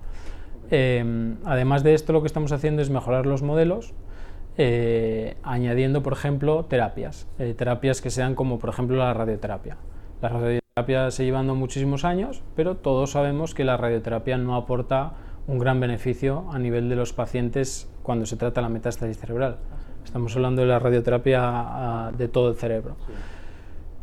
Eh, 0.70 1.34
además 1.44 1.82
de 1.82 1.94
esto, 1.94 2.12
lo 2.12 2.20
que 2.20 2.26
estamos 2.26 2.52
haciendo 2.52 2.82
es 2.82 2.90
mejorar 2.90 3.26
los 3.26 3.42
modelos 3.42 3.92
eh, 4.58 5.36
añadiendo, 5.42 6.02
por 6.02 6.12
ejemplo, 6.12 6.64
terapias, 6.64 7.26
eh, 7.38 7.54
terapias 7.56 8.00
que 8.00 8.10
sean 8.10 8.34
como, 8.34 8.58
por 8.58 8.70
ejemplo, 8.70 8.96
la 8.96 9.12
radioterapia. 9.12 9.76
La 10.22 10.28
radioterapia 10.28 11.10
se 11.10 11.24
llevando 11.24 11.54
muchísimos 11.54 12.04
años, 12.04 12.42
pero 12.54 12.76
todos 12.76 13.10
sabemos 13.10 13.54
que 13.54 13.64
la 13.64 13.76
radioterapia 13.76 14.38
no 14.38 14.56
aporta 14.56 15.12
un 15.46 15.58
gran 15.58 15.78
beneficio 15.80 16.44
a 16.52 16.58
nivel 16.58 16.88
de 16.88 16.96
los 16.96 17.12
pacientes 17.12 17.90
cuando 18.02 18.26
se 18.26 18.36
trata 18.36 18.60
la 18.60 18.68
metástasis 18.68 19.18
cerebral. 19.18 19.58
Estamos 20.04 20.34
hablando 20.36 20.62
de 20.62 20.68
la 20.68 20.78
radioterapia 20.78 21.40
ah, 21.42 22.12
de 22.16 22.28
todo 22.28 22.50
el 22.50 22.56
cerebro. 22.56 22.96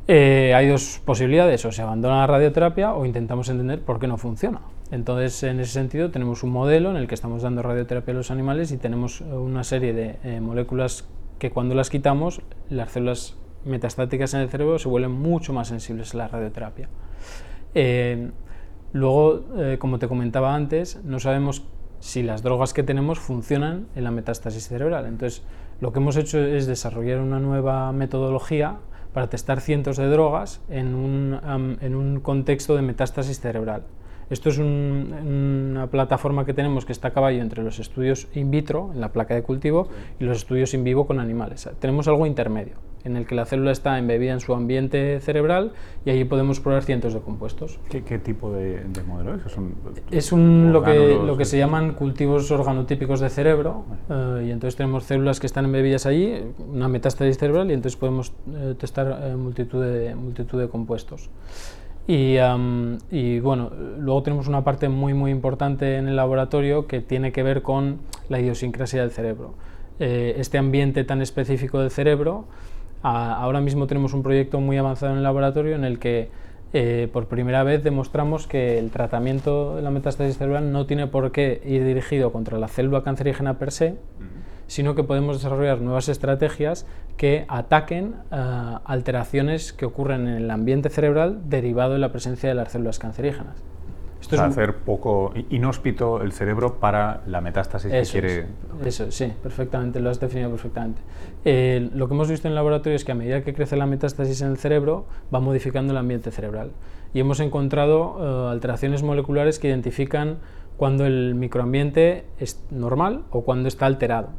Eh, 0.07 0.53
hay 0.53 0.67
dos 0.67 1.01
posibilidades, 1.05 1.63
o 1.65 1.71
se 1.71 1.81
abandona 1.81 2.17
la 2.17 2.27
radioterapia 2.27 2.93
o 2.93 3.05
intentamos 3.05 3.47
entender 3.49 3.81
por 3.81 3.99
qué 3.99 4.07
no 4.07 4.17
funciona. 4.17 4.59
Entonces, 4.91 5.41
en 5.43 5.59
ese 5.59 5.71
sentido, 5.71 6.11
tenemos 6.11 6.43
un 6.43 6.51
modelo 6.51 6.91
en 6.91 6.97
el 6.97 7.07
que 7.07 7.15
estamos 7.15 7.41
dando 7.41 7.61
radioterapia 7.61 8.13
a 8.13 8.17
los 8.17 8.31
animales 8.31 8.71
y 8.71 8.77
tenemos 8.77 9.21
eh, 9.21 9.25
una 9.25 9.63
serie 9.63 9.93
de 9.93 10.19
eh, 10.23 10.39
moléculas 10.39 11.07
que 11.39 11.51
cuando 11.51 11.75
las 11.75 11.89
quitamos, 11.89 12.41
las 12.69 12.91
células 12.91 13.37
metastáticas 13.65 14.33
en 14.33 14.41
el 14.41 14.49
cerebro 14.49 14.77
se 14.77 14.89
vuelven 14.89 15.11
mucho 15.11 15.53
más 15.53 15.69
sensibles 15.69 16.13
a 16.13 16.17
la 16.17 16.27
radioterapia. 16.27 16.89
Eh, 17.75 18.29
luego, 18.91 19.45
como 19.79 19.99
te 19.99 20.07
comentaba 20.07 20.53
antes, 20.53 21.01
no 21.03 21.19
sabemos 21.19 21.65
si 21.99 22.21
las 22.21 22.43
drogas 22.43 22.73
que 22.73 22.83
tenemos 22.83 23.19
funcionan 23.19 23.87
en 23.95 24.03
la 24.03 24.11
metástasis 24.11 24.67
cerebral. 24.67 25.05
Entonces, 25.05 25.43
lo 25.81 25.91
que 25.91 25.99
hemos 25.99 26.17
hecho 26.17 26.39
es 26.39 26.67
desarrollar 26.67 27.19
una 27.19 27.39
nueva 27.39 27.91
metodología 27.93 28.77
para 29.13 29.29
testar 29.29 29.61
cientos 29.61 29.97
de 29.97 30.07
drogas 30.07 30.61
en 30.69 30.93
un, 30.93 31.77
en 31.81 31.95
un 31.95 32.19
contexto 32.19 32.75
de 32.75 32.81
metástasis 32.81 33.39
cerebral. 33.39 33.83
Esto 34.29 34.49
es 34.49 34.57
una 34.57 35.87
plataforma 35.87 36.45
que 36.45 36.53
tenemos 36.53 36.85
que 36.85 36.91
está 36.91 37.09
a 37.09 37.11
caballo 37.11 37.41
entre 37.41 37.63
los 37.63 37.79
estudios 37.79 38.27
in 38.33 38.51
vitro, 38.51 38.91
en 38.93 39.01
la 39.01 39.11
placa 39.11 39.35
de 39.35 39.43
cultivo, 39.43 39.87
y 40.19 40.23
los 40.23 40.37
estudios 40.37 40.73
in 40.73 40.83
vivo 40.83 41.05
con 41.05 41.19
animales. 41.19 41.69
Tenemos 41.79 42.07
algo 42.07 42.25
intermedio. 42.25 42.75
en 43.03 43.17
el 43.17 43.25
que 43.25 43.35
la 43.35 43.45
célula 43.45 43.71
está 43.71 43.99
embebida 43.99 44.33
en 44.33 44.39
su 44.39 44.53
ambiente 44.53 45.19
cerebral 45.19 45.73
y 46.05 46.09
allí 46.09 46.23
podemos 46.23 46.59
probar 46.59 46.83
cientos 46.83 47.13
de 47.13 47.19
compuestos. 47.19 47.79
¿Qué, 47.89 48.01
tipo 48.19 48.51
de, 48.51 48.81
modelo 49.05 49.35
es? 49.35 49.41
es 50.11 50.31
un, 50.31 50.71
lo, 50.71 50.83
que, 50.83 51.19
lo 51.23 51.35
que 51.37 51.45
se 51.45 51.57
llaman 51.57 51.93
cultivos 51.93 52.49
organotípicos 52.51 53.19
de 53.19 53.29
cerebro 53.29 53.83
eh, 54.09 54.45
y 54.47 54.51
entonces 54.51 54.77
tenemos 54.77 55.03
células 55.03 55.39
que 55.39 55.47
están 55.47 55.65
embebidas 55.65 56.05
allí, 56.05 56.33
una 56.71 56.87
metástasis 56.87 57.37
cerebral 57.37 57.69
y 57.71 57.73
entonces 57.73 57.97
podemos 57.99 58.33
eh, 58.55 58.75
testar 58.79 59.19
eh, 59.21 59.35
multitud, 59.35 59.83
de, 59.83 60.15
multitud 60.15 60.59
de 60.59 60.69
compuestos. 60.69 61.29
Y, 62.05 63.39
bueno, 63.39 63.71
luego 63.97 64.23
tenemos 64.23 64.47
una 64.47 64.63
parte 64.63 64.89
muy 64.89 65.13
muy 65.13 65.31
importante 65.31 65.97
en 65.97 66.07
el 66.07 66.15
laboratorio 66.17 66.85
que 66.85 66.99
tiene 66.99 67.31
que 67.31 67.43
ver 67.43 67.61
con 67.61 67.99
la 68.29 68.39
idiosincrasia 68.39 69.01
del 69.01 69.11
cerebro. 69.11 69.53
este 69.99 70.57
ambiente 70.57 71.03
tan 71.03 71.21
específico 71.21 71.79
del 71.79 71.91
cerebro 71.91 72.45
ahora 73.03 73.61
mismo 73.61 73.85
tenemos 73.87 74.13
un 74.13 74.23
proyecto 74.23 74.59
muy 74.59 74.77
avanzado 74.77 75.11
en 75.11 75.17
el 75.17 75.23
laboratorio 75.23 75.75
en 75.75 75.83
el 75.83 75.99
que 75.99 76.29
eh, 76.75 77.07
por 77.13 77.27
primera 77.27 77.63
vez 77.63 77.83
demostramos 77.83 78.47
que 78.47 78.79
el 78.79 78.89
tratamiento 78.89 79.75
de 79.75 79.83
la 79.83 79.91
metástasis 79.91 80.37
cerebral 80.37 80.71
no 80.71 80.87
tiene 80.87 81.05
por 81.05 81.31
qué 81.31 81.61
ir 81.65 81.85
dirigido 81.85 82.31
contra 82.31 82.57
la 82.57 82.67
célula 82.67 83.03
cancerígena 83.03 83.59
per 83.59 83.71
se, 83.71 83.95
sino 84.73 84.95
que 84.95 85.03
podemos 85.03 85.37
desarrollar 85.37 85.81
nuevas 85.81 86.09
estrategias 86.09 86.87
que 87.15 87.45
ataquen 87.47 88.15
eh, 88.31 88.75
alteraciones 88.85 89.71
que 89.71 89.85
ocurren 89.85 90.27
en 90.27 90.33
el 90.33 90.49
ambiente 90.49 90.89
cerebral 90.89 91.47
derivado 91.47 91.93
de 91.93 91.99
la 91.99 92.11
presencia 92.11 92.49
de 92.49 92.55
las 92.55 92.71
células 92.71 92.97
cancerígenas. 92.97 93.55
Esto 94.19 94.33
es 94.33 94.41
hacer 94.41 94.77
poco 94.77 95.31
inhóspito 95.51 96.23
el 96.23 96.31
cerebro 96.31 96.79
para 96.79 97.21
la 97.27 97.39
metástasis 97.39 97.91
que 97.91 98.01
quiere. 98.01 98.45
eso, 98.83 99.11
sí, 99.11 99.31
perfectamente, 99.43 99.99
lo 99.99 100.09
has 100.09 100.19
definido 100.19 100.49
perfectamente. 100.49 101.01
Eh, 101.45 101.91
lo 101.93 102.07
que 102.07 102.15
hemos 102.15 102.29
visto 102.29 102.47
en 102.47 102.53
el 102.53 102.55
laboratorio 102.55 102.95
es 102.95 103.05
que 103.05 103.11
a 103.11 103.15
medida 103.15 103.43
que 103.43 103.53
crece 103.53 103.75
la 103.75 103.85
metástasis 103.85 104.41
en 104.41 104.47
el 104.47 104.57
cerebro, 104.57 105.05
va 105.31 105.39
modificando 105.39 105.91
el 105.91 105.97
ambiente 105.97 106.31
cerebral. 106.31 106.71
Y 107.13 107.19
hemos 107.19 107.41
encontrado 107.41 108.47
eh, 108.49 108.51
alteraciones 108.53 109.03
moleculares 109.03 109.59
que 109.59 109.67
identifican 109.67 110.37
cuando 110.77 111.05
el 111.05 111.35
microambiente 111.35 112.23
es 112.39 112.63
normal 112.71 113.25
o 113.29 113.43
cuando 113.43 113.67
está 113.67 113.85
alterado. 113.85 114.29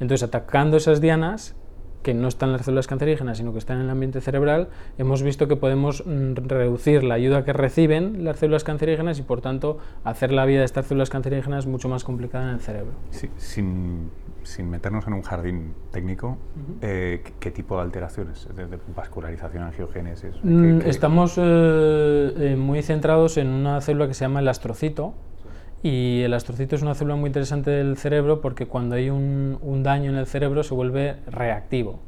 Entonces, 0.00 0.22
atacando 0.22 0.76
esas 0.76 1.00
dianas, 1.00 1.54
que 2.02 2.14
no 2.14 2.28
están 2.28 2.48
en 2.50 2.52
las 2.54 2.64
células 2.64 2.86
cancerígenas, 2.86 3.38
sino 3.38 3.52
que 3.52 3.58
están 3.58 3.78
en 3.78 3.84
el 3.84 3.90
ambiente 3.90 4.20
cerebral, 4.20 4.68
hemos 4.98 5.22
visto 5.22 5.48
que 5.48 5.56
podemos 5.56 6.04
mm, 6.06 6.34
reducir 6.46 7.04
la 7.04 7.14
ayuda 7.14 7.44
que 7.44 7.52
reciben 7.52 8.24
las 8.24 8.38
células 8.38 8.64
cancerígenas 8.64 9.18
y, 9.18 9.22
por 9.22 9.40
tanto, 9.40 9.78
hacer 10.04 10.32
la 10.32 10.44
vida 10.46 10.60
de 10.60 10.64
estas 10.64 10.86
células 10.86 11.10
cancerígenas 11.10 11.66
mucho 11.66 11.88
más 11.88 12.04
complicada 12.04 12.48
en 12.48 12.54
el 12.54 12.60
cerebro. 12.60 12.92
sin, 13.36 14.10
sin, 14.42 14.70
meternos 14.70 15.06
en 15.06 15.12
un 15.12 15.22
jardín 15.22 15.74
técnico, 15.90 16.38
eh, 16.80 17.22
¿qué, 17.38 17.50
tipo 17.50 17.76
de 17.76 17.82
alteraciones? 17.82 18.48
¿De, 18.54 18.78
vascularización, 18.96 19.64
angiogénesis? 19.64 20.36
Mm, 20.42 20.80
estamos 20.86 21.36
eh, 21.36 22.32
eh, 22.36 22.56
muy 22.56 22.82
centrados 22.82 23.36
en 23.36 23.48
una 23.48 23.80
célula 23.82 24.08
que 24.08 24.14
se 24.14 24.24
llama 24.24 24.40
el 24.40 24.48
astrocito, 24.48 25.14
y 25.82 26.22
el 26.22 26.34
astrocito 26.34 26.76
es 26.76 26.82
una 26.82 26.94
célula 26.94 27.16
muy 27.16 27.28
interesante 27.28 27.70
del 27.70 27.96
cerebro 27.96 28.40
porque 28.40 28.66
cuando 28.66 28.96
hay 28.96 29.08
un, 29.08 29.82
daño 29.82 30.10
en 30.10 30.16
el 30.16 30.26
cerebro 30.26 30.62
se 30.62 30.74
vuelve 30.74 31.16
reactivo. 31.26 32.00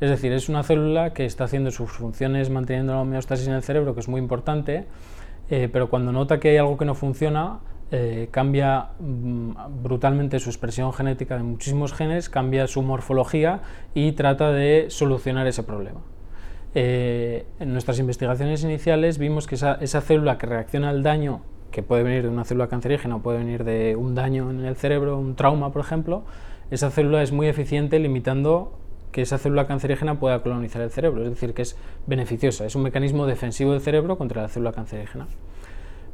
Es 0.00 0.08
decir, 0.10 0.32
es 0.32 0.48
una 0.48 0.62
célula 0.62 1.12
que 1.12 1.24
está 1.24 1.44
haciendo 1.44 1.70
sus 1.70 1.90
funciones 1.90 2.50
manteniendo 2.50 2.94
la 2.94 3.00
homeostasis 3.00 3.48
en 3.48 3.54
el 3.54 3.62
cerebro, 3.62 3.94
que 3.94 4.00
es 4.00 4.08
muy 4.08 4.20
importante, 4.20 4.86
eh, 5.50 5.68
pero 5.70 5.90
cuando 5.90 6.12
nota 6.12 6.40
que 6.40 6.50
hay 6.50 6.56
algo 6.56 6.78
que 6.78 6.84
no 6.84 6.94
funciona, 6.94 7.58
eh, 7.90 8.28
cambia 8.30 8.90
mm, 9.00 9.82
brutalmente 9.82 10.38
su 10.38 10.50
expresión 10.50 10.92
genética 10.92 11.36
de 11.36 11.42
muchísimos 11.42 11.92
genes, 11.92 12.28
cambia 12.30 12.66
su 12.66 12.82
morfología 12.82 13.60
y 13.92 14.12
trata 14.12 14.52
de 14.52 14.86
solucionar 14.88 15.46
ese 15.46 15.64
problema. 15.64 16.00
Eh, 16.74 17.46
en 17.58 17.72
nuestras 17.72 17.98
investigaciones 17.98 18.62
iniciales 18.62 19.18
vimos 19.18 19.46
que 19.46 19.56
esa, 19.56 19.74
esa 19.80 20.00
célula 20.00 20.38
que 20.38 20.46
reacciona 20.46 20.90
al 20.90 21.02
daño 21.02 21.40
que 21.70 21.82
puede 21.82 22.02
venir 22.02 22.22
de 22.22 22.28
una 22.28 22.44
célula 22.44 22.68
cancerígena 22.68 23.16
o 23.16 23.18
puede 23.20 23.38
venir 23.38 23.64
de 23.64 23.96
un 23.96 24.14
daño 24.14 24.50
en 24.50 24.64
el 24.64 24.76
cerebro, 24.76 25.18
un 25.18 25.34
trauma, 25.34 25.72
por 25.72 25.82
ejemplo, 25.82 26.24
esa 26.70 26.90
célula 26.90 27.22
es 27.22 27.32
muy 27.32 27.46
eficiente 27.46 27.98
limitando 27.98 28.72
que 29.12 29.22
esa 29.22 29.38
célula 29.38 29.66
cancerígena 29.66 30.18
pueda 30.18 30.42
colonizar 30.42 30.82
el 30.82 30.90
cerebro, 30.90 31.22
es 31.22 31.30
decir, 31.30 31.54
que 31.54 31.62
es 31.62 31.76
beneficiosa, 32.06 32.66
es 32.66 32.74
un 32.74 32.82
mecanismo 32.82 33.26
defensivo 33.26 33.72
del 33.72 33.80
cerebro 33.80 34.18
contra 34.18 34.42
la 34.42 34.48
célula 34.48 34.72
cancerígena. 34.72 35.26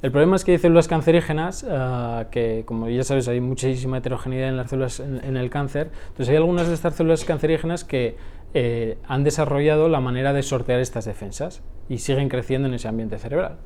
El 0.02 0.10
problema 0.12 0.36
es 0.36 0.44
que 0.44 0.52
hay 0.52 0.58
células 0.58 0.86
cancerígenas, 0.86 1.64
eh, 1.68 2.26
que 2.30 2.64
como 2.66 2.88
ya 2.88 3.02
sabes 3.04 3.26
hay 3.26 3.40
muchísima 3.40 3.98
heterogeneidad 3.98 4.50
en 4.50 4.56
las 4.56 4.70
células 4.70 5.00
en, 5.00 5.36
el 5.36 5.50
cáncer, 5.50 5.90
entonces 6.08 6.28
hay 6.28 6.36
algunas 6.36 6.68
de 6.68 6.74
estas 6.74 6.94
células 6.94 7.24
cancerígenas 7.24 7.84
que 7.84 8.16
eh, 8.52 8.98
han 9.08 9.24
desarrollado 9.24 9.88
la 9.88 10.00
manera 10.00 10.32
de 10.32 10.42
sortear 10.42 10.80
estas 10.80 11.06
defensas 11.06 11.62
y 11.88 11.98
siguen 11.98 12.28
creciendo 12.28 12.68
en 12.68 12.74
ese 12.74 12.86
ambiente 12.86 13.18
cerebral 13.18 13.56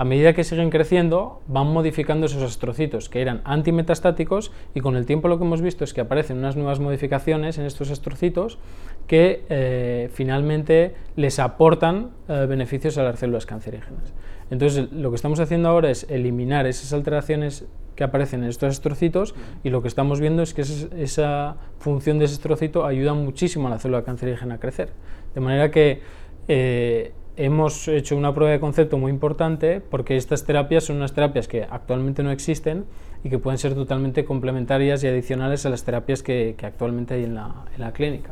a 0.00 0.04
medida 0.06 0.32
que 0.32 0.44
siguen 0.44 0.70
creciendo, 0.70 1.42
van 1.46 1.66
modificando 1.66 2.24
esos 2.24 2.42
astrocitos 2.42 3.10
que 3.10 3.20
eran 3.20 3.42
antimetastáticos 3.44 4.50
y 4.74 4.80
con 4.80 4.96
el 4.96 5.04
tiempo 5.04 5.28
lo 5.28 5.36
que 5.36 5.44
hemos 5.44 5.60
visto 5.60 5.84
es 5.84 5.92
que 5.92 6.00
aparecen 6.00 6.38
unas 6.38 6.56
nuevas 6.56 6.80
modificaciones 6.80 7.58
en 7.58 7.66
estos 7.66 7.90
astrocitos 7.90 8.58
que 9.06 9.44
eh, 9.50 10.08
finalmente 10.14 10.94
les 11.16 11.38
aportan 11.38 12.12
eh, 12.28 12.46
beneficios 12.48 12.96
a 12.96 13.02
las 13.02 13.18
células 13.18 13.44
cancerígenas. 13.44 14.14
Entonces, 14.50 14.90
lo 14.90 15.10
que 15.10 15.16
estamos 15.16 15.38
haciendo 15.38 15.68
ahora 15.68 15.90
es 15.90 16.06
eliminar 16.08 16.66
esas 16.66 16.94
alteraciones 16.94 17.66
que 17.94 18.02
aparecen 18.02 18.42
en 18.42 18.48
estos 18.48 18.70
astrocitos 18.70 19.34
y 19.64 19.68
lo 19.68 19.82
que 19.82 19.88
estamos 19.88 20.18
viendo 20.18 20.42
es 20.42 20.54
que 20.54 20.62
esa, 20.62 21.56
función 21.78 22.18
de 22.18 22.24
ese 22.24 22.36
astrocito 22.36 22.86
ayuda 22.86 23.12
muchísimo 23.12 23.66
a 23.66 23.70
la 23.70 23.78
célula 23.78 24.02
cancerígena 24.02 24.54
a 24.54 24.60
crecer. 24.60 24.94
De 25.34 25.42
manera 25.42 25.70
que 25.70 26.00
eh, 26.48 27.12
hemos 27.44 27.88
hecho 27.88 28.16
una 28.16 28.34
prueba 28.34 28.52
de 28.52 28.60
concepto 28.60 28.98
muy 28.98 29.10
importante 29.10 29.80
porque 29.80 30.16
estas 30.16 30.44
terapias 30.44 30.84
son 30.84 30.96
unas 30.96 31.14
terapias 31.14 31.48
que 31.48 31.64
actualmente 31.64 32.22
no 32.22 32.30
existen 32.30 32.84
y 33.24 33.30
que 33.30 33.38
pueden 33.38 33.58
ser 33.58 33.74
totalmente 33.74 34.26
complementarias 34.26 35.02
y 35.04 35.08
adicionales 35.08 35.64
a 35.64 35.70
las 35.70 35.84
terapias 35.84 36.22
que, 36.22 36.54
actualmente 36.62 37.14
hay 37.14 37.24
en 37.24 37.34
la, 37.34 37.64
en 37.74 37.80
la 37.80 37.92
clínica. 37.92 38.30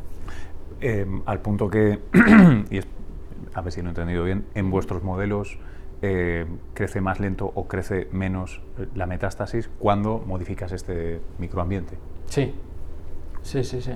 Em, 0.79 1.23
al 1.25 1.39
punto 1.39 1.69
que, 1.69 1.99
y 2.69 2.79
a 3.53 3.61
ver 3.61 3.73
si 3.73 3.81
lo 3.81 3.87
he 3.87 3.89
entendido 3.89 4.23
bien, 4.23 4.45
en 4.53 4.69
vuestros 4.69 5.03
modelos 5.03 5.57
eh, 6.03 6.45
crece 6.75 7.01
más 7.01 7.19
lento 7.19 7.51
o 7.53 7.67
crece 7.67 8.07
menos 8.11 8.61
la 8.93 9.07
metástasis 9.07 9.69
cuando 9.79 10.23
modificas 10.25 10.71
este 10.71 11.19
microambiente. 11.39 11.97
Sí, 12.27 12.53
sí, 13.41 13.63
sí, 13.63 13.81
sí. 13.81 13.91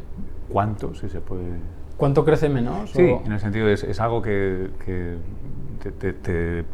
¿Cuánto, 0.49 0.95
si 0.95 1.07
se 1.07 1.21
puede...? 1.21 1.82
¿Cuánto 1.97 2.25
crece 2.25 2.49
menos? 2.49 2.91
Sí, 2.91 3.01
en 3.01 3.31
el 3.31 3.39
sentido 3.39 3.69
es, 3.69 3.83
es 3.83 3.99
algo 3.99 4.21
que, 4.21 4.69
que 4.85 5.91
te, 5.91 6.65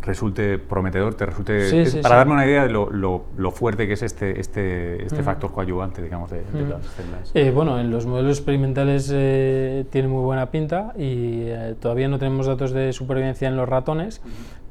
resulte 0.00 0.58
prometedor, 0.58 1.14
te 1.14 1.26
resulte... 1.26 2.00
para 2.02 2.16
darme 2.16 2.32
una 2.32 2.46
idea 2.46 2.64
de 2.64 2.70
lo, 2.70 2.90
lo, 2.90 3.50
fuerte 3.52 3.86
que 3.86 3.92
es 3.92 4.02
este, 4.02 4.40
este, 4.40 5.04
este 5.04 5.22
factor 5.22 5.52
coadyuvante, 5.52 6.02
digamos, 6.02 6.30
de, 6.30 6.42
las 6.68 6.84
células. 6.86 7.30
Eh, 7.34 7.52
bueno, 7.54 7.78
en 7.78 7.90
los 7.90 8.06
modelos 8.06 8.38
experimentales 8.38 9.10
eh, 9.14 9.84
tiene 9.90 10.08
muy 10.08 10.22
buena 10.22 10.50
pinta 10.50 10.92
y 10.96 11.42
eh, 11.42 11.76
todavía 11.78 12.08
no 12.08 12.18
tenemos 12.18 12.46
datos 12.46 12.72
de 12.72 12.92
supervivencia 12.92 13.46
en 13.46 13.56
los 13.56 13.68
ratones, 13.68 14.22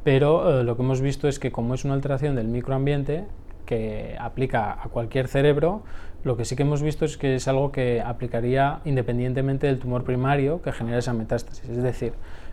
pero 0.03 0.63
lo 0.63 0.75
que 0.75 0.81
hemos 0.81 0.99
visto 0.99 1.27
es 1.27 1.39
que 1.39 1.51
como 1.51 1.75
es 1.75 1.85
una 1.85 1.93
alteración 1.93 2.35
del 2.35 2.47
microambiente 2.47 3.25
que 3.71 4.17
aplica 4.19 4.73
a 4.83 4.89
cualquier 4.89 5.29
cerebro, 5.29 5.83
lo 6.25 6.35
que 6.35 6.43
sí 6.43 6.57
que 6.57 6.63
hemos 6.63 6.81
visto 6.81 7.05
es 7.05 7.15
que 7.15 7.35
es 7.35 7.47
algo 7.47 7.71
que 7.71 8.01
aplicaría 8.01 8.81
independientemente 8.83 9.67
del 9.67 9.79
tumor 9.79 10.03
primario 10.03 10.61
que 10.61 10.73
genera 10.73 10.97
esa 10.97 11.13
metástasis. 11.13 11.69
Es 11.69 11.81
decir, 11.81 12.11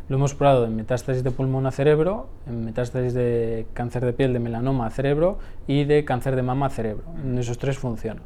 lo 0.08 0.14
hemos 0.14 0.36
probado 0.36 0.64
en 0.66 0.76
metástasis 0.76 1.24
de 1.24 1.32
pulmón 1.32 1.66
a 1.66 1.72
cerebro, 1.72 2.28
en 2.46 2.64
metástasis 2.64 3.14
de 3.14 3.66
cáncer 3.74 4.04
de 4.04 4.12
piel 4.12 4.32
de 4.32 4.38
melanoma 4.38 4.86
a 4.86 4.90
cerebro 4.90 5.40
y 5.66 5.82
de 5.82 6.04
cáncer 6.04 6.36
de 6.36 6.42
mama 6.42 6.66
a 6.66 6.70
cerebro. 6.70 7.02
En 7.20 7.36
esos 7.36 7.58
tres 7.58 7.78
funciona. 7.78 8.22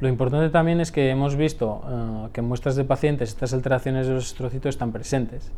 Lo 0.00 0.08
importante 0.08 0.50
también 0.50 0.80
es 0.80 0.90
que 0.90 1.10
hemos 1.10 1.36
visto 1.36 1.80
eh, 1.86 2.28
que 2.32 2.40
en 2.40 2.48
muestras 2.48 2.74
de 2.74 2.82
pacientes 2.82 3.28
estas 3.28 3.54
alteraciones 3.54 4.08
de 4.08 4.14
los 4.14 4.26
estrocitos 4.26 4.70
están 4.70 4.90
presentes. 4.90 5.52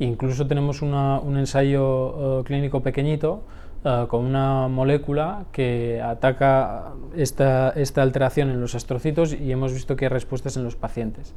Incluso 0.00 0.48
tenemos 0.48 0.82
un 0.82 1.36
ensayo 1.38 2.40
eh, 2.40 2.42
clínico 2.42 2.82
pequeñito 2.82 3.44
eh, 3.86 4.06
con 4.08 4.24
una 4.24 4.66
molécula 4.68 5.44
que 5.52 6.00
ataca 6.00 6.94
esta, 7.14 7.68
esta, 7.70 8.00
alteración 8.00 8.48
en 8.48 8.58
los 8.58 8.74
astrocitos 8.74 9.34
y 9.34 9.52
hemos 9.52 9.74
visto 9.74 9.94
que 9.94 10.06
hay 10.06 10.08
respuestas 10.08 10.56
en 10.56 10.64
los 10.64 10.74
pacientes. 10.74 11.34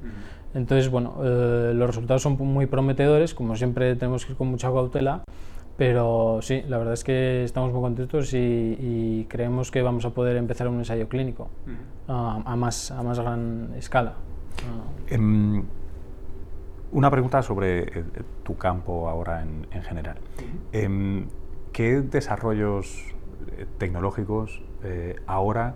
Entonces, 0.53 0.89
bueno, 0.89 1.17
eh, 1.25 1.73
los 1.75 1.87
resultados 1.87 2.21
son 2.21 2.37
muy 2.37 2.65
prometedores, 2.65 3.33
como 3.33 3.57
siempre 3.57 3.97
tenemos 3.97 4.25
que 4.25 4.31
ir 4.31 4.37
con 4.37 4.47
mucha 4.47 4.69
cautela, 4.69 5.23
pero 5.75 6.39
sí, 6.41 6.63
la 6.69 6.77
verdad 6.77 6.93
es 6.93 7.03
que 7.03 7.43
estamos 7.43 7.73
muy 7.73 7.81
contentos 7.81 8.33
y, 8.33 9.25
creemos 9.27 9.69
que 9.69 9.81
vamos 9.81 10.05
a 10.05 10.11
poder 10.11 10.37
empezar 10.37 10.69
un 10.69 10.77
ensayo 10.77 11.09
clínico 11.09 11.49
a, 12.07 12.55
más, 12.55 12.91
a 12.91 13.03
más 13.03 13.19
gran 13.19 13.73
escala. 13.75 14.13
Em, 15.09 15.65
una 16.93 17.11
pregunta 17.11 17.43
sobre 17.43 17.79
eh, 17.81 18.03
tu 18.43 18.55
campo 18.55 19.09
ahora 19.09 19.41
en, 19.41 19.67
en 19.69 19.83
general. 19.83 20.17
¿Qué 21.77 22.01
desarrollos 22.01 23.03
eh, 23.55 23.67
tecnológicos 23.77 24.63
eh, 24.83 25.15
ahora 25.27 25.75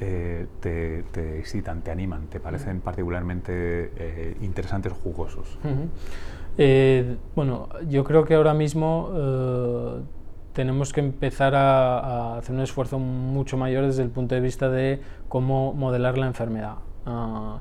eh, 0.00 0.48
te, 0.58 1.38
excitan, 1.38 1.82
te 1.82 1.92
animan, 1.92 2.26
te 2.26 2.40
parecen 2.40 2.80
particularmente 2.80 3.92
eh, 3.96 4.36
interesantes 4.40 4.90
o 4.90 4.96
jugosos? 4.96 5.56
Bueno, 7.36 7.68
yo 7.88 8.02
creo 8.02 8.24
que 8.24 8.34
ahora 8.34 8.54
mismo 8.54 10.04
tenemos 10.52 10.92
que 10.92 10.98
empezar 10.98 11.54
a, 11.54 12.38
hacer 12.38 12.52
un 12.56 12.62
esfuerzo 12.62 12.98
mucho 12.98 13.56
mayor 13.56 13.86
desde 13.86 14.02
el 14.02 14.10
punto 14.10 14.34
de 14.34 14.40
vista 14.40 14.68
de 14.68 15.00
cómo 15.28 15.74
modelar 15.74 16.18
la 16.18 16.26
enfermedad. 16.26 16.78
Ah, 17.06 17.60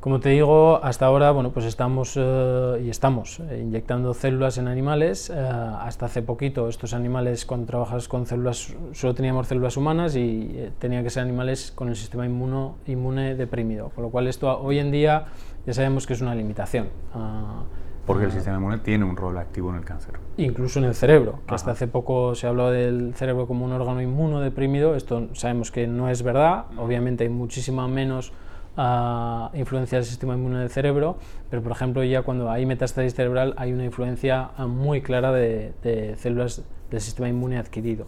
como 0.00 0.20
te 0.20 0.28
digo, 0.28 0.78
hasta 0.82 1.06
ahora 1.06 1.32
bueno, 1.32 1.50
pues 1.50 1.66
estamos 1.66 2.14
eh, 2.16 2.82
y 2.84 2.88
estamos 2.88 3.40
eh, 3.40 3.60
inyectando 3.60 4.14
células 4.14 4.56
en 4.58 4.68
animales. 4.68 5.28
Eh, 5.28 5.36
hasta 5.36 6.06
hace 6.06 6.22
poquito 6.22 6.68
estos 6.68 6.94
animales, 6.94 7.44
cuando 7.44 7.66
trabajas 7.66 8.06
con 8.06 8.24
células, 8.24 8.76
solo 8.92 9.14
teníamos 9.14 9.48
células 9.48 9.76
humanas 9.76 10.14
y 10.14 10.70
tenían 10.78 11.02
que 11.02 11.10
ser 11.10 11.24
animales 11.24 11.72
con 11.74 11.88
el 11.88 11.96
sistema 11.96 12.24
inmuno, 12.24 12.76
inmune 12.86 13.34
deprimido. 13.34 13.88
Con 13.88 14.04
lo 14.04 14.10
cual 14.10 14.28
esto 14.28 14.60
hoy 14.60 14.78
en 14.78 14.92
día 14.92 15.26
ya 15.66 15.74
sabemos 15.74 16.06
que 16.06 16.12
es 16.12 16.20
una 16.20 16.34
limitación. 16.34 16.88
Ah, 17.12 17.64
porque 18.06 18.24
el 18.24 18.30
ah, 18.30 18.34
sistema 18.34 18.56
inmune 18.56 18.78
tiene 18.78 19.04
un 19.04 19.16
rol 19.16 19.36
activo 19.36 19.70
en 19.70 19.76
el 19.76 19.84
cáncer. 19.84 20.14
Incluso 20.36 20.78
en 20.78 20.84
el 20.84 20.94
cerebro, 20.94 21.40
que 21.46 21.56
hasta 21.56 21.72
hace 21.72 21.88
poco 21.88 22.36
se 22.36 22.46
habló 22.46 22.70
del 22.70 23.14
cerebro 23.16 23.48
como 23.48 23.64
un 23.64 23.72
órgano 23.72 24.00
inmunodeprimido. 24.00 24.94
Esto 24.94 25.28
sabemos 25.32 25.72
que 25.72 25.88
no 25.88 26.08
es 26.08 26.22
verdad. 26.22 26.66
Obviamente 26.76 27.24
hay 27.24 27.30
muchísima 27.30 27.88
menos 27.88 28.32
a 28.80 29.50
influencia 29.54 29.98
del 29.98 30.04
sistema 30.04 30.34
inmune 30.34 30.60
del 30.60 30.70
cerebro, 30.70 31.16
pero 31.50 31.62
por 31.62 31.72
ejemplo 31.72 32.04
ya 32.04 32.22
cuando 32.22 32.48
hay 32.48 32.64
metástasis 32.64 33.12
cerebral 33.12 33.52
hay 33.56 33.72
una 33.72 33.84
influencia 33.84 34.50
muy 34.56 35.02
clara 35.02 35.32
de, 35.32 36.14
células 36.16 36.62
del 36.88 37.00
sistema 37.00 37.28
inmune 37.28 37.58
adquirido. 37.58 38.06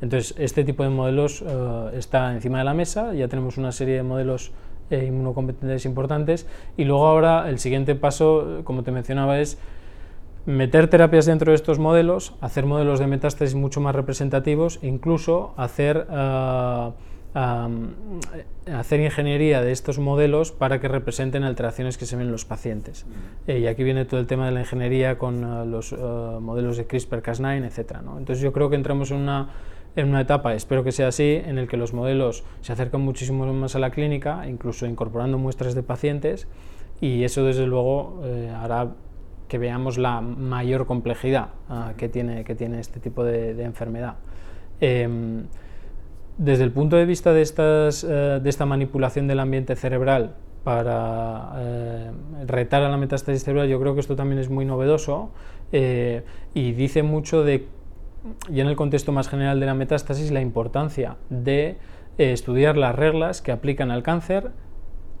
Entonces 0.00 0.34
este 0.38 0.64
tipo 0.64 0.82
de 0.82 0.88
modelos 0.88 1.44
eh, 1.46 1.90
está 1.98 2.32
encima 2.32 2.58
de 2.58 2.64
la 2.64 2.72
mesa, 2.72 3.12
ya 3.12 3.28
tenemos 3.28 3.58
una 3.58 3.72
serie 3.72 3.96
de 3.96 4.02
modelos 4.02 4.52
eh, 4.88 5.04
inmunocompetentes 5.04 5.84
importantes 5.84 6.46
y 6.78 6.84
luego 6.84 7.06
ahora 7.06 7.50
el 7.50 7.58
siguiente 7.58 7.94
paso, 7.94 8.62
como 8.64 8.84
te 8.84 8.92
mencionaba, 8.92 9.38
es 9.38 9.58
meter 10.46 10.88
terapias 10.88 11.26
dentro 11.26 11.52
de 11.52 11.56
estos 11.56 11.78
modelos, 11.78 12.32
hacer 12.40 12.64
modelos 12.64 13.00
de 13.00 13.06
metástasis 13.06 13.54
mucho 13.54 13.82
más 13.82 13.94
representativos, 13.94 14.78
incluso 14.80 15.52
hacer... 15.58 16.06
Eh, 17.36 18.46
hacer 18.72 19.00
ingeniería 19.00 19.60
de 19.60 19.72
estos 19.72 19.98
modelos 19.98 20.52
para 20.52 20.80
que 20.80 20.88
representen 20.88 21.44
alteraciones 21.44 21.98
que 21.98 22.06
se 22.06 22.16
ven 22.16 22.26
en 22.26 22.32
los 22.32 22.44
pacientes. 22.44 23.06
Eh, 23.46 23.60
y 23.60 23.66
aquí 23.66 23.84
viene 23.84 24.04
todo 24.04 24.18
el 24.20 24.26
tema 24.26 24.46
de 24.46 24.52
la 24.52 24.60
ingeniería 24.60 25.18
con 25.18 25.44
eh, 25.44 25.66
los 25.66 25.92
eh, 25.92 25.96
modelos 25.96 26.76
de 26.76 26.88
CRISPR-Cas9, 26.88 27.64
etc. 27.64 27.98
Entonces 28.18 28.40
yo 28.40 28.52
creo 28.52 28.70
que 28.70 28.76
entramos 28.76 29.10
en 29.10 29.18
una, 29.18 29.50
en 29.94 30.08
una 30.08 30.22
etapa, 30.22 30.54
espero 30.54 30.82
que 30.82 30.92
sea 30.92 31.08
así, 31.08 31.40
en 31.44 31.58
el 31.58 31.68
que 31.68 31.76
los 31.76 31.92
modelos 31.92 32.44
se 32.60 32.72
acercan 32.72 33.02
muchísimo 33.02 33.46
más 33.52 33.76
a 33.76 33.78
la 33.78 33.90
clínica, 33.90 34.48
incluso 34.48 34.86
incorporando 34.86 35.38
muestras 35.38 35.74
de 35.74 35.82
pacientes, 35.82 36.48
y 37.00 37.24
eso 37.24 37.44
desde 37.44 37.66
luego 37.66 38.22
hará 38.58 38.94
que 39.48 39.58
veamos 39.58 39.98
la 39.98 40.22
mayor 40.22 40.86
complejidad 40.86 41.50
ah, 41.68 41.92
que, 41.96 42.08
tiene, 42.08 42.42
que 42.42 42.54
tiene 42.54 42.80
este 42.80 43.00
tipo 43.00 43.22
de, 43.22 43.54
de 43.54 43.64
enfermedad. 43.64 44.14
Em, 44.80 45.44
desde 46.38 46.64
el 46.64 46.72
punto 46.72 46.96
de 46.96 47.06
vista 47.06 47.32
eh, 47.34 48.40
de 48.42 48.48
esta 48.48 48.66
manipulación 48.66 49.26
del 49.26 49.40
ambiente 49.40 49.76
cerebral 49.76 50.34
para 50.64 51.52
eh, 51.56 52.10
retar 52.46 52.82
a 52.82 52.88
la 52.88 52.96
metástasis 52.96 53.44
cerebral, 53.44 53.68
yo 53.68 53.80
creo 53.80 53.94
que 53.94 54.00
esto 54.00 54.16
también 54.16 54.40
es 54.40 54.50
muy 54.50 54.64
novedoso 54.64 55.30
eh, 55.72 56.24
y 56.54 56.72
dice 56.72 57.02
mucho 57.02 57.42
de, 57.42 57.66
y 58.52 58.60
en 58.60 58.66
el 58.66 58.76
contexto 58.76 59.12
más 59.12 59.28
general 59.28 59.60
de 59.60 59.66
la 59.66 59.74
metástasis, 59.74 60.30
la 60.30 60.40
importancia 60.40 61.16
de 61.30 61.78
estudiar 62.18 62.76
las 62.76 62.94
reglas 62.94 63.42
que 63.42 63.52
aplican 63.52 63.90
al 63.90 64.02
cáncer 64.02 64.50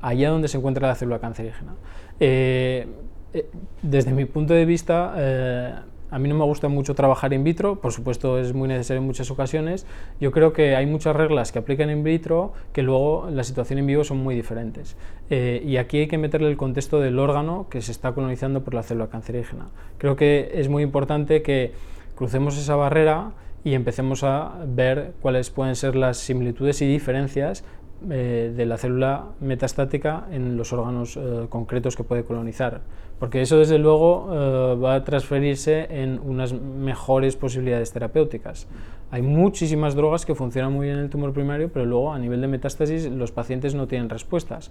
allá 0.00 0.30
donde 0.30 0.48
se 0.48 0.58
encuentra 0.58 0.88
la 0.88 0.94
célula 0.94 1.18
cancerígena. 1.18 1.74
desde 2.18 4.12
mi 4.12 4.24
punto 4.24 4.54
de 4.54 4.64
vista, 4.64 5.84
a 6.10 6.18
mí 6.18 6.28
no 6.28 6.34
me 6.34 6.44
gusta 6.44 6.68
mucho 6.68 6.94
trabajar 6.94 7.32
in 7.32 7.42
vitro, 7.42 7.80
por 7.80 7.92
supuesto 7.92 8.38
es 8.38 8.54
muy 8.54 8.68
necesario 8.68 9.00
en 9.00 9.06
muchas 9.06 9.30
ocasiones. 9.30 9.86
Yo 10.20 10.30
creo 10.30 10.52
que 10.52 10.76
hay 10.76 10.86
muchas 10.86 11.16
reglas 11.16 11.52
que 11.52 11.58
aplican 11.58 11.90
in 11.90 12.04
vitro 12.04 12.52
que 12.72 12.82
luego 12.82 13.28
la 13.30 13.42
situación 13.44 13.78
en 13.80 13.86
vivo 13.86 14.04
son 14.04 14.18
muy 14.18 14.34
diferentes. 14.34 14.96
Eh, 15.30 15.62
y 15.64 15.78
aquí 15.78 15.98
hay 15.98 16.06
que 16.06 16.18
meterle 16.18 16.48
el 16.48 16.56
contexto 16.56 17.00
del 17.00 17.18
órgano 17.18 17.66
que 17.68 17.82
se 17.82 17.92
está 17.92 18.12
colonizando 18.12 18.62
por 18.62 18.74
la 18.74 18.82
célula 18.82 19.08
cancerígena. 19.08 19.66
Creo 19.98 20.16
que 20.16 20.52
es 20.54 20.68
muy 20.68 20.82
importante 20.82 21.42
que 21.42 21.72
crucemos 22.14 22.56
esa 22.56 22.76
barrera 22.76 23.32
y 23.64 23.74
empecemos 23.74 24.22
a 24.22 24.52
ver 24.64 25.14
cuáles 25.20 25.50
pueden 25.50 25.74
ser 25.74 25.96
las 25.96 26.18
similitudes 26.18 26.82
y 26.82 26.86
diferencias 26.86 27.64
eh, 28.10 28.52
de 28.54 28.66
la 28.66 28.76
célula 28.78 29.26
metastática 29.40 30.26
en 30.30 30.56
los 30.56 30.72
órganos 30.72 31.16
eh, 31.16 31.46
concretos 31.48 31.96
que 31.96 32.04
puede 32.04 32.24
colonizar, 32.24 32.82
porque 33.18 33.42
eso 33.42 33.58
desde 33.58 33.78
luego 33.78 34.28
eh, 34.32 34.76
va 34.82 34.94
a 34.94 35.04
transferirse 35.04 35.86
en 35.90 36.18
unas 36.18 36.52
mejores 36.52 37.36
posibilidades 37.36 37.92
terapéuticas. 37.92 38.68
Hay 39.10 39.22
muchísimas 39.22 39.94
drogas 39.94 40.26
que 40.26 40.34
funcionan 40.34 40.72
muy 40.72 40.86
bien 40.86 40.98
en 40.98 41.04
el 41.04 41.10
tumor 41.10 41.32
primario, 41.32 41.70
pero 41.72 41.84
luego 41.84 42.12
a 42.12 42.18
nivel 42.18 42.40
de 42.40 42.48
metástasis 42.48 43.10
los 43.10 43.32
pacientes 43.32 43.74
no 43.74 43.86
tienen 43.86 44.08
respuestas. 44.08 44.70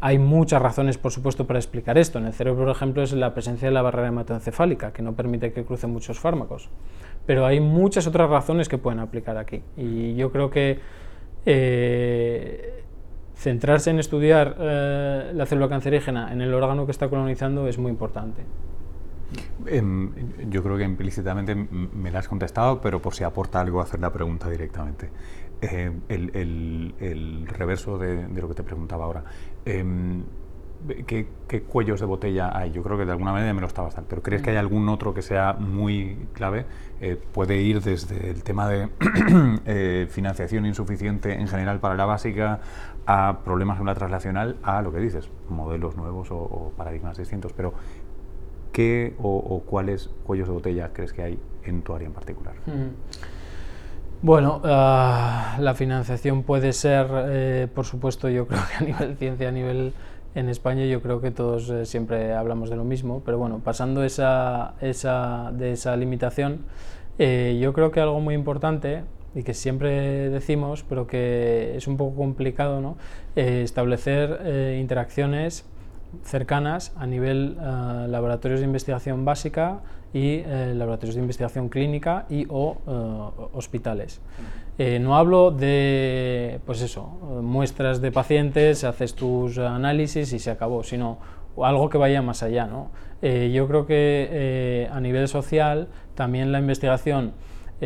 Hay 0.00 0.18
muchas 0.18 0.60
razones, 0.60 0.98
por 0.98 1.12
supuesto, 1.12 1.46
para 1.46 1.58
explicar 1.58 1.96
esto. 1.96 2.18
En 2.18 2.26
el 2.26 2.32
cerebro, 2.32 2.64
por 2.64 2.74
ejemplo, 2.74 3.02
es 3.02 3.12
la 3.12 3.34
presencia 3.34 3.68
de 3.68 3.74
la 3.74 3.82
barrera 3.82 4.08
hematoencefálica, 4.08 4.92
que 4.92 5.00
no 5.00 5.12
permite 5.12 5.52
que 5.52 5.64
crucen 5.64 5.90
muchos 5.90 6.18
fármacos. 6.18 6.70
Pero 7.24 7.46
hay 7.46 7.60
muchas 7.60 8.06
otras 8.08 8.28
razones 8.28 8.68
que 8.68 8.78
pueden 8.78 8.98
aplicar 8.98 9.36
aquí. 9.36 9.62
Y 9.76 10.16
yo 10.16 10.32
creo 10.32 10.50
que 10.50 10.80
eh, 11.46 12.84
centrarse 13.34 13.90
en 13.90 13.98
estudiar 13.98 14.56
eh, 14.58 15.32
la 15.34 15.46
célula 15.46 15.68
cancerígena 15.68 16.32
en 16.32 16.40
el 16.40 16.54
órgano 16.54 16.86
que 16.86 16.92
está 16.92 17.08
colonizando 17.08 17.66
es 17.66 17.78
muy 17.78 17.90
importante. 17.90 18.42
Em, 19.66 20.10
yo 20.50 20.62
creo 20.62 20.76
que 20.76 20.84
implícitamente 20.84 21.54
me 21.54 22.10
la 22.10 22.18
has 22.18 22.28
contestado, 22.28 22.80
pero 22.80 23.00
por 23.00 23.14
si 23.14 23.24
aporta 23.24 23.60
algo 23.60 23.80
hacer 23.80 24.00
la 24.00 24.12
pregunta 24.12 24.48
directamente. 24.50 25.10
Eh, 25.60 25.92
el, 26.08 27.46
reverso 27.46 27.96
de, 27.96 28.28
lo 28.28 28.48
que 28.48 28.54
te 28.54 28.62
preguntaba 28.62 29.04
ahora. 29.04 29.24
Em, 29.64 30.22
¿qué, 31.06 31.26
cuellos 31.62 32.00
de 32.00 32.06
botella 32.06 32.56
hay? 32.56 32.72
Yo 32.72 32.82
creo 32.82 32.98
que 32.98 33.04
de 33.04 33.12
alguna 33.12 33.32
manera 33.32 33.52
me 33.54 33.60
lo 33.60 33.66
estabas 33.66 33.94
dando, 33.94 34.08
pero 34.08 34.22
¿crees 34.22 34.42
que 34.42 34.50
hay 34.50 34.56
algún 34.56 34.88
otro 34.88 35.14
que 35.14 35.22
sea 35.22 35.54
muy 35.54 36.26
clave? 36.32 36.66
Eh, 37.00 37.20
puede 37.32 37.60
ir 37.60 37.80
desde 37.80 38.30
el 38.30 38.42
tema 38.42 38.68
de 38.68 38.88
eh, 39.66 40.06
financiación 40.10 40.66
insuficiente 40.66 41.34
en 41.34 41.48
general 41.48 41.80
para 41.80 41.94
la 41.94 42.04
básica 42.04 42.60
a 43.06 43.40
problemas 43.44 43.80
en 43.80 43.86
la 43.86 43.94
traslacional 43.94 44.56
a 44.62 44.82
lo 44.82 44.92
que 44.92 44.98
dices, 44.98 45.28
modelos 45.48 45.96
nuevos 45.96 46.28
o, 46.30 46.72
paradigmas 46.76 47.16
distintos, 47.16 47.52
pero 47.52 47.74
¿qué 48.72 49.14
o, 49.20 49.62
cuáles 49.66 50.10
cuellos 50.24 50.48
de 50.48 50.54
botella 50.54 50.90
crees 50.92 51.12
que 51.12 51.22
hay 51.22 51.38
en 51.64 51.82
tu 51.82 51.94
área 51.94 52.06
en 52.06 52.14
particular? 52.14 52.54
Bueno, 54.22 54.60
ah, 54.62 55.56
la 55.58 55.74
financiación 55.74 56.44
puede 56.44 56.72
ser, 56.72 57.08
eh, 57.12 57.68
por 57.74 57.84
supuesto, 57.84 58.28
yo 58.28 58.46
creo 58.46 58.60
que 58.68 58.84
a 58.84 58.86
nivel 58.86 59.16
ciencia, 59.16 59.48
a 59.48 59.52
nivel 59.52 59.94
en 60.34 60.48
España 60.48 60.84
yo 60.86 61.02
creo 61.02 61.20
que 61.20 61.30
todos 61.30 61.68
eh, 61.68 61.84
siempre 61.84 62.32
hablamos 62.32 62.70
de 62.70 62.76
lo 62.76 62.84
mismo, 62.84 63.22
pero 63.24 63.38
bueno, 63.38 63.60
pasando 63.62 64.02
esa, 64.04 64.74
esa, 64.80 65.52
de 65.52 65.72
esa 65.72 65.96
limitación, 65.96 66.64
eh, 67.18 67.58
yo 67.60 67.72
creo 67.72 67.90
que 67.90 68.00
algo 68.00 68.20
muy 68.20 68.34
importante 68.34 69.02
y 69.34 69.42
que 69.42 69.54
siempre 69.54 70.30
decimos, 70.30 70.84
pero 70.88 71.06
que 71.06 71.76
es 71.76 71.86
un 71.86 71.96
poco 71.96 72.16
complicado, 72.16 72.80
¿no? 72.80 72.96
Eh, 73.36 73.62
establecer 73.62 74.76
interacciones 74.78 75.64
cercanas 76.24 76.92
a 76.96 77.06
nivel 77.06 77.56
laboratorios 77.56 78.60
de 78.60 78.66
investigación 78.66 79.24
básica 79.24 79.80
y 80.12 80.42
laboratorios 80.42 81.14
de 81.14 81.22
investigación 81.22 81.70
clínica 81.70 82.26
y 82.28 82.46
o 82.50 82.76
hospitales. 83.54 84.20
Eh, 84.78 84.98
no 84.98 85.16
hablo 85.16 85.50
de, 85.50 86.60
pues 86.64 86.80
eso, 86.80 87.06
muestras 87.42 88.00
de 88.00 88.10
pacientes, 88.10 88.84
haces 88.84 89.14
tus 89.14 89.58
análisis 89.58 90.32
y 90.32 90.38
se 90.38 90.50
acabó, 90.50 90.82
sino 90.82 91.18
algo 91.62 91.90
que 91.90 91.98
vaya 91.98 92.22
más 92.22 92.42
allá. 92.42 92.66
¿no? 92.66 92.90
Eh, 93.20 93.52
yo 93.54 93.68
creo 93.68 93.86
que 93.86 94.28
eh, 94.30 94.88
a 94.90 95.00
nivel 95.00 95.28
social 95.28 95.88
también 96.14 96.52
la 96.52 96.58
investigación 96.58 97.32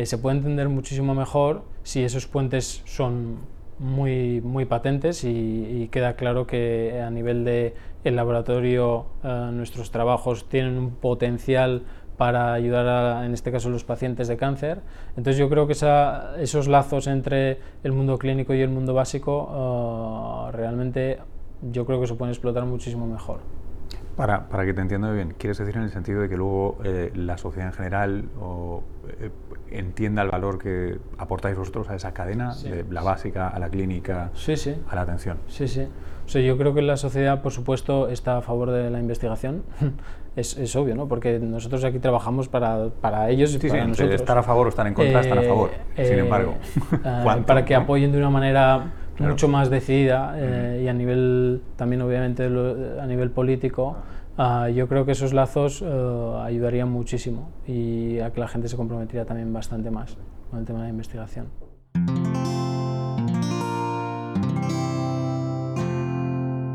se 0.03 0.19
puede 0.19 0.37
entender 0.37 0.69
muchísimo 0.69 1.15
mejor 1.15 1.63
si 1.81 2.03
esos 2.03 2.27
puentes 2.27 2.83
son 2.85 3.39
muy, 3.79 4.41
muy 4.41 4.65
patentes 4.65 5.23
y, 5.23 5.89
queda 5.91 6.15
claro 6.15 6.45
que 6.45 7.01
a 7.03 7.09
nivel 7.09 7.43
de 7.43 7.73
el 8.03 8.15
laboratorio 8.15 9.07
nuestros 9.23 9.89
trabajos 9.89 10.49
tienen 10.49 10.77
un 10.77 10.91
potencial 10.91 11.81
para 12.17 12.53
ayudar 12.53 12.87
a, 12.87 13.25
en 13.25 13.33
este 13.33 13.51
caso, 13.51 13.69
los 13.69 13.83
pacientes 13.83 14.27
de 14.27 14.37
cáncer. 14.37 14.81
Entonces 15.15 15.37
yo 15.37 15.49
creo 15.49 15.67
que 15.67 15.73
esos 15.73 16.67
lazos 16.67 17.07
entre 17.07 17.59
el 17.83 17.91
mundo 17.91 18.17
clínico 18.17 18.53
y 18.53 18.61
el 18.61 18.69
mundo 18.69 18.93
básico 18.93 20.47
uh, 20.47 20.51
realmente 20.51 21.19
yo 21.71 21.85
creo 21.85 22.01
que 22.01 22.07
se 22.07 22.15
pueden 22.15 22.33
explotar 22.33 22.65
muchísimo 22.65 23.07
mejor. 23.07 23.39
Para, 24.15 24.49
para, 24.49 24.65
que 24.65 24.73
te 24.73 24.81
entienda 24.81 25.11
bien, 25.11 25.35
¿quieres 25.37 25.59
decir 25.59 25.77
en 25.77 25.83
el 25.83 25.91
sentido 25.91 26.21
de 26.21 26.29
que 26.29 26.37
luego 26.37 26.79
eh, 26.83 27.11
la 27.13 27.37
sociedad 27.37 27.67
en 27.67 27.73
general 27.73 28.25
o, 28.41 28.81
eh, 29.19 29.29
entienda 29.69 30.23
el 30.23 30.31
valor 30.31 30.57
que 30.57 30.97
aportáis 31.19 31.55
vosotros 31.55 31.87
a 31.91 31.95
esa 31.95 32.15
cadena, 32.15 32.55
de 32.55 32.83
la 32.89 33.03
básica 33.03 33.47
a 33.47 33.59
la 33.59 33.69
clínica, 33.69 34.31
sí, 34.33 34.57
sí. 34.57 34.75
a 34.89 34.95
la 34.95 35.01
atención? 35.01 35.37
Sí, 35.47 35.67
sí. 35.67 35.87
O 36.25 36.29
sea, 36.29 36.41
yo 36.41 36.57
creo 36.57 36.73
que 36.73 36.81
la 36.81 36.97
sociedad, 36.97 37.43
por 37.43 37.51
supuesto, 37.51 38.09
está 38.09 38.37
a 38.37 38.41
favor 38.41 38.71
de 38.71 38.89
la 38.89 38.99
investigación. 38.99 39.63
Es, 40.37 40.55
es, 40.57 40.75
obvio, 40.75 40.95
¿no? 40.95 41.07
Porque 41.07 41.39
nosotros 41.39 41.83
aquí 41.83 41.99
trabajamos 41.99 42.47
para, 42.47 42.89
para 43.01 43.29
ellos 43.29 43.53
y 43.55 43.67
para 43.67 43.85
nosotros. 43.85 44.15
Estar 44.15 44.37
a 44.37 44.43
favor 44.43 44.67
o 44.67 44.69
estar 44.69 44.85
en 44.87 44.93
contra, 44.93 45.21
están 45.21 45.39
a 45.39 45.41
favor. 45.41 45.71
Sin 45.95 46.19
embargo, 46.19 46.55
para 47.45 47.65
que 47.65 47.75
apoyen 47.75 48.11
de 48.11 48.19
una 48.19 48.29
manera 48.29 48.93
mucho 49.19 49.47
más 49.47 49.69
decidida 49.69 50.35
eh, 50.37 50.81
y 50.83 50.87
a 50.87 50.93
nivel 50.93 51.63
también 51.75 52.01
obviamente 52.03 52.45
a 52.45 53.05
nivel 53.07 53.31
político 53.31 53.97
uh, 54.37 54.67
yo 54.67 54.87
creo 54.87 55.05
que 55.05 55.13
esos 55.13 55.33
lazos 55.33 55.81
uh, 55.81 56.37
ayudarían 56.43 56.89
muchísimo 56.89 57.49
y 57.65 58.19
a 58.19 58.31
que 58.31 58.39
la 58.39 58.47
gente 58.47 58.67
se 58.67 58.77
comprometiera 58.77 59.25
también 59.25 59.51
bastante 59.51 59.89
más 59.89 60.17
con 60.49 60.59
el 60.59 60.65
tema 60.65 60.83
de 60.83 60.89
investigación. 60.89 61.47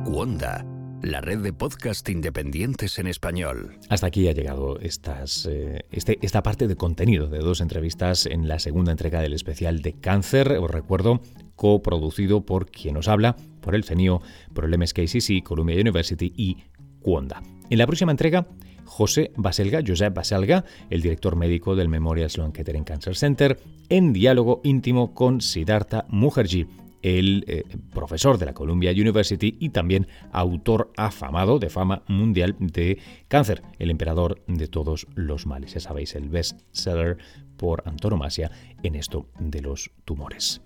Wanda 0.04 0.71
la 1.02 1.20
red 1.20 1.40
de 1.40 1.52
podcast 1.52 2.08
independientes 2.08 2.98
en 2.98 3.08
español. 3.08 3.76
Hasta 3.88 4.06
aquí 4.06 4.28
ha 4.28 4.32
llegado 4.32 4.78
estas, 4.78 5.46
eh, 5.50 5.84
este, 5.90 6.18
esta 6.22 6.42
parte 6.42 6.68
de 6.68 6.76
contenido 6.76 7.26
de 7.26 7.38
dos 7.38 7.60
entrevistas 7.60 8.26
en 8.26 8.46
la 8.46 8.60
segunda 8.60 8.92
entrega 8.92 9.20
del 9.20 9.32
especial 9.32 9.82
de 9.82 9.94
cáncer, 9.94 10.52
os 10.52 10.70
recuerdo, 10.70 11.20
coproducido 11.56 12.46
por 12.46 12.70
quien 12.70 12.96
os 12.96 13.08
habla, 13.08 13.36
por 13.60 13.74
el 13.74 13.84
CENIO, 13.84 14.22
por 14.54 14.64
el 14.64 14.78
MSKCC, 14.78 15.42
Columbia 15.42 15.80
University 15.80 16.32
y 16.36 16.58
Cuonda. 17.00 17.42
En 17.68 17.78
la 17.78 17.86
próxima 17.86 18.12
entrega, 18.12 18.46
José 18.84 19.32
Baselga, 19.36 19.80
Josep 19.84 20.14
Baselga, 20.14 20.64
el 20.90 21.02
director 21.02 21.34
médico 21.34 21.74
del 21.74 21.88
Memorial 21.88 22.30
Sloan 22.30 22.52
Kettering 22.52 22.84
Cancer 22.84 23.16
Center, 23.16 23.58
en 23.88 24.12
diálogo 24.12 24.60
íntimo 24.62 25.14
con 25.14 25.40
Siddhartha 25.40 26.04
Mukherjee, 26.08 26.66
el 27.02 27.44
eh, 27.46 27.64
profesor 27.92 28.38
de 28.38 28.46
la 28.46 28.54
Columbia 28.54 28.92
University 28.92 29.56
y 29.60 29.70
también 29.70 30.06
autor 30.32 30.92
afamado 30.96 31.58
de 31.58 31.68
fama 31.68 32.02
mundial 32.08 32.56
de 32.58 32.98
cáncer, 33.28 33.62
el 33.78 33.90
emperador 33.90 34.42
de 34.46 34.68
todos 34.68 35.06
los 35.14 35.46
males. 35.46 35.74
Ya 35.74 35.80
sabéis, 35.80 36.14
el 36.14 36.28
best-seller 36.28 37.18
por 37.56 37.82
antonomasia 37.86 38.50
en 38.82 38.94
esto 38.94 39.26
de 39.38 39.60
los 39.60 39.90
tumores. 40.04 40.62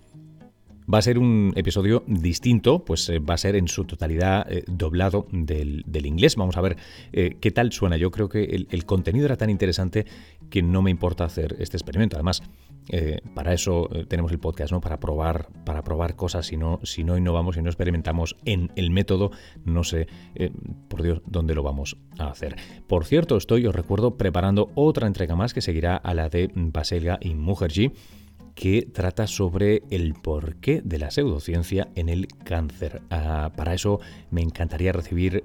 Va 0.92 0.98
a 0.98 1.02
ser 1.02 1.18
un 1.18 1.52
episodio 1.56 2.04
distinto, 2.06 2.84
pues 2.84 3.08
eh, 3.08 3.18
va 3.18 3.34
a 3.34 3.38
ser 3.38 3.56
en 3.56 3.66
su 3.66 3.86
totalidad 3.86 4.46
eh, 4.48 4.62
doblado 4.68 5.26
del, 5.32 5.84
inglés. 6.06 6.36
Vamos 6.36 6.56
a 6.56 6.60
ver 6.60 6.76
qué 7.12 7.50
tal 7.50 7.72
suena. 7.72 7.96
Yo 7.96 8.12
creo 8.12 8.28
que 8.28 8.44
el, 8.44 8.68
el, 8.70 8.84
contenido 8.84 9.26
era 9.26 9.36
tan 9.36 9.50
interesante 9.50 10.06
que 10.48 10.62
no 10.62 10.82
me 10.82 10.92
importa 10.92 11.24
hacer 11.24 11.56
este 11.58 11.76
experimento. 11.76 12.14
Además, 12.16 12.42
eh, 12.88 13.20
para 13.34 13.52
eso 13.52 13.88
eh, 13.92 14.06
tenemos 14.06 14.32
el 14.32 14.38
podcast, 14.38 14.72
¿no? 14.72 14.80
Para 14.80 15.00
probar, 15.00 15.48
para 15.64 15.82
probar 15.82 16.16
cosas. 16.16 16.46
Si 16.46 16.56
no, 16.56 16.80
si 16.82 17.04
no 17.04 17.16
innovamos 17.16 17.56
y 17.56 17.62
no 17.62 17.68
experimentamos 17.68 18.36
en 18.44 18.70
el 18.76 18.90
método, 18.90 19.30
no 19.64 19.84
sé, 19.84 20.06
eh, 20.34 20.50
por 20.88 21.02
Dios, 21.02 21.22
dónde 21.26 21.54
lo 21.54 21.62
vamos 21.62 21.96
a 22.18 22.28
hacer. 22.28 22.56
Por 22.86 23.04
cierto, 23.04 23.36
estoy, 23.36 23.66
os 23.66 23.74
recuerdo, 23.74 24.16
preparando 24.16 24.70
otra 24.74 25.06
entrega 25.06 25.36
más 25.36 25.54
que 25.54 25.60
seguirá 25.60 25.96
a 25.96 26.14
la 26.14 26.28
de 26.28 26.50
Baselga 26.54 27.18
y 27.20 27.34
Mukherjee 27.34 27.92
que 28.54 28.88
trata 28.90 29.26
sobre 29.26 29.82
el 29.90 30.14
porqué 30.14 30.80
de 30.82 30.98
la 30.98 31.10
pseudociencia 31.10 31.88
en 31.94 32.08
el 32.08 32.26
cáncer. 32.26 33.02
Ah, 33.10 33.52
para 33.54 33.74
eso 33.74 34.00
me 34.30 34.40
encantaría 34.40 34.92
recibir 34.92 35.44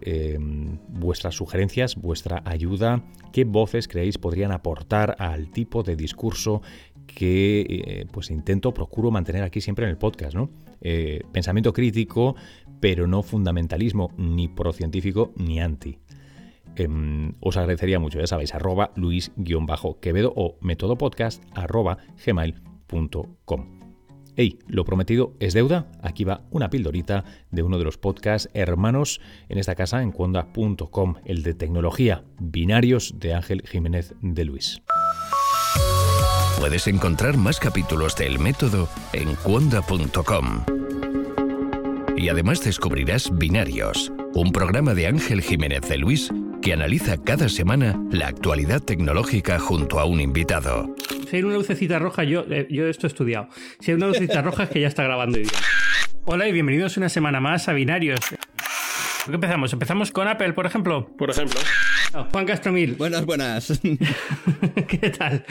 vuestras 0.88 1.36
sugerencias, 1.36 1.98
vuestra 1.98 2.42
ayuda, 2.46 3.04
qué 3.34 3.44
voces 3.44 3.90
creéis 3.90 4.18
podrían 4.18 4.54
aportar 4.54 5.18
al 5.20 5.52
tipo 5.52 5.84
de 5.84 5.98
discurso 5.98 6.62
que 7.16 7.66
eh, 7.70 8.06
pues 8.12 8.32
intento, 8.32 8.74
procuro 8.74 9.12
mantener 9.12 9.44
aquí 9.44 9.62
siempre 9.62 9.86
en 9.86 9.92
el 9.92 9.98
podcast, 9.98 10.36
¿no? 10.36 10.50
Eh, 10.82 11.22
pensamiento 11.32 11.74
crítico, 11.74 12.36
pero 12.80 13.08
no 13.08 13.24
fundamentalismo 13.24 14.12
ni 14.18 14.48
procientífico 14.48 15.34
ni 15.38 15.60
anti. 15.60 16.00
Em, 16.76 17.34
os 17.42 17.58
agradecería 17.58 18.00
mucho, 18.00 18.20
ya 18.20 18.28
sabéis, 18.28 18.54
arroba 18.54 18.92
luis-quevedo 18.96 20.34
o 20.36 20.58
metodopodcast 20.62 21.44
arroba 21.54 21.98
gmail.com. 22.26 23.82
Hey, 24.38 24.60
lo 24.68 24.86
prometido 24.86 25.34
es 25.40 25.54
deuda. 25.54 25.92
Aquí 26.02 26.24
va 26.24 26.46
una 26.52 26.70
pildorita 26.70 27.26
de 27.52 27.64
uno 27.64 27.78
de 27.78 27.84
los 27.84 27.98
podcasts 27.98 28.50
hermanos 28.54 29.20
en 29.50 29.58
esta 29.58 29.76
casa 29.76 30.02
en 30.02 30.12
cuonda.com, 30.12 31.16
el 31.26 31.44
de 31.44 31.54
tecnología, 31.54 32.24
binarios 32.40 33.20
de 33.20 33.34
Ángel 33.34 33.62
Jiménez 33.68 34.14
de 34.22 34.46
Luis. 34.46 34.82
Puedes 36.60 36.88
encontrar 36.88 37.38
más 37.38 37.60
capítulos 37.60 38.16
del 38.16 38.40
método 38.40 38.88
en 39.14 39.36
cuonda.com. 39.36 40.66
Y 42.16 42.30
además 42.30 42.64
descubrirás 42.64 43.36
Binarios, 43.36 44.12
un 44.34 44.52
programa 44.52 44.94
de 44.94 45.08
Ángel 45.08 45.42
Jiménez 45.42 45.82
de 45.82 45.98
Luis 45.98 46.30
que 46.62 46.74
analiza 46.74 47.18
cada 47.18 47.50
semana 47.50 48.00
la 48.12 48.28
actualidad 48.28 48.82
tecnológica 48.82 49.58
junto 49.58 50.00
a 50.00 50.06
un 50.06 50.22
invitado. 50.22 50.96
Si 51.30 51.38
hay 51.38 51.44
una 51.44 51.56
lucecita 51.56 51.98
roja, 51.98 52.24
yo, 52.24 52.46
eh, 52.52 52.68
yo 52.70 52.88
esto 52.88 53.08
he 53.08 53.10
estudiado. 53.10 53.48
Si 53.80 53.92
hay 53.92 53.96
una 53.96 54.08
lucecita 54.08 54.42
roja 54.44 54.64
es 54.64 54.70
que 54.70 54.82
ya 54.82 54.88
está 54.88 55.04
grabando 55.04 55.40
bien. 55.40 55.50
Hola 56.26 56.48
y 56.48 56.52
bienvenidos 56.52 56.98
una 56.98 57.10
semana 57.10 57.40
más 57.40 57.68
a 57.68 57.74
Binarios. 57.74 58.20
¿Qué 59.26 59.34
empezamos? 59.34 59.74
¿Empezamos 59.74 60.12
con 60.12 60.28
Apple, 60.28 60.54
por 60.54 60.68
ejemplo? 60.68 61.08
Por 61.18 61.32
ejemplo. 61.32 61.60
Juan 62.32 62.46
Castromil. 62.46 62.96
Buenas, 62.96 63.26
buenas. 63.26 63.80
¿Qué 64.88 65.10
tal? 65.10 65.46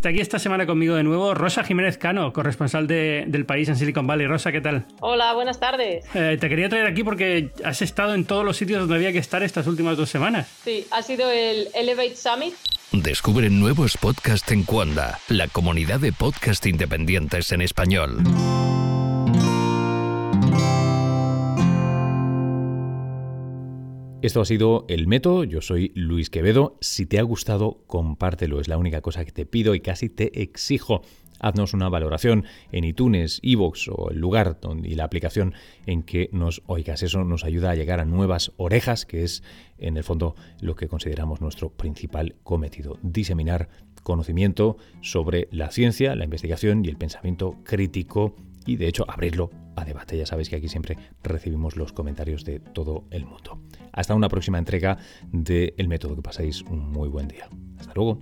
Está 0.00 0.08
aquí 0.08 0.20
esta 0.20 0.38
semana 0.38 0.64
conmigo 0.64 0.94
de 0.94 1.02
nuevo 1.02 1.34
Rosa 1.34 1.62
Jiménez 1.62 1.98
Cano, 1.98 2.32
corresponsal 2.32 2.86
de, 2.86 3.24
del 3.28 3.44
país 3.44 3.68
en 3.68 3.76
Silicon 3.76 4.06
Valley. 4.06 4.26
Rosa, 4.26 4.50
¿qué 4.50 4.62
tal? 4.62 4.86
Hola, 5.00 5.34
buenas 5.34 5.60
tardes. 5.60 6.06
Eh, 6.14 6.38
te 6.40 6.48
quería 6.48 6.70
traer 6.70 6.86
aquí 6.86 7.04
porque 7.04 7.50
has 7.62 7.82
estado 7.82 8.14
en 8.14 8.24
todos 8.24 8.42
los 8.42 8.56
sitios 8.56 8.80
donde 8.80 8.94
había 8.94 9.12
que 9.12 9.18
estar 9.18 9.42
estas 9.42 9.66
últimas 9.66 9.98
dos 9.98 10.08
semanas. 10.08 10.48
Sí, 10.64 10.86
ha 10.90 11.02
sido 11.02 11.30
el 11.30 11.68
Elevate 11.74 12.16
Summit. 12.16 12.54
Descubre 12.92 13.50
nuevos 13.50 13.98
podcasts 13.98 14.50
en 14.52 14.62
Cuanda, 14.62 15.18
la 15.28 15.48
comunidad 15.48 16.00
de 16.00 16.14
podcast 16.14 16.64
independientes 16.64 17.52
en 17.52 17.60
español. 17.60 18.22
Esto 24.22 24.42
ha 24.42 24.44
sido 24.44 24.84
El 24.88 25.06
Método, 25.06 25.44
yo 25.44 25.62
soy 25.62 25.92
Luis 25.94 26.28
Quevedo. 26.28 26.76
Si 26.82 27.06
te 27.06 27.18
ha 27.18 27.22
gustado, 27.22 27.82
compártelo, 27.86 28.60
es 28.60 28.68
la 28.68 28.76
única 28.76 29.00
cosa 29.00 29.24
que 29.24 29.32
te 29.32 29.46
pido 29.46 29.74
y 29.74 29.80
casi 29.80 30.10
te 30.10 30.42
exijo. 30.42 31.00
Haznos 31.38 31.72
una 31.72 31.88
valoración 31.88 32.44
en 32.70 32.84
iTunes, 32.84 33.40
iVoox 33.42 33.88
o 33.88 34.10
el 34.10 34.18
lugar 34.18 34.58
y 34.84 34.94
la 34.94 35.04
aplicación 35.04 35.54
en 35.86 36.02
que 36.02 36.28
nos 36.32 36.60
oigas. 36.66 37.02
Eso 37.02 37.24
nos 37.24 37.44
ayuda 37.44 37.70
a 37.70 37.74
llegar 37.74 37.98
a 37.98 38.04
nuevas 38.04 38.52
orejas, 38.58 39.06
que 39.06 39.24
es 39.24 39.42
en 39.78 39.96
el 39.96 40.04
fondo 40.04 40.34
lo 40.60 40.76
que 40.76 40.86
consideramos 40.86 41.40
nuestro 41.40 41.70
principal 41.70 42.36
cometido, 42.42 42.98
diseminar 43.00 43.70
conocimiento 44.02 44.76
sobre 45.00 45.48
la 45.50 45.70
ciencia, 45.70 46.14
la 46.14 46.24
investigación 46.24 46.84
y 46.84 46.90
el 46.90 46.98
pensamiento 46.98 47.56
crítico 47.64 48.36
y 48.66 48.76
de 48.76 48.88
hecho 48.88 49.06
abrirlo 49.08 49.50
a 49.80 49.84
debate. 49.84 50.16
Ya 50.16 50.26
sabéis 50.26 50.48
que 50.48 50.56
aquí 50.56 50.68
siempre 50.68 50.96
recibimos 51.22 51.76
los 51.76 51.92
comentarios 51.92 52.44
de 52.44 52.60
todo 52.60 53.04
el 53.10 53.26
mundo. 53.26 53.60
Hasta 53.92 54.14
una 54.14 54.28
próxima 54.28 54.58
entrega 54.58 54.98
de 55.32 55.74
El 55.76 55.88
Método. 55.88 56.16
Que 56.16 56.22
paséis 56.22 56.62
un 56.62 56.90
muy 56.90 57.08
buen 57.08 57.28
día. 57.28 57.48
Hasta 57.78 57.92
luego. 57.94 58.20